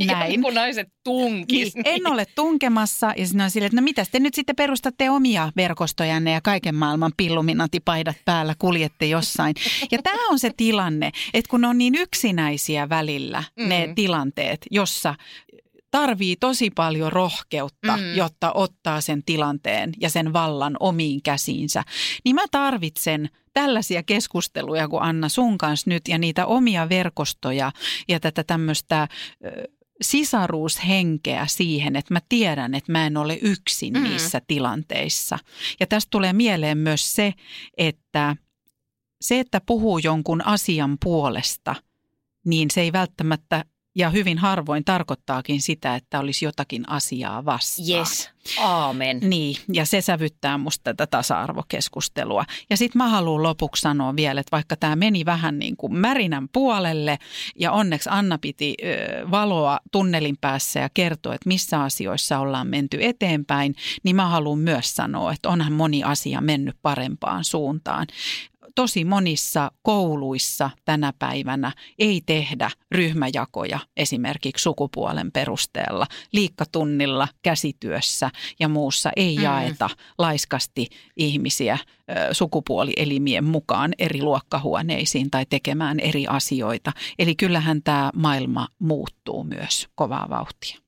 näin. 0.08 0.42
kun 0.42 0.54
naiset 0.54 0.88
tunkis. 1.04 1.76
Niin, 1.76 1.84
en 1.88 2.08
ole 2.08 2.26
tunkemassa 2.36 3.14
ja 3.18 3.28
sinä 3.28 3.44
on 3.44 3.52
sille, 3.52 3.66
että 3.66 3.76
no 3.76 3.82
mitä 3.82 4.06
te 4.12 4.20
nyt 4.20 4.34
sitten 4.34 4.56
perustatte 4.56 5.10
omia 5.10 5.52
verkostojanne 5.56 6.32
ja 6.32 6.42
kaiken 6.42 6.76
maailman 6.76 7.12
pilluminatipaidat 7.18 8.16
päällä 8.26 8.56
kuljette 8.60 9.06
jossain. 9.06 9.56
Ja 9.92 10.02
tämä 10.04 10.30
on 10.30 10.40
se 10.40 10.52
tilanne, 10.58 11.12
että 11.34 11.50
kun 11.50 11.66
on 11.66 11.78
niin 11.78 11.96
yksinäisiä 11.96 12.90
välillä 12.90 13.44
ne 13.58 13.88
mm. 13.88 13.96
tilanteet, 13.96 14.66
jossa 14.72 15.16
tarvii 15.92 16.36
tosi 16.36 16.70
paljon 16.70 17.12
rohkeutta, 17.12 17.98
mm. 17.98 18.16
jotta 18.16 18.52
ottaa 18.54 19.02
sen 19.02 19.24
tilanteen 19.24 19.94
ja 20.02 20.10
sen 20.10 20.34
vallan 20.34 20.78
omiin 20.80 21.22
käsiinsä. 21.22 21.84
Niin 22.26 22.36
mä 22.36 22.44
tarvitsen 22.52 23.30
tällaisia 23.62 24.04
keskusteluja 24.04 24.88
kuin 24.88 25.04
Anna 25.04 25.30
sun 25.30 25.58
kanssa 25.58 25.90
nyt 25.90 26.08
ja 26.08 26.18
niitä 26.18 26.46
omia 26.46 26.90
verkostoja 26.90 27.72
ja 28.08 28.20
tätä 28.20 28.44
tämmöistä 28.44 29.08
sisaruushenkeä 30.02 31.46
siihen, 31.48 31.96
että 31.96 32.14
mä 32.14 32.22
tiedän, 32.30 32.76
että 32.76 32.92
mä 32.92 33.06
en 33.06 33.18
ole 33.18 33.40
yksin 33.42 33.94
mm. 33.94 34.04
niissä 34.04 34.42
tilanteissa. 34.48 35.40
Ja 35.80 35.88
tästä 35.88 36.10
tulee 36.12 36.34
mieleen 36.34 36.78
myös 36.78 37.16
se, 37.16 37.34
että 37.78 38.36
se, 39.22 39.40
että 39.40 39.62
puhuu 39.62 39.98
jonkun 39.98 40.46
asian 40.46 40.98
puolesta, 41.04 41.76
niin 42.46 42.72
se 42.72 42.82
ei 42.82 42.94
välttämättä 42.94 43.66
ja 43.96 44.10
hyvin 44.10 44.38
harvoin 44.38 44.86
tarkoittaakin 44.86 45.62
sitä, 45.62 45.96
että 45.96 46.20
olisi 46.20 46.46
jotakin 46.46 46.90
asiaa 46.90 47.46
vastaan. 47.46 47.90
Yes, 47.90 48.30
aamen. 48.60 49.20
Niin, 49.22 49.56
ja 49.74 49.86
se 49.86 50.02
sävyttää 50.02 50.58
musta 50.58 50.84
tätä 50.84 51.08
tasa-arvokeskustelua. 51.08 52.46
Ja 52.70 52.78
sitten 52.78 52.98
mä 52.98 53.10
haluan 53.10 53.44
lopuksi 53.44 53.82
sanoa 53.82 54.16
vielä, 54.16 54.42
että 54.42 54.56
vaikka 54.56 54.76
tämä 54.76 54.96
meni 54.96 55.26
vähän 55.26 55.60
niin 55.60 55.78
kuin 55.78 55.96
märinän 55.96 56.50
puolelle, 56.50 57.20
ja 57.56 57.72
onneksi 57.72 58.10
Anna 58.12 58.38
piti 58.38 58.76
ö, 58.84 59.32
valoa 59.32 59.80
tunnelin 59.92 60.38
päässä 60.42 60.80
ja 60.80 60.90
kertoa, 60.94 61.36
että 61.36 61.48
missä 61.48 61.82
asioissa 61.82 62.40
ollaan 62.40 62.68
menty 62.68 62.98
eteenpäin, 63.02 63.76
niin 64.04 64.16
mä 64.16 64.28
haluan 64.28 64.60
myös 64.60 64.96
sanoa, 64.96 65.34
että 65.34 65.50
onhan 65.50 65.74
moni 65.74 66.04
asia 66.04 66.42
mennyt 66.42 66.76
parempaan 66.82 67.44
suuntaan 67.44 68.08
tosi 68.76 69.06
monissa 69.06 69.72
kouluissa 69.82 70.70
tänä 70.86 71.14
päivänä 71.20 71.72
ei 72.00 72.22
tehdä 72.26 72.72
ryhmäjakoja 72.92 73.80
esimerkiksi 73.98 74.64
sukupuolen 74.64 75.32
perusteella. 75.32 76.08
Liikkatunnilla, 76.34 77.28
käsityössä 77.42 78.32
ja 78.60 78.68
muussa 78.68 79.12
ei 79.16 79.38
mm. 79.38 79.44
jaeta 79.44 79.90
laiskasti 80.18 80.88
ihmisiä 81.18 81.78
sukupuolielimien 82.32 83.44
mukaan 83.44 83.94
eri 83.98 84.22
luokkahuoneisiin 84.22 85.32
tai 85.32 85.46
tekemään 85.50 86.00
eri 86.00 86.28
asioita. 86.28 86.92
Eli 87.20 87.36
kyllähän 87.36 87.84
tämä 87.84 88.12
maailma 88.16 88.68
muuttuu 88.80 89.44
myös 89.44 89.88
kovaa 89.96 90.28
vauhtia. 90.30 90.80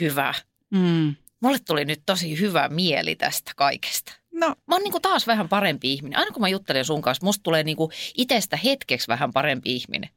Hyvä. 0.00 0.34
Mm. 0.70 1.14
Mulle 1.40 1.58
tuli 1.58 1.84
nyt 1.84 2.02
tosi 2.06 2.40
hyvä 2.40 2.68
mieli 2.68 3.16
tästä 3.16 3.52
kaikesta. 3.56 4.12
No. 4.38 4.46
Mä 4.48 4.74
oon 4.74 4.82
niinku 4.82 5.00
taas 5.00 5.26
vähän 5.26 5.48
parempi 5.48 5.92
ihminen. 5.92 6.18
Aina 6.18 6.30
kun 6.30 6.40
mä 6.42 6.48
juttelen 6.48 6.84
sun 6.84 7.02
kanssa, 7.02 7.24
musta 7.24 7.42
tulee 7.42 7.62
niinku 7.62 7.90
itsestä 8.16 8.56
hetkeksi 8.56 9.08
vähän 9.08 9.32
parempi 9.32 9.76
ihminen. 9.76 10.10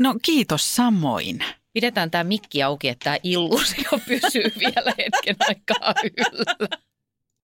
No 0.00 0.14
kiitos 0.22 0.76
samoin. 0.76 1.44
Pidetään 1.72 2.10
tämä 2.10 2.24
mikki 2.24 2.62
auki, 2.62 2.88
että 2.88 3.04
tämä 3.04 3.16
illuusio 3.22 3.90
pysyy 4.08 4.52
vielä 4.58 4.92
hetken 4.98 5.36
aikaa 5.48 5.94
yllä. 6.16 6.68